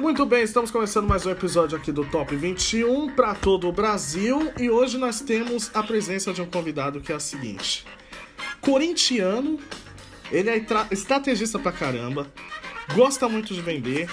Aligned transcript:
Muito 0.00 0.24
bem, 0.24 0.42
estamos 0.42 0.70
começando 0.70 1.06
mais 1.06 1.26
um 1.26 1.30
episódio 1.30 1.76
aqui 1.76 1.92
do 1.92 2.06
Top 2.06 2.34
21 2.34 3.10
para 3.10 3.34
todo 3.34 3.68
o 3.68 3.72
Brasil 3.72 4.50
e 4.58 4.70
hoje 4.70 4.96
nós 4.96 5.20
temos 5.20 5.70
a 5.74 5.82
presença 5.82 6.32
de 6.32 6.40
um 6.40 6.46
convidado 6.46 7.02
que 7.02 7.12
é 7.12 7.14
o 7.16 7.20
seguinte: 7.20 7.84
corintiano, 8.62 9.58
ele 10.32 10.48
é 10.48 10.64
estrategista 10.90 11.58
pra 11.58 11.70
caramba, 11.70 12.26
gosta 12.94 13.28
muito 13.28 13.52
de 13.52 13.60
vender, 13.60 14.08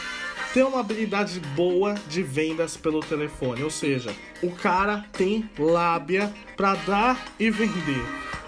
tem 0.54 0.62
uma 0.62 0.82
habilidade 0.82 1.40
boa 1.56 1.96
de 2.10 2.22
vendas 2.22 2.76
pelo 2.76 3.00
telefone, 3.00 3.64
ou 3.64 3.72
seja, 3.72 4.14
o 4.44 4.52
cara 4.52 5.06
tem 5.14 5.50
lábia 5.58 6.34
para 6.58 6.76
dar 6.76 7.26
e 7.40 7.50
vender. 7.50 8.04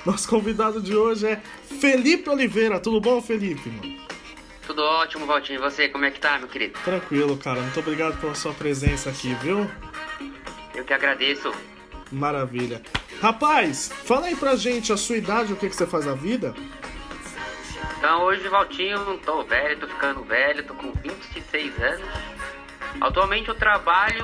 Nosso 0.05 0.27
convidado 0.27 0.81
de 0.81 0.93
hoje 0.93 1.25
é 1.25 1.41
Felipe 1.79 2.29
Oliveira. 2.29 2.81
Tudo 2.81 2.99
bom, 2.99 3.21
Felipe? 3.21 3.69
Mano? 3.69 4.08
Tudo 4.79 4.91
ótimo, 4.91 5.25
Valtinho. 5.25 5.59
E 5.59 5.61
você, 5.61 5.89
como 5.89 6.05
é 6.05 6.11
que 6.11 6.21
tá, 6.21 6.39
meu 6.39 6.47
querido? 6.47 6.79
Tranquilo, 6.85 7.35
cara. 7.35 7.59
Muito 7.59 7.81
obrigado 7.81 8.17
pela 8.21 8.33
sua 8.33 8.53
presença 8.53 9.09
aqui, 9.09 9.33
viu? 9.33 9.69
Eu 10.73 10.85
que 10.85 10.93
agradeço. 10.93 11.51
Maravilha. 12.09 12.81
Rapaz, 13.21 13.91
fala 14.05 14.27
aí 14.27 14.37
pra 14.37 14.55
gente 14.55 14.93
a 14.93 14.95
sua 14.95 15.17
idade, 15.17 15.51
o 15.51 15.57
que, 15.57 15.67
que 15.67 15.75
você 15.75 15.85
faz 15.85 16.05
na 16.05 16.13
vida. 16.13 16.55
Então, 17.97 18.23
hoje, 18.23 18.47
Valtinho, 18.47 19.17
tô 19.17 19.43
velho, 19.43 19.77
tô 19.81 19.87
ficando 19.89 20.23
velho, 20.23 20.65
tô 20.65 20.73
com 20.73 20.93
26 20.93 21.77
anos. 21.81 22.07
Atualmente 23.01 23.49
eu 23.49 23.55
trabalho, 23.55 24.23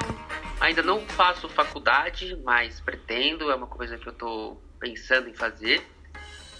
ainda 0.61 0.81
não 0.81 1.01
faço 1.01 1.49
faculdade, 1.49 2.39
mas 2.45 2.79
pretendo, 2.79 3.51
é 3.51 3.55
uma 3.55 3.67
coisa 3.67 3.97
que 3.97 4.07
eu 4.07 4.13
tô 4.13 4.55
pensando 4.79 5.27
em 5.27 5.33
fazer, 5.33 5.85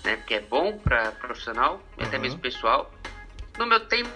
né? 0.03 0.17
Porque 0.17 0.33
é 0.33 0.41
bom 0.41 0.77
para 0.79 1.13
profissional 1.13 1.81
e 1.97 2.01
uhum. 2.01 2.07
até 2.09 2.17
mesmo 2.17 2.41
pessoal. 2.41 2.91
No 3.57 3.65
meu 3.65 3.79
tempo 3.79 4.09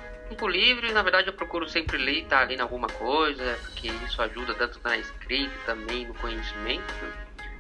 livre, 0.47 0.91
na 0.91 1.01
verdade, 1.01 1.27
eu 1.27 1.33
procuro 1.33 1.67
sempre 1.67 1.97
ler 1.97 2.13
e 2.13 2.19
estar 2.21 2.41
tá 2.41 2.45
lendo 2.45 2.61
alguma 2.61 2.87
coisa, 2.87 3.57
porque 3.63 3.87
isso 4.05 4.21
ajuda 4.21 4.53
tanto 4.53 4.79
na 4.83 4.97
escrita 4.97 5.53
também 5.65 6.07
no 6.07 6.13
conhecimento. 6.15 6.93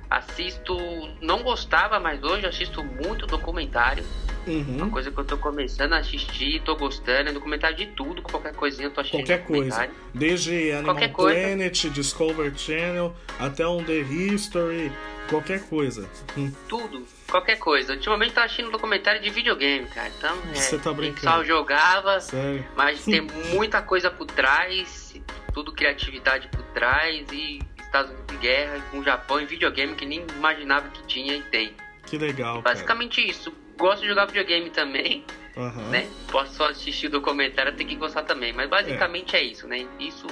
Assisto, 0.09 0.75
não 1.21 1.43
gostava, 1.43 1.99
mas 1.99 2.23
hoje 2.23 2.45
assisto 2.45 2.83
muito 2.83 3.27
documentário. 3.27 4.03
Uhum. 4.47 4.77
Uma 4.77 4.89
coisa 4.89 5.11
que 5.11 5.17
eu 5.19 5.25
tô 5.25 5.37
começando 5.37 5.93
a 5.93 5.97
assistir, 5.97 6.61
tô 6.63 6.75
gostando, 6.75 7.29
é 7.29 7.33
documentário 7.33 7.77
de 7.77 7.87
tudo, 7.87 8.21
qualquer 8.21 8.55
coisinha 8.55 8.87
eu 8.87 8.91
tô 8.91 9.01
assistindo. 9.01 9.21
Qualquer 9.21 9.45
coisa. 9.45 9.89
Desde 10.13 10.71
Animal 10.71 10.95
qualquer 10.95 11.13
Planet, 11.13 11.81
coisa. 11.81 11.89
Discovery 11.89 12.57
Channel, 12.57 13.15
até 13.37 13.67
um 13.67 13.83
The 13.83 13.99
History, 13.99 14.91
qualquer 15.29 15.61
coisa. 15.67 16.09
Hum. 16.35 16.51
Tudo, 16.67 17.05
qualquer 17.29 17.57
coisa. 17.57 17.93
Ultimamente 17.93 18.33
tá 18.33 18.43
assistindo 18.43 18.71
documentário 18.71 19.21
de 19.21 19.29
videogame, 19.29 19.85
cara. 19.87 20.09
Então, 20.17 20.37
é, 20.51 20.55
Você 20.55 20.77
tá 20.77 20.91
brincando. 20.91 21.21
Só 21.21 21.43
jogava, 21.43 22.19
Sério? 22.19 22.65
mas 22.75 23.03
tem 23.05 23.21
muita 23.53 23.81
coisa 23.81 24.09
por 24.11 24.25
trás, 24.25 25.15
tudo 25.53 25.71
criatividade 25.71 26.47
por 26.49 26.63
trás 26.73 27.25
e 27.31 27.59
Estados 27.77 28.11
Unidos 28.11 28.35
em 28.35 28.37
guerra 28.37 28.79
com 28.91 28.99
o 28.99 29.03
Japão 29.03 29.39
em 29.39 29.45
videogame 29.45 29.95
que 29.95 30.05
nem 30.05 30.25
imaginava 30.35 30.89
que 30.89 31.03
tinha 31.03 31.35
e 31.35 31.41
tem. 31.41 31.73
Que 32.05 32.17
legal. 32.17 32.61
Basicamente 32.61 33.21
cara. 33.21 33.31
isso. 33.31 33.53
Gosto 33.77 34.01
de 34.01 34.07
jogar 34.07 34.25
videogame 34.25 34.69
também. 34.69 35.25
Uhum. 35.55 35.89
Né? 35.89 36.07
Posso 36.31 36.53
só 36.53 36.69
assistir 36.69 37.07
o 37.07 37.09
documentário, 37.09 37.73
tem 37.73 37.85
que 37.85 37.95
gostar 37.95 38.23
também. 38.23 38.53
Mas 38.53 38.69
basicamente 38.69 39.35
é. 39.35 39.39
é 39.39 39.43
isso, 39.43 39.67
né? 39.67 39.85
Isso 39.99 40.27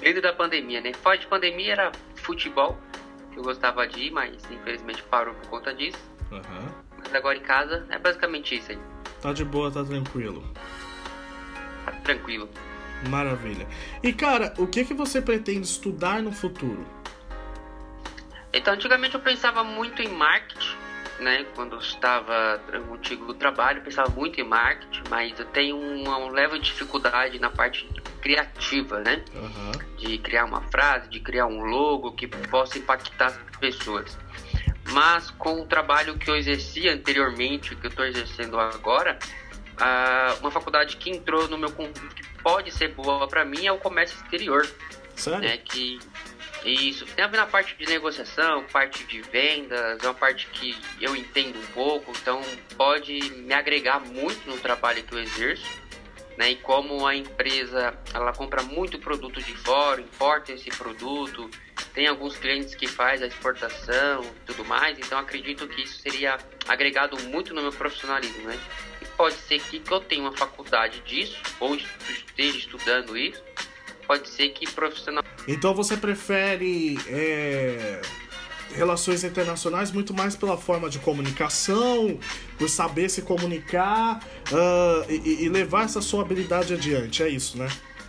dentro 0.00 0.22
da 0.22 0.32
pandemia, 0.32 0.80
né? 0.80 0.92
Fora 0.92 1.18
de 1.18 1.26
pandemia 1.26 1.72
era 1.72 1.92
futebol 2.14 2.78
que 3.34 3.40
eu 3.40 3.44
gostava 3.44 3.86
de 3.86 4.04
ir, 4.04 4.10
mas 4.12 4.32
infelizmente 4.50 5.02
parou 5.02 5.34
por 5.34 5.50
conta 5.50 5.74
disso. 5.74 5.98
Uhum. 6.30 6.68
Mas 6.98 7.14
agora 7.14 7.36
em 7.36 7.42
casa 7.42 7.84
é 7.90 7.98
basicamente 7.98 8.56
isso 8.56 8.72
aí. 8.72 8.78
Tá 9.20 9.32
de 9.32 9.44
boa, 9.44 9.70
tá 9.70 9.84
tranquilo. 9.84 10.42
Tá 11.84 11.92
tranquilo. 12.04 12.48
Maravilha. 13.08 13.66
E 14.02 14.12
cara, 14.12 14.54
o 14.56 14.66
que 14.66 14.84
que 14.84 14.94
você 14.94 15.20
pretende 15.20 15.66
estudar 15.66 16.22
no 16.22 16.32
futuro? 16.32 16.86
Então, 18.52 18.72
antigamente 18.72 19.14
eu 19.14 19.20
pensava 19.20 19.64
muito 19.64 20.00
em 20.00 20.08
marketing, 20.08 20.76
né? 21.18 21.44
Quando 21.56 21.72
eu 21.74 21.80
estava 21.80 22.60
no 22.86 22.94
antigo 22.94 23.34
trabalho, 23.34 23.78
eu 23.78 23.82
pensava 23.82 24.08
muito 24.10 24.40
em 24.40 24.44
marketing, 24.44 25.02
mas 25.10 25.38
eu 25.38 25.46
tenho 25.46 25.76
uma, 25.76 26.18
um 26.18 26.28
leve 26.28 26.58
dificuldade 26.60 27.38
na 27.40 27.50
parte 27.50 27.84
criativa, 28.24 29.00
né? 29.00 29.22
Uhum. 29.34 29.72
De 29.98 30.16
criar 30.16 30.46
uma 30.46 30.62
frase, 30.62 31.10
de 31.10 31.20
criar 31.20 31.46
um 31.46 31.62
logo 31.62 32.12
que 32.12 32.26
possa 32.26 32.78
impactar 32.78 33.26
as 33.26 33.56
pessoas. 33.58 34.16
Mas 34.92 35.30
com 35.32 35.60
o 35.60 35.66
trabalho 35.66 36.16
que 36.16 36.30
eu 36.30 36.34
exercia 36.34 36.94
anteriormente, 36.94 37.76
que 37.76 37.86
eu 37.86 37.90
estou 37.90 38.06
exercendo 38.06 38.58
agora, 38.58 39.18
uma 40.40 40.50
faculdade 40.50 40.96
que 40.96 41.10
entrou 41.10 41.48
no 41.48 41.58
meu 41.58 41.70
conjunto 41.70 42.14
que 42.14 42.26
pode 42.42 42.72
ser 42.72 42.94
boa 42.94 43.28
para 43.28 43.44
mim 43.44 43.66
é 43.66 43.72
o 43.72 43.78
comércio 43.78 44.16
exterior. 44.22 44.66
Sério? 45.14 45.40
Né? 45.40 45.58
Que 45.58 45.98
isso 46.64 47.04
tem 47.04 47.22
a 47.22 47.28
ver 47.28 47.36
na 47.36 47.46
parte 47.46 47.76
de 47.76 47.84
negociação, 47.84 48.64
parte 48.72 49.04
de 49.04 49.20
vendas, 49.20 50.02
é 50.02 50.06
uma 50.06 50.14
parte 50.14 50.46
que 50.46 50.74
eu 50.98 51.14
entendo 51.14 51.58
um 51.58 51.66
pouco, 51.74 52.10
então 52.22 52.40
pode 52.74 53.12
me 53.36 53.52
agregar 53.52 54.00
muito 54.00 54.48
no 54.48 54.56
trabalho 54.56 55.02
que 55.02 55.14
eu 55.14 55.18
exerço 55.18 55.83
né? 56.36 56.52
E 56.52 56.56
como 56.56 57.06
a 57.06 57.14
empresa 57.14 57.96
ela 58.12 58.32
compra 58.32 58.62
muito 58.62 58.98
produto 58.98 59.42
de 59.42 59.56
fora, 59.56 60.00
importa 60.00 60.52
esse 60.52 60.70
produto, 60.70 61.50
tem 61.92 62.06
alguns 62.06 62.36
clientes 62.36 62.74
que 62.74 62.86
faz 62.86 63.22
a 63.22 63.26
exportação, 63.26 64.24
tudo 64.46 64.64
mais. 64.64 64.98
Então 64.98 65.18
acredito 65.18 65.66
que 65.68 65.82
isso 65.82 66.00
seria 66.00 66.38
agregado 66.68 67.20
muito 67.28 67.54
no 67.54 67.62
meu 67.62 67.72
profissionalismo, 67.72 68.42
né? 68.48 68.58
E 69.00 69.04
pode 69.16 69.34
ser 69.34 69.60
que, 69.60 69.78
que 69.80 69.92
eu 69.92 70.00
tenha 70.00 70.22
uma 70.22 70.36
faculdade 70.36 71.00
disso 71.00 71.40
ou 71.60 71.74
esteja 71.76 72.58
estudando 72.58 73.16
isso. 73.16 73.42
Pode 74.06 74.28
ser 74.28 74.50
que 74.50 74.70
profissional. 74.70 75.24
Então 75.48 75.74
você 75.74 75.96
prefere 75.96 76.98
é 77.06 78.00
relações 78.72 79.24
internacionais 79.24 79.90
muito 79.90 80.14
mais 80.14 80.36
pela 80.36 80.56
forma 80.56 80.88
de 80.88 80.98
comunicação, 80.98 82.18
por 82.58 82.68
saber 82.68 83.08
se 83.08 83.22
comunicar 83.22 84.20
uh, 84.50 85.10
e, 85.10 85.44
e, 85.44 85.48
levar 85.48 85.84
essa 85.84 86.00
sua 86.00 86.22
habilidade 86.22 86.74
adiante, 86.74 87.22
é 87.22 87.28
isso, 87.28 87.58
né? 87.58 87.68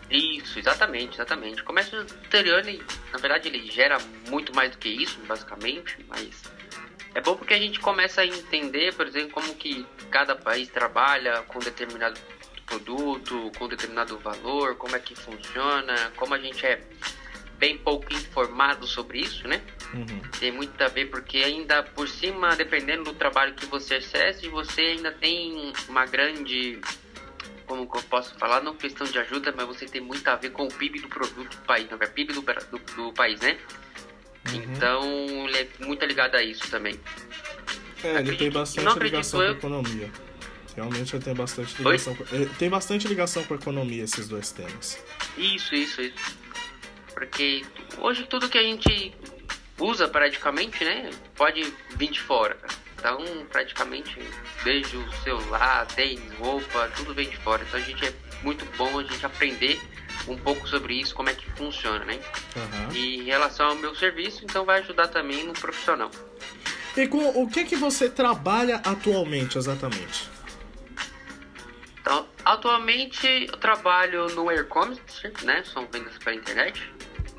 Isso, 0.10 0.60
exatamente, 0.60 1.16
exatamente. 1.16 1.62
O 1.62 1.66
comércio 1.66 2.06
exterior, 2.24 2.60
ele, 2.60 2.84
na 3.12 3.18
verdade, 3.18 3.48
ele 3.48 3.70
gera 3.70 3.98
muito 4.30 4.56
mais 4.56 4.72
do 4.72 4.78
que 4.78 4.90
isso, 4.90 5.20
basicamente, 5.28 5.98
mas 6.08 6.30
é 7.14 7.22
bom 7.22 7.36
porque 7.36 7.54
a 7.54 7.60
gente 7.60 7.80
começa 7.80 8.22
a 8.22 8.26
entender, 8.26 8.94
por 8.94 9.08
exemplo, 9.08 9.32
como 9.32 9.56
que 9.56 9.86
cada 10.12 10.36
país 10.36 10.68
trabalha 10.70 11.42
com 11.44 11.60
determinado 11.60 12.20
produto, 12.66 13.52
com 13.58 13.68
determinado 13.68 14.18
valor, 14.20 14.76
como 14.76 14.96
é 14.96 15.00
que 15.00 15.16
funciona, 15.16 16.12
como 16.16 16.34
a 16.34 16.40
gente 16.40 16.66
é 16.66 16.82
bem 17.58 17.78
pouco 17.78 18.12
informado 18.14 18.86
sobre 18.88 19.20
isso, 19.20 19.48
né? 19.48 19.62
Uhum. 19.94 20.22
Tem 20.40 20.52
muito 20.52 20.80
a 20.82 20.88
ver 20.88 21.10
porque 21.10 21.38
ainda 21.38 21.84
por 21.84 22.08
cima, 22.08 22.56
dependendo 22.56 23.04
do 23.04 23.14
trabalho 23.14 23.54
que 23.54 23.66
você 23.66 23.96
exerce, 23.96 24.48
você 24.48 24.82
ainda 24.82 25.12
tem 25.12 25.74
uma 25.88 26.06
grande, 26.06 26.80
como 27.66 27.90
que 27.90 27.98
eu 27.98 28.04
posso 28.04 28.36
falar, 28.36 28.62
não 28.62 28.76
questão 28.76 29.08
de 29.08 29.18
ajuda, 29.20 29.54
mas 29.56 29.68
você 29.68 29.86
tem 29.86 30.02
muito 30.02 30.28
a 30.28 30.36
ver 30.36 30.52
com 30.52 30.66
o 30.66 30.74
PIB 30.74 31.00
do 31.00 31.08
produto 31.08 31.50
do 31.50 31.66
país, 31.66 31.90
não 31.90 31.98
é 32.00 32.08
PIB 32.08 32.34
do, 32.34 32.42
do, 32.42 32.96
do 32.96 33.14
país, 33.14 33.40
né? 33.40 33.58
Uhum. 34.52 34.64
Então 34.64 35.04
ele 35.48 35.58
é 35.58 35.68
muito 35.80 36.06
ligado 36.06 36.36
a 36.36 36.44
isso 36.44 36.70
também. 36.70 37.00
É, 38.04 38.20
ele 38.20 38.36
tem 38.36 38.52
bastante 38.52 39.00
ligação 39.00 39.42
eu... 39.42 39.56
com 39.56 39.68
a 39.68 39.70
economia. 39.70 40.12
Realmente 40.76 41.16
ele 41.16 41.24
tem 41.24 41.34
bastante 41.34 41.78
ligação. 41.78 42.16
Com... 42.16 42.26
Tem 42.58 42.70
bastante 42.70 43.08
ligação 43.08 43.44
com 43.46 43.54
a 43.54 43.58
economia 43.58 44.04
esses 44.04 44.28
dois 44.28 44.52
temas. 44.52 45.02
Isso, 45.38 45.74
isso, 45.74 46.02
isso. 46.02 46.45
Porque 47.16 47.66
hoje 47.98 48.26
tudo 48.28 48.50
que 48.50 48.58
a 48.58 48.64
gente 48.64 49.16
usa 49.80 50.08
praticamente, 50.08 50.84
né, 50.84 51.10
pode 51.36 51.64
vir 51.96 52.12
de 52.12 52.22
fora. 52.22 52.58
Então, 52.98 53.24
praticamente, 53.52 54.18
desde 54.64 54.98
o 54.98 55.12
celular, 55.24 55.86
tênis, 55.88 56.34
roupa, 56.40 56.92
tudo 56.96 57.14
vem 57.14 57.30
de 57.30 57.38
fora. 57.38 57.64
Então, 57.68 57.80
a 57.80 57.84
gente 57.84 58.06
é 58.06 58.14
muito 58.42 58.66
bom 58.78 59.00
a 59.00 59.04
gente 59.04 59.26
aprender 59.26 59.80
um 60.28 60.36
pouco 60.38 60.68
sobre 60.68 60.96
isso, 60.96 61.14
como 61.14 61.30
é 61.30 61.34
que 61.34 61.50
funciona, 61.52 62.04
né? 62.04 62.20
Uhum. 62.56 62.96
E 62.96 63.18
em 63.18 63.24
relação 63.24 63.68
ao 63.68 63.76
meu 63.76 63.96
serviço, 63.96 64.44
então 64.44 64.66
vai 64.66 64.80
ajudar 64.82 65.08
também 65.10 65.44
no 65.44 65.54
profissional. 65.54 66.10
E 66.98 67.08
com 67.08 67.44
o 67.44 67.48
que 67.48 67.66
que 67.66 67.76
você 67.76 68.10
trabalha 68.10 68.78
atualmente, 68.78 69.58
exatamente? 69.58 70.28
Então, 72.02 72.28
atualmente 72.44 73.48
eu 73.52 73.58
trabalho 73.58 74.28
no 74.30 74.52
e-commerce, 74.52 75.32
né? 75.44 75.64
São 75.66 75.88
vendas 75.92 76.18
para 76.18 76.34
internet 76.34 76.95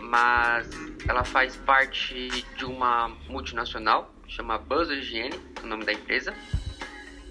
mas 0.08 0.68
ela 1.08 1.24
faz 1.24 1.56
parte 1.56 2.28
de 2.56 2.64
uma 2.64 3.08
multinacional, 3.28 4.12
chama 4.28 4.58
Buzz 4.58 4.90
Higiene, 4.90 5.38
o 5.62 5.66
nome 5.66 5.84
da 5.84 5.92
empresa. 5.92 6.34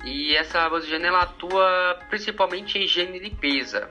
E 0.03 0.35
essa 0.35 0.69
Buzz 0.69 0.85
Higiene 0.85 1.05
ela 1.05 1.23
atua 1.23 1.99
principalmente 2.09 2.77
em 2.77 2.83
higiene 2.83 3.17
e 3.17 3.21
limpeza. 3.21 3.89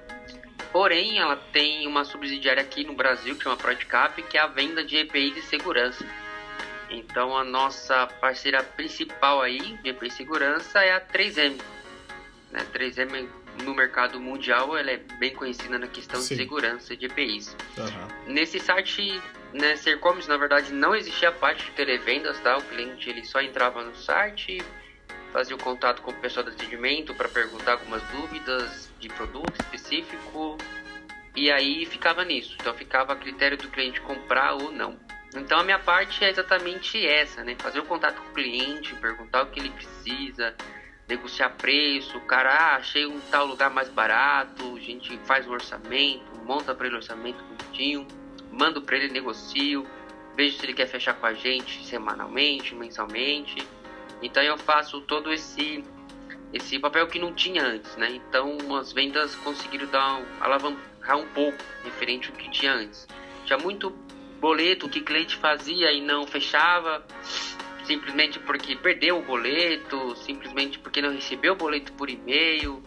Porém, 0.73 1.19
ela 1.19 1.37
tem 1.37 1.87
uma 1.87 2.05
subsidiária 2.05 2.61
aqui 2.61 2.85
no 2.85 2.95
Brasil, 2.95 3.37
que 3.37 3.45
chama 3.45 3.57
Prodcap, 3.57 4.21
que 4.25 4.37
é 4.37 4.41
a 4.41 4.49
venda 4.49 4.85
de 4.85 4.97
EPIs 4.97 5.35
de 5.35 5.43
segurança. 5.43 6.05
Então, 6.91 7.37
a 7.37 7.45
nossa 7.45 8.09
parceira 8.21 8.63
principal 8.63 9.41
aí 9.41 9.79
de 9.83 9.91
EPI 9.91 10.09
de 10.09 10.15
segurança 10.15 10.81
é 10.81 10.93
a 10.93 11.01
3M. 11.01 11.61
Né? 12.51 12.67
3M 12.73 13.29
no 13.63 13.75
mercado 13.75 14.21
mundial 14.21 14.77
ela 14.77 14.91
é 14.91 14.97
bem 15.19 15.35
conhecida 15.35 15.79
na 15.79 15.87
questão 15.87 16.21
Sim. 16.21 16.35
de 16.35 16.43
segurança 16.43 16.97
de 16.97 17.07
EPIs. 17.07 17.57
Uhum. 17.77 18.33
Nesse 18.33 18.59
site, 18.59 19.21
né, 19.53 19.77
Sercoms, 19.77 20.27
na 20.27 20.37
verdade, 20.37 20.73
não 20.73 20.95
existia 20.95 21.29
a 21.29 21.33
parte 21.33 21.65
de 21.67 21.71
televendas, 21.73 22.39
tá? 22.41 22.57
O 22.57 22.63
cliente 22.63 23.09
ele 23.09 23.25
só 23.25 23.41
entrava 23.41 23.83
no 23.83 23.95
site, 23.95 24.63
fazia 25.33 25.55
o 25.55 25.59
contato 25.59 26.03
com 26.03 26.11
o 26.11 26.15
pessoal 26.15 26.45
do 26.45 26.51
atendimento 26.51 27.15
para 27.15 27.29
perguntar 27.29 27.73
algumas 27.73 28.03
dúvidas 28.11 28.91
de 29.01 29.09
produto 29.09 29.55
específico 29.61 30.59
e 31.35 31.51
aí 31.51 31.85
ficava 31.87 32.25
nisso. 32.25 32.57
Então 32.61 32.73
ficava 32.75 33.13
a 33.13 33.17
critério 33.17 33.57
do 33.57 33.69
cliente 33.69 34.01
comprar 34.01 34.55
ou 34.55 34.71
não. 34.71 34.99
Então 35.37 35.59
a 35.59 35.65
minha 35.65 35.79
parte 35.79 36.25
é 36.25 36.31
exatamente 36.31 37.05
essa, 37.05 37.43
né? 37.43 37.57
Fazer 37.59 37.81
o 37.81 37.85
contato 37.85 38.21
com 38.23 38.31
o 38.31 38.35
cliente, 38.35 38.95
perguntar 38.95 39.43
o 39.43 39.47
que 39.47 39.59
ele 39.59 39.71
precisa, 39.71 40.55
negociar 41.09 41.51
preço, 41.51 42.19
cara, 42.21 42.51
ah, 42.51 42.77
achei 42.77 43.07
um 43.07 43.21
tal 43.31 43.47
lugar 43.47 43.71
mais 43.71 43.89
barato, 43.89 44.77
a 44.77 44.81
gente 44.81 45.17
faz 45.25 45.47
o 45.47 45.51
orçamento, 45.51 46.25
monta 46.45 46.75
para 46.75 46.87
ele 46.87 46.97
o 46.97 46.99
orçamento 46.99 47.43
bonitinho, 47.45 48.07
mando 48.51 48.81
para 48.81 48.97
ele, 48.97 49.13
negocio, 49.13 49.87
vejo 50.37 50.57
se 50.57 50.65
ele 50.65 50.75
quer 50.75 50.87
fechar 50.87 51.15
com 51.15 51.27
a 51.27 51.35
gente 51.35 51.85
semanalmente, 51.85 52.75
mensalmente. 52.75 53.67
Então 54.23 54.43
eu 54.43 54.57
faço 54.57 55.01
todo 55.03 55.33
esse 55.33 55.85
esse 56.53 56.79
papel 56.79 57.09
que 57.09 57.19
não 57.19 57.35
tinha 57.35 57.65
antes, 57.65 57.97
né? 57.97 58.13
Então 58.13 58.77
as 58.77 58.93
vendas 58.93 59.35
conseguiram 59.35 59.87
dar 59.89 60.21
um, 60.21 60.25
alavancar 60.41 61.19
um 61.19 61.27
pouco 61.27 61.59
referente 61.83 62.31
ao 62.31 62.37
que 62.37 62.49
tinha 62.49 62.73
antes. 62.73 63.09
Tinha 63.45 63.59
muito 63.59 63.91
boleto 64.41 64.89
que 64.89 65.01
cliente 65.01 65.37
fazia 65.37 65.91
e 65.91 66.01
não 66.01 66.27
fechava 66.27 67.05
simplesmente 67.85 68.39
porque 68.41 68.77
perdeu 68.77 69.19
o 69.19 69.23
boleto, 69.23 70.17
simplesmente 70.17 70.79
porque 70.79 71.01
não 71.01 71.13
recebeu 71.13 71.53
o 71.53 71.57
boleto 71.57 71.93
por 71.93 72.09
e-mail. 72.09 72.83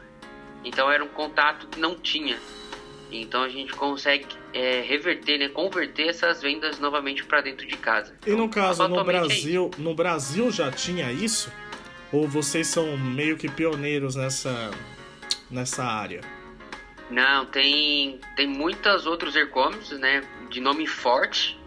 Então 0.63 0.91
era 0.91 1.03
um 1.03 1.07
contato 1.07 1.67
que 1.67 1.79
não 1.79 1.95
tinha. 1.95 2.37
Então 3.11 3.43
a 3.43 3.49
gente 3.49 3.73
consegue 3.73 4.25
é, 4.53 4.81
reverter, 4.81 5.37
né, 5.37 5.49
converter 5.49 6.09
essas 6.09 6.41
vendas 6.41 6.77
novamente 6.79 7.23
para 7.23 7.41
dentro 7.41 7.65
de 7.65 7.77
casa. 7.77 8.13
E 8.25 8.31
no 8.31 8.45
então, 8.45 8.49
caso 8.49 8.87
no 8.87 8.99
é 8.99 9.03
Brasil, 9.03 9.71
é 9.77 9.81
no 9.81 9.95
Brasil 9.95 10.51
já 10.51 10.71
tinha 10.71 11.11
isso? 11.11 11.51
Ou 12.11 12.27
vocês 12.27 12.67
são 12.67 12.97
meio 12.97 13.37
que 13.37 13.49
pioneiros 13.49 14.15
nessa 14.15 14.71
nessa 15.49 15.85
área? 15.85 16.21
Não, 17.09 17.45
tem 17.45 18.19
tem 18.35 18.47
muitas 18.47 19.05
outros 19.05 19.35
e-commerces, 19.35 19.97
né, 19.99 20.21
de 20.49 20.59
nome 20.59 20.85
forte 20.85 21.57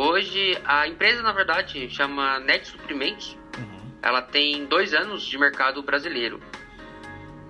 Hoje, 0.00 0.56
a 0.64 0.86
empresa, 0.86 1.22
na 1.22 1.32
verdade, 1.32 1.90
chama 1.90 2.38
Net 2.38 2.68
Suprimentos. 2.68 3.36
Uhum. 3.58 3.90
Ela 4.00 4.22
tem 4.22 4.64
dois 4.64 4.94
anos 4.94 5.24
de 5.24 5.36
mercado 5.36 5.82
brasileiro. 5.82 6.40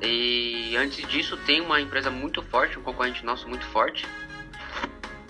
E 0.01 0.75
antes 0.75 1.07
disso, 1.07 1.37
tem 1.45 1.61
uma 1.61 1.79
empresa 1.79 2.11
muito 2.11 2.43
forte, 2.45 2.79
um 2.79 2.83
concorrente 2.83 3.23
nosso 3.23 3.47
muito 3.47 3.67
forte, 3.67 4.07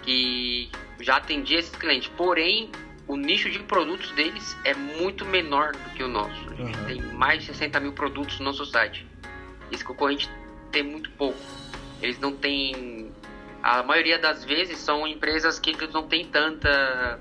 que 0.04 0.70
já 1.00 1.16
atendia 1.16 1.58
esses 1.58 1.74
clientes. 1.74 2.08
Porém, 2.16 2.70
o 3.08 3.16
nicho 3.16 3.50
de 3.50 3.58
produtos 3.58 4.12
deles 4.12 4.56
é 4.62 4.72
muito 4.72 5.24
menor 5.24 5.72
do 5.72 5.90
que 5.96 6.04
o 6.04 6.08
nosso. 6.08 6.48
A 6.52 6.54
gente 6.54 6.78
uhum. 6.78 6.86
tem 6.86 7.02
mais 7.14 7.40
de 7.40 7.46
60 7.46 7.80
mil 7.80 7.94
produtos 7.94 8.38
no 8.38 8.44
nosso 8.44 8.64
site. 8.64 9.04
Esse 9.72 9.84
concorrente 9.84 10.30
tem 10.70 10.84
muito 10.84 11.10
pouco. 11.10 11.40
Eles 12.00 12.16
não 12.20 12.30
têm 12.30 13.10
a 13.62 13.82
maioria 13.82 14.18
das 14.18 14.44
vezes 14.44 14.78
são 14.78 15.06
empresas 15.06 15.58
que 15.58 15.72
não 15.92 16.06
têm 16.06 16.26
tanta, 16.26 17.18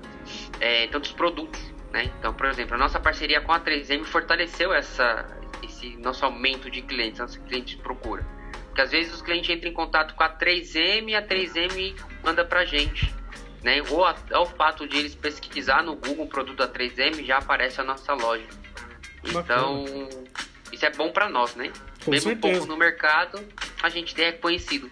é, 0.60 0.86
tantos 0.88 1.12
produtos. 1.12 1.60
Né? 1.92 2.10
Então, 2.18 2.34
por 2.34 2.46
exemplo, 2.46 2.74
a 2.74 2.78
nossa 2.78 3.00
parceria 3.00 3.40
com 3.40 3.52
a 3.52 3.60
3M 3.60 4.04
fortaleceu 4.04 4.72
essa, 4.72 5.26
esse 5.62 5.96
nosso 5.96 6.24
aumento 6.24 6.70
de 6.70 6.82
clientes, 6.82 7.18
nosso 7.18 7.40
cliente 7.42 7.76
procura. 7.78 8.24
Porque 8.66 8.80
às 8.80 8.90
vezes 8.90 9.14
os 9.14 9.22
clientes 9.22 9.50
entram 9.50 9.70
em 9.70 9.74
contato 9.74 10.14
com 10.14 10.22
a 10.22 10.28
3M 10.28 11.08
e 11.08 11.14
a 11.14 11.26
3M 11.26 11.96
manda 12.22 12.44
pra 12.44 12.64
gente. 12.64 13.12
Né? 13.62 13.82
Ou 13.90 14.04
ao 14.04 14.46
fato 14.46 14.86
de 14.86 14.96
eles 14.96 15.14
pesquisar 15.14 15.82
no 15.82 15.96
Google 15.96 16.26
o 16.26 16.28
produto 16.28 16.58
da 16.58 16.68
3M 16.68 17.24
já 17.24 17.38
aparece 17.38 17.80
a 17.80 17.84
nossa 17.84 18.12
loja. 18.14 18.46
Então, 19.24 19.84
isso 20.72 20.86
é 20.86 20.90
bom 20.90 21.10
para 21.10 21.28
nós, 21.28 21.56
né? 21.56 21.72
Com 22.04 22.12
Mesmo 22.12 22.30
certeza. 22.30 22.58
pouco 22.58 22.72
no 22.72 22.78
mercado, 22.78 23.44
a 23.82 23.88
gente 23.88 24.20
é 24.20 24.32
conhecido. 24.32 24.90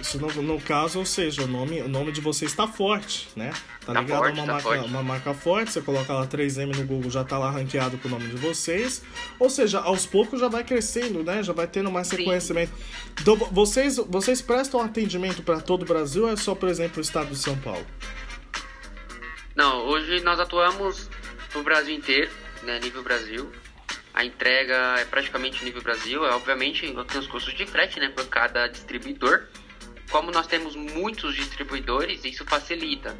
Isso 0.00 0.18
no, 0.18 0.28
no, 0.42 0.60
caso, 0.60 0.98
ou 0.98 1.04
seja, 1.04 1.42
o 1.42 1.46
nome, 1.46 1.80
o 1.82 1.88
nome 1.88 2.12
de 2.12 2.20
você 2.20 2.46
está 2.46 2.66
forte, 2.66 3.28
né? 3.36 3.52
Tá, 3.84 3.92
tá 3.92 4.00
ligado 4.00 4.18
forte, 4.18 4.34
uma, 4.34 4.46
tá 4.46 4.52
marca, 4.52 4.68
forte. 4.68 4.86
uma 4.86 5.02
marca 5.02 5.34
forte, 5.34 5.72
você 5.72 5.80
coloca 5.82 6.12
lá 6.12 6.26
3M 6.26 6.76
no 6.76 6.84
Google, 6.84 7.10
já 7.10 7.22
tá 7.22 7.38
lá 7.38 7.50
ranqueado 7.50 7.98
com 7.98 8.08
o 8.08 8.10
nome 8.10 8.26
de 8.28 8.36
vocês. 8.36 9.02
Ou 9.38 9.50
seja, 9.50 9.80
aos 9.80 10.06
poucos 10.06 10.40
já 10.40 10.48
vai 10.48 10.64
crescendo, 10.64 11.22
né? 11.22 11.42
Já 11.42 11.52
vai 11.52 11.66
tendo 11.66 11.90
mais 11.90 12.10
reconhecimento. 12.10 12.72
Então, 13.20 13.36
vocês, 13.36 13.96
vocês 13.96 14.40
prestam 14.40 14.80
atendimento 14.80 15.42
para 15.42 15.60
todo 15.60 15.82
o 15.82 15.86
Brasil 15.86 16.24
ou 16.24 16.30
é 16.30 16.36
só, 16.36 16.54
por 16.54 16.68
exemplo, 16.68 16.98
o 16.98 17.02
estado 17.02 17.28
de 17.28 17.36
São 17.36 17.56
Paulo? 17.58 17.86
Não, 19.54 19.86
hoje 19.86 20.20
nós 20.22 20.40
atuamos 20.40 21.10
no 21.54 21.62
Brasil 21.62 21.94
inteiro, 21.94 22.30
né? 22.62 22.80
Nível 22.80 23.02
Brasil. 23.02 23.52
A 24.14 24.24
entrega 24.24 24.96
é 24.98 25.04
praticamente 25.04 25.64
nível 25.64 25.82
Brasil. 25.82 26.24
É, 26.26 26.34
obviamente, 26.34 26.82
tem 27.08 27.20
os 27.20 27.26
custos 27.26 27.54
de 27.54 27.66
frete, 27.66 27.98
né? 27.98 28.08
Por 28.08 28.26
cada 28.28 28.66
distribuidor 28.68 29.48
como 30.12 30.30
nós 30.30 30.46
temos 30.46 30.76
muitos 30.76 31.34
distribuidores, 31.34 32.22
isso 32.22 32.44
facilita. 32.44 33.16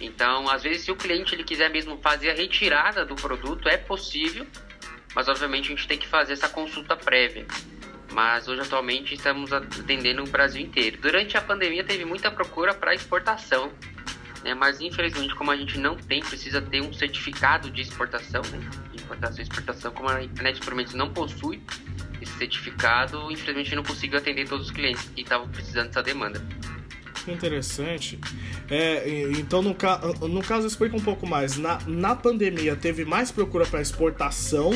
Então, 0.00 0.50
às 0.50 0.64
vezes, 0.64 0.82
se 0.82 0.90
o 0.90 0.96
cliente 0.96 1.32
ele 1.34 1.44
quiser 1.44 1.70
mesmo 1.70 1.96
fazer 1.98 2.30
a 2.30 2.34
retirada 2.34 3.06
do 3.06 3.14
produto, 3.14 3.68
é 3.68 3.76
possível, 3.76 4.44
mas 5.14 5.28
obviamente 5.28 5.66
a 5.66 5.76
gente 5.76 5.86
tem 5.86 5.96
que 5.96 6.08
fazer 6.08 6.32
essa 6.32 6.48
consulta 6.48 6.96
prévia. 6.96 7.46
Mas 8.10 8.48
hoje, 8.48 8.60
atualmente, 8.60 9.14
estamos 9.14 9.52
atendendo 9.52 10.24
o 10.24 10.26
Brasil 10.26 10.60
inteiro. 10.60 10.98
Durante 11.00 11.36
a 11.36 11.40
pandemia, 11.40 11.84
teve 11.84 12.04
muita 12.04 12.28
procura 12.28 12.74
para 12.74 12.92
exportação, 12.92 13.72
né? 14.42 14.52
mas 14.52 14.80
infelizmente, 14.80 15.36
como 15.36 15.52
a 15.52 15.56
gente 15.56 15.78
não 15.78 15.96
tem, 15.96 16.20
precisa 16.20 16.60
ter 16.60 16.82
um 16.82 16.92
certificado 16.92 17.70
de 17.70 17.82
exportação, 17.82 18.42
né? 18.50 18.68
Importação 19.12 19.40
e 19.40 19.42
exportação, 19.42 19.92
como 19.92 20.08
a 20.08 20.22
internet 20.22 20.54
experimentos 20.58 20.94
não 20.94 21.12
possui, 21.12 21.60
esse 22.20 22.32
certificado, 22.38 23.30
infelizmente 23.30 23.74
não 23.74 23.82
consigo 23.82 24.16
atender 24.16 24.48
todos 24.48 24.66
os 24.66 24.72
clientes 24.72 25.04
que 25.14 25.22
estavam 25.22 25.48
precisando 25.48 25.88
dessa 25.88 26.02
demanda. 26.02 26.42
Interessante. 27.28 28.18
É, 28.68 29.28
então, 29.38 29.62
no, 29.62 29.76
no 30.28 30.42
caso, 30.42 30.66
explica 30.66 30.96
um 30.96 31.00
pouco 31.00 31.24
mais. 31.24 31.56
Na, 31.56 31.78
na 31.86 32.16
pandemia, 32.16 32.74
teve 32.74 33.04
mais 33.04 33.30
procura 33.30 33.64
para 33.64 33.80
exportação. 33.80 34.72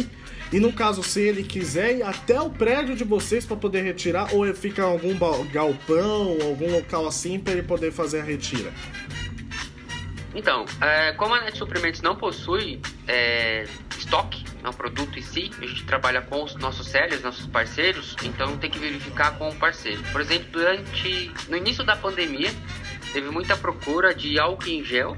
E 0.52 0.60
no 0.60 0.72
caso, 0.72 1.02
se 1.02 1.20
ele 1.20 1.42
quiser 1.42 1.96
ir 1.96 2.02
até 2.04 2.40
o 2.40 2.48
prédio 2.48 2.94
de 2.94 3.02
vocês 3.02 3.44
para 3.44 3.56
poder 3.56 3.82
retirar, 3.82 4.32
ou 4.32 4.44
fica 4.54 4.82
em 4.82 4.84
algum 4.84 5.12
galpão, 5.50 6.38
algum 6.40 6.70
local 6.70 7.08
assim 7.08 7.40
para 7.40 7.54
ele 7.54 7.64
poder 7.64 7.90
fazer 7.90 8.20
a 8.20 8.22
retira? 8.24 8.72
Então, 10.36 10.66
é, 10.82 11.12
como 11.14 11.34
a 11.34 11.40
Net 11.40 11.56
Suprimentos 11.56 12.02
não 12.02 12.14
possui 12.14 12.78
é, 13.08 13.64
estoque, 13.96 14.44
no 14.62 14.72
produto 14.72 15.18
em 15.18 15.22
si, 15.22 15.50
a 15.58 15.66
gente 15.66 15.84
trabalha 15.84 16.20
com 16.20 16.44
os 16.44 16.56
nossos 16.56 16.88
sellers, 16.88 17.22
nossos 17.22 17.46
parceiros, 17.46 18.14
então 18.22 18.58
tem 18.58 18.68
que 18.68 18.78
verificar 18.78 19.38
com 19.38 19.48
o 19.48 19.54
parceiro. 19.54 20.02
Por 20.12 20.20
exemplo, 20.20 20.48
durante 20.50 21.32
no 21.48 21.56
início 21.56 21.84
da 21.84 21.96
pandemia, 21.96 22.52
teve 23.14 23.30
muita 23.30 23.56
procura 23.56 24.14
de 24.14 24.38
álcool 24.38 24.68
em 24.68 24.84
gel, 24.84 25.16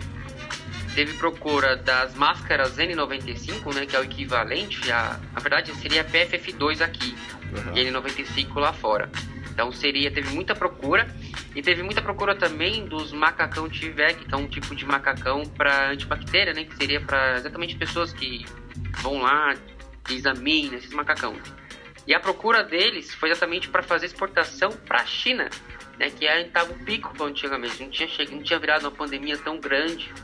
teve 0.95 1.15
procura 1.15 1.77
das 1.77 2.15
máscaras 2.15 2.77
N95, 2.77 3.75
né, 3.75 3.87
que 3.87 3.97
é 3.97 3.99
o 3.99 4.05
equivalente 4.05 4.93
a, 4.93 5.19
na 5.33 5.41
verdade, 5.41 5.75
seria 5.77 6.05
PFF2 6.05 6.81
aqui 6.81 7.17
uhum. 7.53 7.77
e 7.77 7.91
N95 7.91 8.55
lá 8.61 8.73
fora. 8.73 9.11
Então 9.51 9.73
seria, 9.73 10.09
teve 10.13 10.29
muita 10.31 10.55
procura 10.55 11.13
e 11.59 11.63
teve 11.63 11.83
muita 11.83 12.01
procura 12.01 12.37
também 12.37 12.87
dos 12.87 13.11
macacão 13.11 13.69
T-VEC, 13.69 14.27
que 14.27 14.33
é 14.33 14.37
um 14.37 14.47
tipo 14.47 14.77
de 14.77 14.87
macacão 14.87 15.43
para 15.43 15.91
antibactéria, 15.91 16.55
né? 16.55 16.63
Que 16.63 16.77
seria 16.77 17.01
para 17.01 17.35
exatamente 17.35 17.75
pessoas 17.75 18.13
que 18.13 18.47
vão 19.03 19.23
lá, 19.23 19.57
examinam 20.09 20.79
esses 20.79 20.93
macacão. 20.93 21.35
E 22.07 22.15
a 22.15 22.21
procura 22.21 22.63
deles 22.63 23.13
foi 23.13 23.31
exatamente 23.31 23.69
para 23.69 23.83
fazer 23.83 24.07
exportação 24.07 24.71
para 24.71 25.01
a 25.01 25.05
China, 25.05 25.51
né? 25.99 26.09
Que 26.11 26.27
estava 26.27 26.73
um 26.73 26.79
pico 26.85 27.13
antigamente, 27.25 27.83
não 27.83 27.91
tinha 27.91 28.09
chegado, 28.09 28.37
não 28.37 28.43
tinha 28.45 28.59
virado 28.61 28.83
uma 28.85 28.93
pandemia 28.93 29.37
tão 29.37 29.59
grande. 29.59 30.15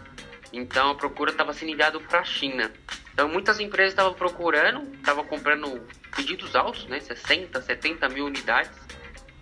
Então 0.52 0.92
a 0.92 0.94
procura 0.94 1.32
estava 1.32 1.52
sendo 1.52 1.72
enviada 1.72 1.98
para 1.98 2.20
a 2.20 2.24
China. 2.24 2.70
Então 3.12 3.28
muitas 3.28 3.58
empresas 3.58 3.92
estavam 3.92 4.14
procurando, 4.14 4.88
estavam 4.94 5.24
comprando 5.24 5.84
pedidos 6.14 6.54
altos, 6.54 6.86
né? 6.86 7.00
60, 7.00 7.60
70 7.60 8.08
mil 8.10 8.24
unidades. 8.24 8.70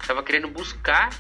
Estava 0.01 0.23
querendo 0.23 0.49
buscar 0.49 1.11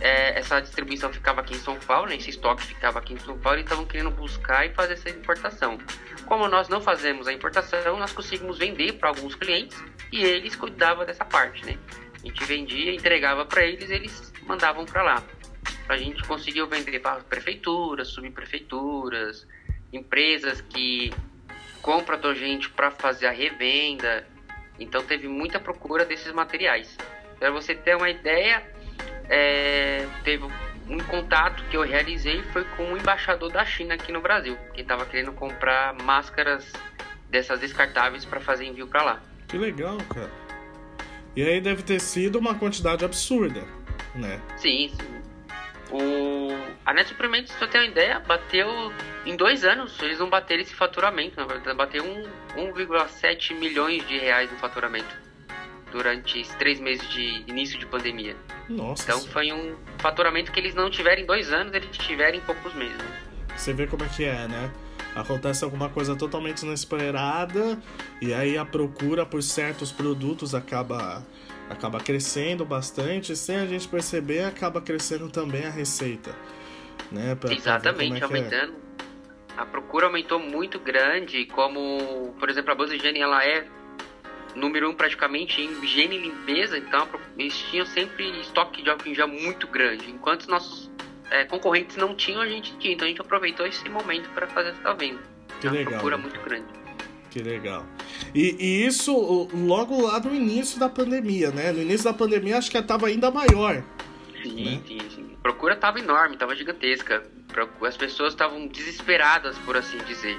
é, 0.00 0.38
essa 0.38 0.60
distribuição 0.60 1.12
ficava 1.12 1.40
aqui 1.40 1.54
em 1.54 1.58
São 1.58 1.78
Paulo, 1.78 2.08
né, 2.08 2.16
esse 2.16 2.30
estoque 2.30 2.64
ficava 2.64 2.98
aqui 2.98 3.14
em 3.14 3.18
São 3.18 3.38
Paulo 3.38 3.58
e 3.58 3.62
estavam 3.62 3.84
querendo 3.84 4.10
buscar 4.10 4.66
e 4.66 4.74
fazer 4.74 4.94
essa 4.94 5.10
importação. 5.10 5.78
Como 6.26 6.48
nós 6.48 6.68
não 6.68 6.80
fazemos 6.80 7.26
a 7.28 7.32
importação, 7.32 7.98
nós 7.98 8.12
conseguimos 8.12 8.58
vender 8.58 8.94
para 8.94 9.08
alguns 9.08 9.34
clientes 9.34 9.82
e 10.12 10.22
eles 10.22 10.54
cuidavam 10.56 11.04
dessa 11.04 11.24
parte, 11.24 11.64
né? 11.64 11.78
A 12.22 12.26
gente 12.26 12.44
vendia, 12.44 12.94
entregava 12.94 13.44
para 13.46 13.64
eles, 13.64 13.88
eles 13.90 14.32
mandavam 14.42 14.84
para 14.84 15.02
lá. 15.02 15.22
A 15.88 15.96
gente 15.96 16.22
conseguiu 16.24 16.66
vender 16.66 16.98
para 16.98 17.20
prefeituras, 17.20 18.08
subprefeituras, 18.08 19.46
empresas 19.92 20.60
que 20.60 21.12
compram 21.80 22.18
da 22.18 22.34
gente 22.34 22.68
para 22.70 22.90
fazer 22.90 23.26
a 23.26 23.30
revenda. 23.30 24.26
Então 24.78 25.02
teve 25.04 25.28
muita 25.28 25.60
procura 25.60 26.04
desses 26.04 26.32
materiais. 26.32 26.96
Para 27.38 27.50
você 27.50 27.74
ter 27.74 27.96
uma 27.96 28.10
ideia, 28.10 28.62
é, 29.28 30.06
teve 30.24 30.44
um 30.88 30.98
contato 30.98 31.64
que 31.64 31.76
eu 31.76 31.82
realizei 31.82 32.42
foi 32.52 32.64
com 32.76 32.84
um 32.84 32.96
embaixador 32.96 33.50
da 33.50 33.64
China 33.64 33.94
aqui 33.94 34.12
no 34.12 34.20
Brasil, 34.20 34.56
que 34.72 34.82
estava 34.82 35.04
querendo 35.04 35.32
comprar 35.32 35.94
máscaras 36.02 36.72
dessas 37.28 37.60
descartáveis 37.60 38.24
para 38.24 38.40
fazer 38.40 38.66
envio 38.66 38.86
para 38.86 39.02
lá. 39.02 39.22
Que 39.48 39.58
legal, 39.58 39.98
cara. 40.12 40.30
E 41.34 41.42
aí 41.42 41.60
deve 41.60 41.82
ter 41.82 42.00
sido 42.00 42.38
uma 42.38 42.54
quantidade 42.54 43.04
absurda, 43.04 43.62
né? 44.14 44.40
Sim, 44.56 44.90
sim. 44.90 45.16
O... 45.90 46.48
A 46.84 46.94
Net 46.94 47.08
Suprimentos, 47.08 47.52
pra 47.54 47.68
ter 47.68 47.78
uma 47.78 47.86
ideia, 47.86 48.20
bateu 48.20 48.68
em 49.24 49.36
dois 49.36 49.64
anos. 49.64 50.00
Eles 50.00 50.18
não 50.18 50.30
bateram 50.30 50.62
esse 50.62 50.74
faturamento, 50.74 51.38
na 51.38 51.46
verdade, 51.46 51.76
bateu 51.76 52.04
1,7 52.56 53.54
milhões 53.54 54.06
de 54.06 54.18
reais 54.18 54.50
no 54.50 54.56
faturamento 54.56 55.25
durante 55.96 56.40
esses 56.40 56.54
três 56.56 56.78
meses 56.78 57.08
de 57.08 57.42
início 57.46 57.78
de 57.78 57.86
pandemia. 57.86 58.36
Nossa. 58.68 59.02
Então 59.02 59.20
foi 59.28 59.50
um 59.50 59.74
faturamento 59.98 60.52
que 60.52 60.60
eles 60.60 60.74
não 60.74 60.90
tiveram 60.90 61.22
em 61.22 61.26
dois 61.26 61.50
anos, 61.50 61.72
eles 61.72 61.96
tiveram 61.96 62.36
em 62.36 62.40
poucos 62.42 62.74
meses. 62.74 62.96
Você 63.56 63.72
vê 63.72 63.86
como 63.86 64.04
é 64.04 64.08
que 64.08 64.24
é, 64.24 64.46
né? 64.46 64.70
Acontece 65.14 65.64
alguma 65.64 65.88
coisa 65.88 66.14
totalmente 66.14 66.62
inesperada 66.62 67.78
e 68.20 68.34
aí 68.34 68.58
a 68.58 68.64
procura 68.66 69.24
por 69.24 69.42
certos 69.42 69.90
produtos 69.90 70.54
acaba 70.54 71.24
acaba 71.70 71.98
crescendo 71.98 72.64
bastante, 72.64 73.34
sem 73.34 73.56
a 73.56 73.66
gente 73.66 73.88
perceber, 73.88 74.44
acaba 74.44 74.80
crescendo 74.80 75.28
também 75.28 75.64
a 75.64 75.70
receita. 75.70 76.32
Né? 77.10 77.34
Pra, 77.34 77.52
Exatamente, 77.52 78.18
pra 78.18 78.18
é, 78.18 78.20
é 78.20 78.24
aumentando. 78.24 78.74
É. 78.74 79.60
A 79.60 79.64
procura 79.64 80.06
aumentou 80.06 80.38
muito 80.38 80.78
grande, 80.78 81.46
como, 81.46 82.34
por 82.38 82.48
exemplo, 82.50 82.70
a 82.70 82.74
Buzz 82.74 82.92
Higiene, 82.92 83.20
ela 83.20 83.42
é 83.44 83.66
número 84.56 84.90
um 84.90 84.94
praticamente 84.94 85.60
em 85.60 85.70
higiene 85.84 86.16
e 86.16 86.20
limpeza, 86.20 86.78
então 86.78 87.06
eles 87.38 87.56
tinham 87.70 87.86
sempre 87.86 88.28
estoque 88.40 88.82
de 88.82 88.90
álcool 88.90 89.08
em 89.08 89.14
gel 89.14 89.28
muito 89.28 89.66
grande. 89.68 90.10
Enquanto 90.10 90.42
os 90.42 90.46
nossos 90.48 90.90
é, 91.30 91.44
concorrentes 91.44 91.96
não 91.96 92.14
tinham, 92.14 92.40
a 92.40 92.48
gente 92.48 92.76
tinha. 92.78 92.94
Então 92.94 93.06
a 93.06 93.08
gente 93.08 93.20
aproveitou 93.20 93.66
esse 93.66 93.88
momento 93.88 94.28
para 94.30 94.46
fazer 94.48 94.70
essa 94.70 94.94
venda. 94.94 95.20
Que 95.60 95.68
legal. 95.68 95.82
Uma 95.82 95.90
procura 95.90 96.18
muito 96.18 96.40
grande. 96.40 96.66
Que 97.30 97.42
legal. 97.42 97.86
E, 98.34 98.56
e, 98.58 98.86
isso 98.86 99.48
logo 99.52 100.00
lá 100.02 100.18
no 100.20 100.34
início 100.34 100.80
da 100.80 100.88
pandemia, 100.88 101.50
né? 101.50 101.70
No 101.70 101.82
início 101.82 102.04
da 102.04 102.14
pandemia 102.14 102.56
acho 102.56 102.70
que 102.70 102.78
estava 102.78 103.08
ainda 103.08 103.30
maior. 103.30 103.82
Sim, 104.42 104.64
né? 104.64 104.82
sim, 104.86 104.98
sim. 105.14 105.30
A 105.38 105.42
procura 105.42 105.74
estava 105.74 105.98
enorme, 105.98 106.34
estava 106.34 106.56
gigantesca. 106.56 107.22
As 107.82 107.96
pessoas 107.96 108.32
estavam 108.32 108.66
desesperadas, 108.66 109.56
por 109.58 109.76
assim 109.76 109.98
dizer 110.06 110.38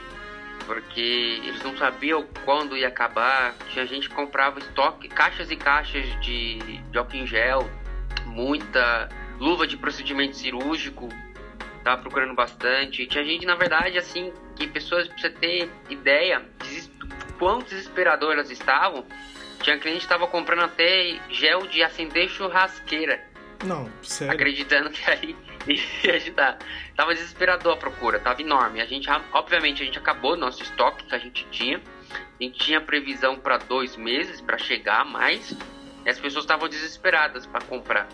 porque 0.65 1.41
eles 1.43 1.61
não 1.63 1.77
sabiam 1.77 2.25
quando 2.45 2.75
ia 2.75 2.87
acabar. 2.87 3.53
Tinha 3.69 3.85
gente 3.85 4.09
que 4.09 4.15
comprava 4.15 4.59
estoque, 4.59 5.07
caixas 5.07 5.49
e 5.51 5.55
caixas 5.55 6.05
de, 6.21 6.59
de 6.59 6.97
álcool 6.97 7.17
em 7.17 7.27
gel, 7.27 7.69
muita 8.25 9.09
luva 9.39 9.67
de 9.67 9.77
procedimento 9.77 10.35
cirúrgico, 10.35 11.09
tava 11.83 12.01
procurando 12.01 12.33
bastante. 12.33 13.05
Tinha 13.05 13.23
gente, 13.23 13.45
na 13.45 13.55
verdade, 13.55 13.97
assim, 13.97 14.33
que 14.55 14.67
pessoas, 14.67 15.07
pra 15.07 15.17
você 15.17 15.29
ter 15.29 15.69
ideia, 15.89 16.43
desist... 16.59 16.91
quão 17.37 17.59
desesperadoras 17.59 18.49
estavam, 18.49 19.05
tinha 19.61 19.77
cliente 19.77 19.99
que 19.99 20.05
estava 20.05 20.27
comprando 20.27 20.63
até 20.63 21.19
gel 21.29 21.67
de 21.67 21.83
acender 21.83 22.29
churrasqueira. 22.29 23.23
Não, 23.63 23.89
sério. 24.03 24.33
Acreditando 24.33 24.89
que 24.89 25.09
aí 25.09 25.35
ia 26.03 26.15
ajudar. 26.15 26.57
Tava 26.95 27.13
desesperador 27.13 27.73
a 27.73 27.77
procura, 27.77 28.19
tava 28.19 28.41
enorme. 28.41 28.81
A 28.81 28.85
gente, 28.85 29.09
obviamente, 29.33 29.81
a 29.81 29.85
gente 29.85 29.97
acabou 29.97 30.35
nosso 30.35 30.63
estoque 30.63 31.05
que 31.05 31.15
a 31.15 31.17
gente 31.17 31.45
tinha. 31.51 31.81
A 32.39 32.43
gente 32.43 32.59
tinha 32.59 32.79
previsão 32.79 33.37
para 33.39 33.57
dois 33.57 33.95
meses 33.95 34.41
para 34.41 34.57
chegar 34.57 35.05
mais. 35.05 35.55
E 36.05 36.09
as 36.09 36.19
pessoas 36.19 36.45
estavam 36.45 36.69
desesperadas 36.69 37.45
para 37.45 37.61
comprar. 37.65 38.07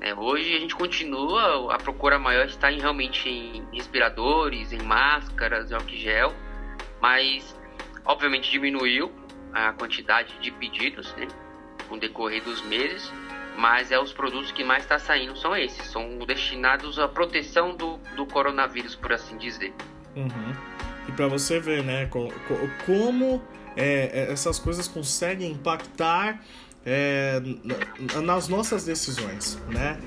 É, 0.00 0.14
hoje 0.14 0.54
a 0.54 0.60
gente 0.60 0.74
continua, 0.74 1.74
a 1.74 1.78
procura 1.78 2.18
maior 2.18 2.46
está 2.46 2.70
em, 2.70 2.78
realmente 2.78 3.28
em 3.28 3.66
respiradores, 3.72 4.72
em 4.72 4.82
máscaras, 4.82 5.70
em 5.70 5.74
álcool 5.74 5.88
gel, 5.88 6.34
mas 7.00 7.58
obviamente 8.04 8.50
diminuiu 8.50 9.10
a 9.52 9.72
quantidade 9.72 10.38
de 10.38 10.50
pedidos 10.50 11.14
né, 11.14 11.26
com 11.88 11.98
decorrer 11.98 12.44
dos 12.44 12.60
meses 12.62 13.10
mas 13.56 13.90
é 13.90 13.98
os 13.98 14.12
produtos 14.12 14.52
que 14.52 14.62
mais 14.62 14.82
está 14.82 14.98
saindo 14.98 15.36
são 15.36 15.56
esses, 15.56 15.86
são 15.88 16.18
destinados 16.26 16.98
à 16.98 17.08
proteção 17.08 17.76
do, 17.76 17.98
do 18.14 18.26
coronavírus, 18.26 18.94
por 18.94 19.12
assim 19.12 19.36
dizer. 19.36 19.72
Uhum. 20.14 20.54
E 21.08 21.12
para 21.12 21.28
você 21.28 21.60
ver, 21.60 21.82
né, 21.82 22.08
como 22.84 23.42
é, 23.76 24.10
é, 24.12 24.32
essas 24.32 24.58
coisas 24.58 24.88
conseguem 24.88 25.52
impactar 25.52 26.42
é, 26.84 27.40
nas 28.22 28.48
nossas 28.48 28.84
decisões, 28.84 29.58
né? 29.68 29.98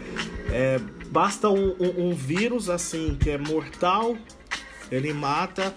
É, 0.52 0.80
basta 1.08 1.50
um, 1.50 1.76
um, 1.80 2.10
um, 2.10 2.16
vírus 2.16 2.70
assim 2.70 3.18
que 3.22 3.30
é 3.30 3.38
mortal, 3.38 4.18
ele 4.90 5.14
mata, 5.14 5.74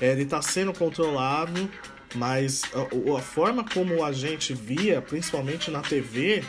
é, 0.00 0.12
ele 0.12 0.22
está 0.22 0.40
sendo 0.40 0.72
controlado, 0.72 1.70
mas 2.14 2.62
a, 2.74 3.18
a, 3.18 3.20
forma 3.20 3.64
como 3.64 4.02
a 4.02 4.12
gente 4.12 4.54
via, 4.54 5.02
principalmente 5.02 5.70
na 5.70 5.82
TV, 5.82 6.42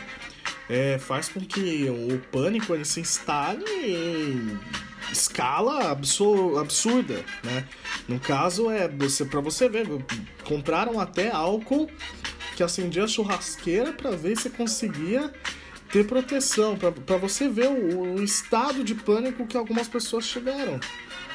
é, 0.68 0.98
faz 0.98 1.28
com 1.28 1.40
que 1.40 1.88
o 1.88 2.18
pânico 2.30 2.74
ele 2.74 2.84
se 2.84 3.00
instale 3.00 3.64
em 3.64 4.58
escala 5.10 5.90
absurda, 5.90 7.24
né? 7.42 7.66
No 8.06 8.20
caso 8.20 8.70
é 8.70 8.88
você 8.88 9.24
para 9.24 9.40
você 9.40 9.68
ver, 9.68 9.86
compraram 10.44 11.00
até 11.00 11.30
álcool 11.30 11.90
que 12.56 12.62
acendia 12.62 13.04
a 13.04 13.08
churrasqueira 13.08 13.92
para 13.92 14.10
ver 14.10 14.36
se 14.36 14.50
conseguia 14.50 15.32
ter 15.90 16.04
proteção, 16.06 16.76
para 16.76 17.16
você 17.16 17.48
ver 17.48 17.68
o, 17.68 18.16
o, 18.16 18.22
estado 18.22 18.84
de 18.84 18.94
pânico 18.94 19.46
que 19.46 19.56
algumas 19.56 19.88
pessoas 19.88 20.28
tiveram. 20.28 20.78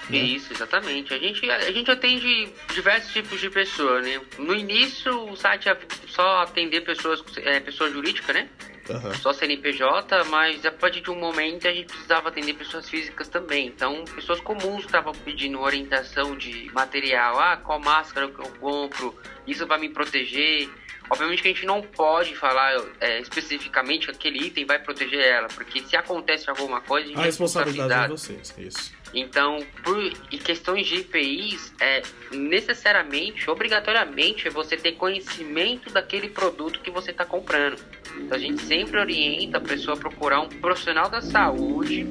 Né? 0.09 0.17
Isso, 0.17 0.53
exatamente. 0.53 1.13
A 1.13 1.17
gente, 1.17 1.49
a 1.49 1.71
gente 1.71 1.89
atende 1.89 2.49
diversos 2.73 3.11
tipos 3.13 3.39
de 3.39 3.49
pessoas, 3.49 4.05
né? 4.05 4.21
No 4.37 4.53
início, 4.53 5.31
o 5.31 5.35
site 5.35 5.69
é 5.69 5.77
só 6.07 6.43
atender 6.43 6.81
pessoas, 6.81 7.23
é, 7.37 7.59
pessoa 7.61 7.89
jurídica, 7.89 8.31
né? 8.33 8.47
Uhum. 8.89 9.13
Só 9.15 9.31
CNPJ, 9.31 10.25
mas 10.25 10.65
a 10.65 10.71
partir 10.71 11.01
de 11.01 11.09
um 11.09 11.19
momento 11.19 11.67
a 11.67 11.73
gente 11.73 11.87
precisava 11.87 12.29
atender 12.29 12.53
pessoas 12.53 12.89
físicas 12.89 13.27
também. 13.29 13.67
Então, 13.67 14.03
pessoas 14.05 14.41
comuns 14.41 14.85
estavam 14.85 15.13
pedindo 15.13 15.59
orientação 15.59 16.35
de 16.35 16.69
material. 16.73 17.39
Ah, 17.39 17.57
qual 17.57 17.79
máscara 17.79 18.27
que 18.27 18.39
eu 18.39 18.51
compro? 18.59 19.15
Isso 19.47 19.65
vai 19.65 19.79
me 19.79 19.89
proteger? 19.89 20.69
Obviamente 21.09 21.41
que 21.41 21.47
a 21.47 21.51
gente 21.51 21.65
não 21.65 21.81
pode 21.81 22.35
falar 22.35 22.75
é, 22.99 23.19
especificamente 23.19 24.07
que 24.07 24.11
aquele 24.11 24.47
item 24.47 24.65
vai 24.65 24.79
proteger 24.79 25.19
ela, 25.19 25.47
porque 25.49 25.81
se 25.81 25.95
acontece 25.95 26.49
alguma 26.49 26.81
coisa, 26.81 27.05
a, 27.05 27.09
gente 27.09 27.19
a 27.19 27.23
responsabilidade 27.23 28.05
é 28.05 28.15
de 28.15 28.21
vocês, 28.21 28.53
isso. 28.57 28.93
Então, 29.13 29.59
por 29.83 29.97
em 30.31 30.37
questões 30.37 30.87
de 30.87 30.95
IPIs, 30.95 31.73
é 31.79 32.01
necessariamente, 32.31 33.49
obrigatoriamente, 33.49 34.49
você 34.49 34.75
ter 34.75 34.93
conhecimento 34.93 35.91
daquele 35.91 36.29
produto 36.29 36.79
que 36.79 36.89
você 36.89 37.11
está 37.11 37.23
comprando. 37.23 37.79
Então, 38.17 38.35
a 38.35 38.39
gente 38.39 38.61
sempre 38.63 38.99
orienta 38.99 39.57
a 39.57 39.61
pessoa 39.61 39.95
a 39.95 39.99
procurar 39.99 40.41
um 40.41 40.49
profissional 40.49 41.09
da 41.09 41.21
saúde 41.21 42.07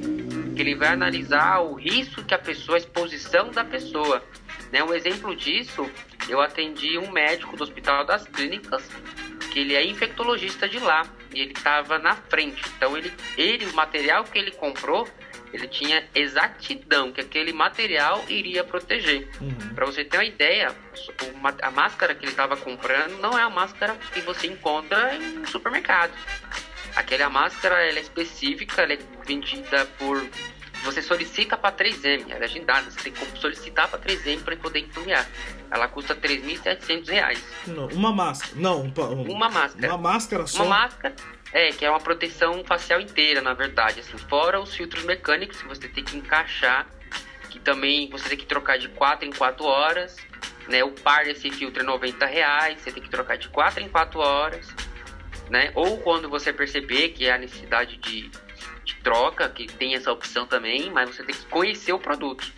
que 0.53 0.61
ele 0.61 0.75
vai 0.75 0.89
analisar 0.89 1.61
o 1.61 1.73
risco 1.73 2.23
que 2.23 2.33
a 2.33 2.39
pessoa, 2.39 2.77
a 2.77 2.79
exposição 2.79 3.49
da 3.49 3.63
pessoa. 3.63 4.23
Né? 4.71 4.83
Um 4.83 4.93
exemplo 4.93 5.35
disso, 5.35 5.89
eu 6.29 6.39
atendi 6.39 6.97
um 6.97 7.11
médico 7.11 7.57
do 7.57 7.63
Hospital 7.63 8.05
das 8.05 8.25
Clínicas, 8.27 8.87
que 9.51 9.59
ele 9.59 9.75
é 9.75 9.85
infectologista 9.85 10.69
de 10.69 10.79
lá, 10.79 11.03
e 11.33 11.41
ele 11.41 11.53
estava 11.53 11.99
na 11.99 12.15
frente. 12.15 12.63
Então, 12.77 12.95
ele, 12.97 13.11
ele, 13.37 13.65
o 13.65 13.73
material 13.73 14.23
que 14.23 14.37
ele 14.37 14.51
comprou, 14.51 15.07
ele 15.53 15.67
tinha 15.67 16.03
exatidão 16.15 17.11
que 17.11 17.21
aquele 17.21 17.53
material 17.53 18.25
iria 18.27 18.63
proteger. 18.63 19.29
Uhum. 19.39 19.75
Para 19.75 19.85
você 19.85 20.03
ter 20.03 20.17
uma 20.17 20.25
ideia, 20.25 20.75
a 21.61 21.71
máscara 21.71 22.15
que 22.15 22.25
ele 22.25 22.31
estava 22.31 22.57
comprando 22.57 23.19
não 23.21 23.37
é 23.37 23.43
a 23.43 23.49
máscara 23.49 23.95
que 24.11 24.19
você 24.21 24.47
encontra 24.47 25.15
em 25.15 25.45
supermercado. 25.45 26.11
Aquela 26.95 27.29
máscara 27.29 27.75
ela 27.85 27.99
é 27.99 28.01
específica, 28.01 28.81
ela 28.81 28.93
é 28.93 28.99
vendida 29.25 29.85
por. 29.97 30.25
Você 30.83 31.01
solicita 31.01 31.57
para 31.57 31.75
3M, 31.75 32.29
ela 32.29 32.41
é 32.41 32.43
agendada, 32.43 32.89
você 32.91 33.09
tem 33.09 33.13
que 33.13 33.39
solicitar 33.39 33.87
para 33.87 33.99
3M 33.99 34.43
para 34.43 34.55
poder 34.57 34.79
encaminhar. 34.79 35.27
Ela 35.71 35.87
custa 35.87 36.13
R$ 36.13 36.19
3.700. 36.21 37.39
Uma 37.93 38.11
máscara. 38.11 38.53
Não, 38.55 38.81
uma 38.81 39.49
máscara. 39.49 39.87
Uma 39.87 39.97
máscara 39.97 40.47
só. 40.47 40.63
Uma 40.63 40.77
máscara 40.81 41.15
é, 41.53 41.69
que 41.69 41.85
é 41.85 41.89
uma 41.89 41.99
proteção 41.99 42.63
facial 42.65 42.99
inteira, 42.99 43.39
na 43.39 43.53
verdade, 43.53 43.99
assim, 43.99 44.17
fora 44.17 44.59
os 44.59 44.75
filtros 44.75 45.05
mecânicos 45.05 45.61
que 45.61 45.67
você 45.67 45.87
tem 45.87 46.03
que 46.03 46.17
encaixar, 46.17 46.87
que 47.49 47.59
também 47.59 48.09
você 48.09 48.29
tem 48.29 48.37
que 48.37 48.45
trocar 48.45 48.79
de 48.79 48.89
4 48.89 49.27
em 49.27 49.31
4 49.31 49.63
horas, 49.63 50.17
né? 50.67 50.83
O 50.83 50.91
par 50.91 51.25
desse 51.25 51.51
filtro 51.51 51.83
é 51.83 51.85
90 51.85 52.25
reais, 52.25 52.81
você 52.81 52.91
tem 52.91 53.03
que 53.03 53.09
trocar 53.09 53.37
de 53.37 53.47
4 53.49 53.83
em 53.83 53.87
4 53.87 54.19
horas, 54.19 54.67
né? 55.49 55.71
Ou 55.75 55.99
quando 55.99 56.27
você 56.27 56.51
perceber 56.51 57.09
que 57.09 57.29
há 57.29 57.37
necessidade 57.37 57.97
de, 57.97 58.29
de 58.29 58.42
troca, 59.03 59.49
que 59.49 59.67
tem 59.67 59.93
essa 59.95 60.11
opção 60.11 60.47
também, 60.47 60.89
mas 60.89 61.15
você 61.15 61.23
tem 61.23 61.35
que 61.35 61.45
conhecer 61.45 61.93
o 61.93 61.99
produto. 61.99 62.51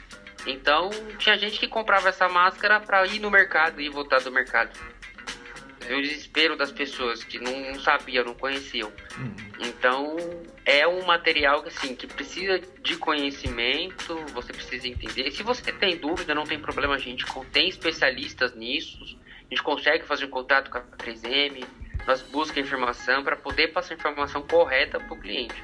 Então, 0.45 0.91
tinha 1.17 1.37
gente 1.37 1.59
que 1.59 1.67
comprava 1.67 2.09
essa 2.09 2.29
máscara 2.29 2.79
para 2.79 3.05
ir 3.07 3.19
no 3.19 3.31
mercado 3.31 3.81
e 3.81 3.89
voltar 3.89 4.21
do 4.21 4.31
mercado. 4.31 4.77
ver 5.87 5.95
o 5.95 6.01
desespero 6.01 6.55
das 6.55 6.71
pessoas 6.71 7.23
que 7.23 7.39
não 7.39 7.79
sabiam, 7.79 8.25
não 8.25 8.33
conheciam. 8.33 8.91
Uhum. 9.17 9.35
Então, 9.59 10.17
é 10.65 10.87
um 10.87 11.05
material 11.05 11.63
assim, 11.65 11.95
que 11.95 12.07
precisa 12.07 12.59
de 12.81 12.97
conhecimento, 12.97 14.15
você 14.33 14.51
precisa 14.51 14.87
entender. 14.87 15.31
Se 15.31 15.43
você 15.43 15.71
tem 15.71 15.97
dúvida, 15.97 16.33
não 16.33 16.43
tem 16.43 16.59
problema, 16.59 16.95
a 16.95 16.99
gente 16.99 17.25
tem 17.51 17.69
especialistas 17.69 18.55
nisso, 18.55 18.97
a 19.03 19.53
gente 19.53 19.63
consegue 19.63 20.05
fazer 20.05 20.25
um 20.25 20.29
contato 20.29 20.71
com 20.71 20.77
a 20.77 20.81
3M, 20.81 21.65
nós 22.07 22.21
buscamos 22.21 22.67
informação 22.67 23.23
para 23.23 23.35
poder 23.35 23.69
passar 23.69 23.93
a 23.93 23.97
informação 23.97 24.41
correta 24.41 24.99
para 24.99 25.13
o 25.13 25.19
cliente. 25.19 25.55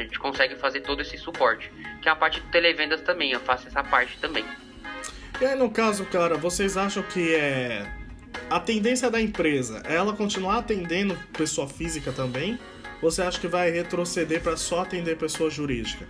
A 0.00 0.02
gente 0.02 0.18
consegue 0.18 0.56
fazer 0.56 0.80
todo 0.80 1.02
esse 1.02 1.18
suporte. 1.18 1.70
Que 2.00 2.08
é 2.08 2.12
a 2.12 2.16
parte 2.16 2.40
de 2.40 2.46
televendas 2.46 3.02
também, 3.02 3.32
eu 3.32 3.40
faço 3.40 3.68
essa 3.68 3.84
parte 3.84 4.18
também. 4.18 4.44
E 5.38 5.44
aí, 5.44 5.54
no 5.54 5.70
caso, 5.70 6.06
cara, 6.06 6.36
vocês 6.36 6.76
acham 6.76 7.02
que 7.02 7.34
é 7.34 7.86
a 8.48 8.58
tendência 8.58 9.10
da 9.10 9.20
empresa 9.20 9.82
é 9.84 9.96
ela 9.96 10.14
continuar 10.14 10.58
atendendo 10.58 11.14
pessoa 11.36 11.68
física 11.68 12.12
também? 12.12 12.58
Ou 13.02 13.10
você 13.10 13.22
acha 13.22 13.38
que 13.38 13.46
vai 13.46 13.70
retroceder 13.70 14.42
para 14.42 14.56
só 14.56 14.80
atender 14.80 15.16
pessoa 15.16 15.50
jurídica? 15.50 16.06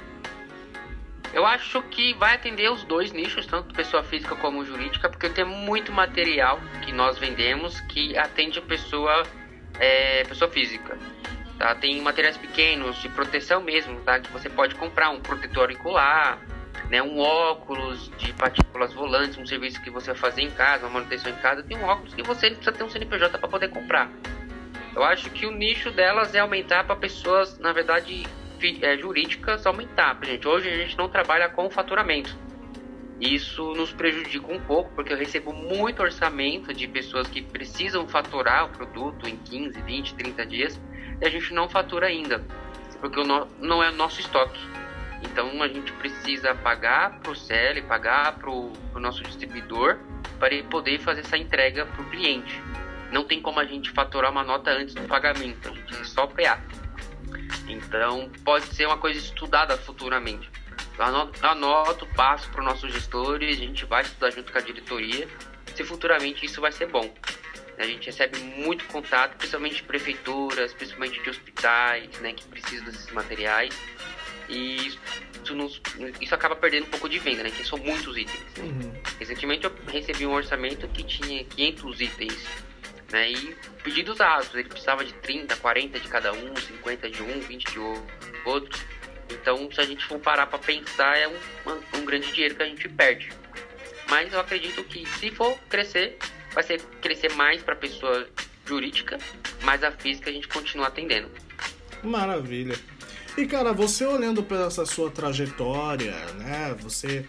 Eu 1.32 1.44
acho 1.44 1.82
que 1.82 2.14
vai 2.14 2.34
atender 2.34 2.70
os 2.70 2.82
dois 2.84 3.12
nichos, 3.12 3.46
tanto 3.46 3.74
pessoa 3.74 4.02
física 4.02 4.34
como 4.36 4.64
jurídica, 4.64 5.08
porque 5.08 5.28
tem 5.28 5.44
muito 5.44 5.92
material 5.92 6.60
que 6.84 6.92
nós 6.92 7.18
vendemos 7.18 7.80
que 7.82 8.16
atende 8.16 8.58
a 8.58 8.62
pessoa, 8.62 9.24
é, 9.78 10.24
pessoa 10.24 10.50
física. 10.50 10.96
Tá? 11.60 11.74
Tem 11.74 12.00
materiais 12.00 12.38
pequenos 12.38 12.96
de 13.02 13.10
proteção 13.10 13.60
mesmo, 13.60 14.00
tá? 14.00 14.18
que 14.18 14.32
você 14.32 14.48
pode 14.48 14.74
comprar 14.76 15.10
um 15.10 15.20
protetor 15.20 15.64
auricular, 15.64 16.38
né, 16.88 17.02
um 17.02 17.18
óculos 17.18 18.10
de 18.16 18.32
partículas 18.32 18.94
volantes, 18.94 19.36
um 19.36 19.44
serviço 19.44 19.78
que 19.82 19.90
você 19.90 20.06
vai 20.06 20.16
fazer 20.18 20.40
em 20.40 20.50
casa, 20.50 20.86
uma 20.86 20.94
manutenção 20.94 21.30
em 21.30 21.36
casa, 21.36 21.62
tem 21.62 21.76
um 21.76 21.84
óculos 21.84 22.14
que 22.14 22.22
você 22.22 22.48
precisa 22.48 22.72
ter 22.72 22.82
um 22.82 22.88
CNPJ 22.88 23.36
para 23.38 23.46
poder 23.46 23.68
comprar. 23.68 24.10
Eu 24.96 25.04
acho 25.04 25.28
que 25.28 25.44
o 25.44 25.50
nicho 25.50 25.90
delas 25.90 26.34
é 26.34 26.38
aumentar 26.38 26.84
para 26.84 26.96
pessoas, 26.96 27.58
na 27.58 27.74
verdade, 27.74 28.26
é, 28.80 28.96
jurídicas 28.96 29.66
aumentar. 29.66 30.18
Gente, 30.24 30.48
hoje 30.48 30.66
a 30.66 30.76
gente 30.78 30.96
não 30.96 31.10
trabalha 31.10 31.50
com 31.50 31.68
faturamento. 31.68 32.34
Isso 33.20 33.74
nos 33.74 33.92
prejudica 33.92 34.50
um 34.50 34.60
pouco, 34.60 34.90
porque 34.94 35.12
eu 35.12 35.18
recebo 35.18 35.52
muito 35.52 36.00
orçamento 36.00 36.72
de 36.72 36.88
pessoas 36.88 37.28
que 37.28 37.42
precisam 37.42 38.08
faturar 38.08 38.64
o 38.64 38.70
produto 38.70 39.28
em 39.28 39.36
15, 39.36 39.78
20, 39.82 40.14
30 40.14 40.46
dias 40.46 40.80
e 41.20 41.26
a 41.26 41.30
gente 41.30 41.52
não 41.52 41.68
fatura 41.68 42.06
ainda, 42.06 42.44
porque 43.00 43.22
não 43.22 43.82
é 43.82 43.90
o 43.90 43.94
nosso 43.94 44.20
estoque. 44.20 44.60
Então 45.22 45.62
a 45.62 45.68
gente 45.68 45.92
precisa 45.92 46.54
pagar 46.54 47.20
para 47.20 47.32
o 47.32 47.36
CL, 47.36 47.82
pagar 47.82 48.38
para 48.38 48.50
o 48.50 48.72
nosso 48.94 49.22
distribuidor 49.22 49.98
para 50.38 50.54
ele 50.54 50.62
poder 50.64 50.98
fazer 51.00 51.20
essa 51.20 51.36
entrega 51.36 51.84
para 51.84 52.02
o 52.02 52.10
cliente. 52.10 52.60
Não 53.12 53.24
tem 53.24 53.42
como 53.42 53.60
a 53.60 53.64
gente 53.64 53.90
faturar 53.90 54.30
uma 54.30 54.42
nota 54.42 54.70
antes 54.70 54.94
do 54.94 55.02
pagamento, 55.02 55.68
a 55.68 55.74
gente 55.74 56.00
é 56.00 56.04
só 56.04 56.26
PA. 56.26 56.58
Então 57.68 58.30
pode 58.44 58.64
ser 58.66 58.86
uma 58.86 58.96
coisa 58.96 59.18
estudada 59.18 59.76
futuramente. 59.76 60.50
Anoto, 61.42 62.06
passo 62.14 62.50
para 62.50 62.60
o 62.60 62.64
nosso 62.64 62.88
gestor 62.88 63.42
e 63.42 63.50
a 63.50 63.56
gente 63.56 63.84
vai 63.84 64.02
estudar 64.02 64.30
junto 64.30 64.52
com 64.52 64.58
a 64.58 64.60
diretoria 64.62 65.28
se 65.74 65.84
futuramente 65.84 66.44
isso 66.44 66.60
vai 66.60 66.72
ser 66.72 66.86
bom. 66.86 67.12
A 67.80 67.86
gente 67.86 68.06
recebe 68.06 68.38
muito 68.38 68.84
contato, 68.86 69.38
principalmente 69.38 69.76
de 69.76 69.82
prefeituras, 69.84 70.74
principalmente 70.74 71.22
de 71.22 71.30
hospitais, 71.30 72.10
né, 72.20 72.34
que 72.34 72.44
precisam 72.44 72.84
desses 72.84 73.10
materiais. 73.10 73.74
E 74.50 74.88
isso, 74.88 75.54
nos, 75.54 75.80
isso 76.20 76.34
acaba 76.34 76.54
perdendo 76.56 76.84
um 76.84 76.90
pouco 76.90 77.08
de 77.08 77.18
venda, 77.18 77.42
né? 77.42 77.50
Que 77.50 77.64
são 77.64 77.78
muitos 77.78 78.18
itens. 78.18 78.44
Uhum. 78.58 78.92
Recentemente 79.18 79.64
eu 79.64 79.72
recebi 79.90 80.26
um 80.26 80.32
orçamento 80.32 80.86
que 80.88 81.04
tinha 81.04 81.42
500 81.44 82.00
itens. 82.00 82.46
Né? 83.10 83.30
E 83.30 83.56
pedidos 83.82 84.20
altos, 84.20 84.54
ele 84.54 84.68
precisava 84.68 85.04
de 85.04 85.14
30, 85.14 85.56
40 85.56 85.98
de 86.00 86.08
cada 86.08 86.32
um, 86.32 86.54
50 86.54 87.10
de 87.10 87.22
um, 87.22 87.40
20 87.40 87.64
de 87.64 87.78
outro. 88.44 88.78
Então, 89.30 89.70
se 89.72 89.80
a 89.80 89.84
gente 89.84 90.04
for 90.04 90.18
parar 90.18 90.46
para 90.46 90.58
pensar, 90.58 91.16
é 91.16 91.28
um, 91.28 91.36
um 91.94 92.04
grande 92.04 92.30
dinheiro 92.32 92.56
que 92.56 92.62
a 92.62 92.66
gente 92.66 92.88
perde. 92.88 93.32
Mas 94.08 94.32
eu 94.32 94.40
acredito 94.40 94.82
que 94.84 95.06
se 95.06 95.30
for 95.30 95.56
crescer, 95.68 96.18
vai 96.52 96.62
ser 96.62 96.80
crescer 97.00 97.32
mais 97.34 97.62
para 97.62 97.76
pessoa 97.76 98.26
jurídica, 98.66 99.18
mas 99.62 99.82
a 99.82 99.90
física 99.90 100.30
a 100.30 100.32
gente 100.32 100.48
continua 100.48 100.88
atendendo. 100.88 101.28
Maravilha. 102.02 102.76
E 103.36 103.46
cara, 103.46 103.72
você 103.72 104.04
olhando 104.04 104.42
para 104.42 104.66
essa 104.66 104.84
sua 104.84 105.10
trajetória, 105.10 106.14
né? 106.34 106.74
Você 106.80 107.24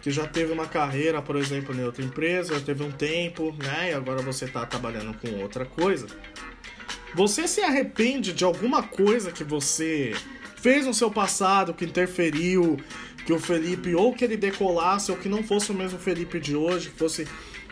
que 0.00 0.10
já 0.10 0.26
teve 0.26 0.52
uma 0.52 0.66
carreira, 0.66 1.20
por 1.20 1.36
exemplo, 1.36 1.74
em 1.74 1.84
outra 1.84 2.04
empresa, 2.04 2.60
teve 2.60 2.82
um 2.82 2.90
tempo, 2.90 3.54
né? 3.58 3.90
E 3.90 3.94
agora 3.94 4.22
você 4.22 4.46
tá 4.46 4.64
trabalhando 4.64 5.14
com 5.18 5.42
outra 5.42 5.64
coisa. 5.64 6.06
Você 7.14 7.48
se 7.48 7.60
arrepende 7.62 8.32
de 8.32 8.44
alguma 8.44 8.82
coisa 8.82 9.32
que 9.32 9.42
você 9.42 10.14
fez 10.56 10.86
no 10.86 10.94
seu 10.94 11.10
passado 11.10 11.74
que 11.74 11.84
interferiu, 11.84 12.76
que 13.24 13.32
o 13.32 13.38
Felipe 13.38 13.94
ou 13.94 14.14
que 14.14 14.24
ele 14.24 14.36
decolasse 14.36 15.10
ou 15.10 15.16
que 15.16 15.28
não 15.28 15.42
fosse 15.42 15.70
o 15.72 15.74
mesmo 15.74 15.98
Felipe 15.98 16.38
de 16.38 16.54
hoje, 16.54 16.90
que 16.90 16.98
fosse 16.98 17.26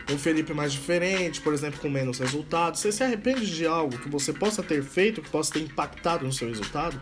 um 0.09 0.17
Felipe 0.17 0.53
mais 0.53 0.71
diferente, 0.71 1.41
por 1.41 1.53
exemplo, 1.53 1.79
com 1.79 1.89
menos 1.89 2.19
resultados. 2.19 2.79
Você 2.79 2.91
se 2.91 3.03
arrepende 3.03 3.45
de 3.45 3.65
algo 3.65 3.97
que 3.97 4.09
você 4.09 4.31
possa 4.31 4.63
ter 4.63 4.83
feito, 4.83 5.21
que 5.21 5.29
possa 5.29 5.53
ter 5.53 5.59
impactado 5.59 6.25
no 6.25 6.31
seu 6.31 6.47
resultado? 6.47 7.01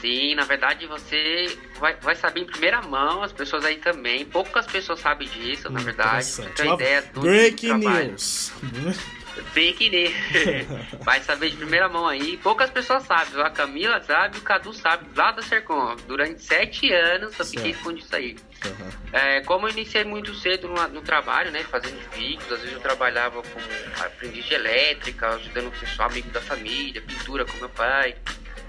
Sim, 0.00 0.36
na 0.36 0.44
verdade 0.44 0.86
você 0.86 1.46
vai, 1.80 1.96
vai 1.96 2.14
saber 2.14 2.42
em 2.42 2.46
primeira 2.46 2.80
mão, 2.82 3.22
as 3.22 3.32
pessoas 3.32 3.64
aí 3.64 3.76
também. 3.76 4.24
Poucas 4.24 4.66
pessoas 4.66 5.00
sabem 5.00 5.28
disso, 5.28 5.68
na 5.70 5.80
verdade. 5.80 6.26
Tem 6.54 6.72
ideia 6.72 7.02
do 7.02 7.20
Breaking 7.20 7.78
news. 7.78 8.52
Fake 9.52 9.90
news. 9.90 10.12
vai 11.04 11.20
saber 11.20 11.50
de 11.50 11.56
primeira 11.56 11.88
mão 11.88 12.06
aí. 12.06 12.36
Poucas 12.38 12.70
pessoas 12.70 13.04
sabem. 13.04 13.40
A 13.42 13.50
Camila 13.50 14.00
sabe, 14.02 14.38
o 14.38 14.42
Cadu 14.42 14.72
sabe, 14.72 15.06
lá 15.16 15.32
da 15.32 15.42
Sercom. 15.42 15.96
Durante 16.06 16.42
sete 16.42 16.92
anos 16.92 17.38
eu 17.38 17.44
fiquei 17.44 17.70
escondido 17.70 18.04
isso 18.04 18.16
aí. 18.16 18.36
Uhum. 18.64 18.90
É, 19.12 19.40
como 19.42 19.66
eu 19.66 19.72
iniciei 19.72 20.04
muito 20.04 20.34
cedo 20.34 20.68
no, 20.68 20.88
no, 20.88 21.02
trabalho, 21.02 21.50
né? 21.50 21.62
Fazendo 21.64 21.98
vídeos, 22.12 22.52
às 22.52 22.60
vezes 22.60 22.74
eu 22.74 22.80
trabalhava 22.80 23.42
como 23.42 23.64
aprendiz 24.00 24.44
de 24.44 24.54
elétrica, 24.54 25.28
ajudando 25.28 25.68
o 25.68 25.72
pessoal, 25.72 26.10
amigo 26.10 26.30
da 26.30 26.40
família, 26.40 27.00
pintura 27.00 27.44
com 27.44 27.56
meu 27.58 27.68
pai 27.68 28.16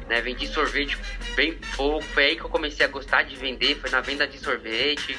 né? 0.09 0.19
Vendi 0.19 0.47
sorvete 0.47 0.97
bem 1.35 1.53
pouco, 1.75 2.03
foi 2.07 2.25
aí 2.25 2.35
que 2.35 2.43
eu 2.43 2.49
comecei 2.49 2.85
a 2.85 2.89
gostar 2.89 3.21
de 3.21 3.35
vender, 3.35 3.75
foi 3.75 3.89
na 3.91 4.01
venda 4.01 4.27
de 4.27 4.39
sorvete. 4.39 5.15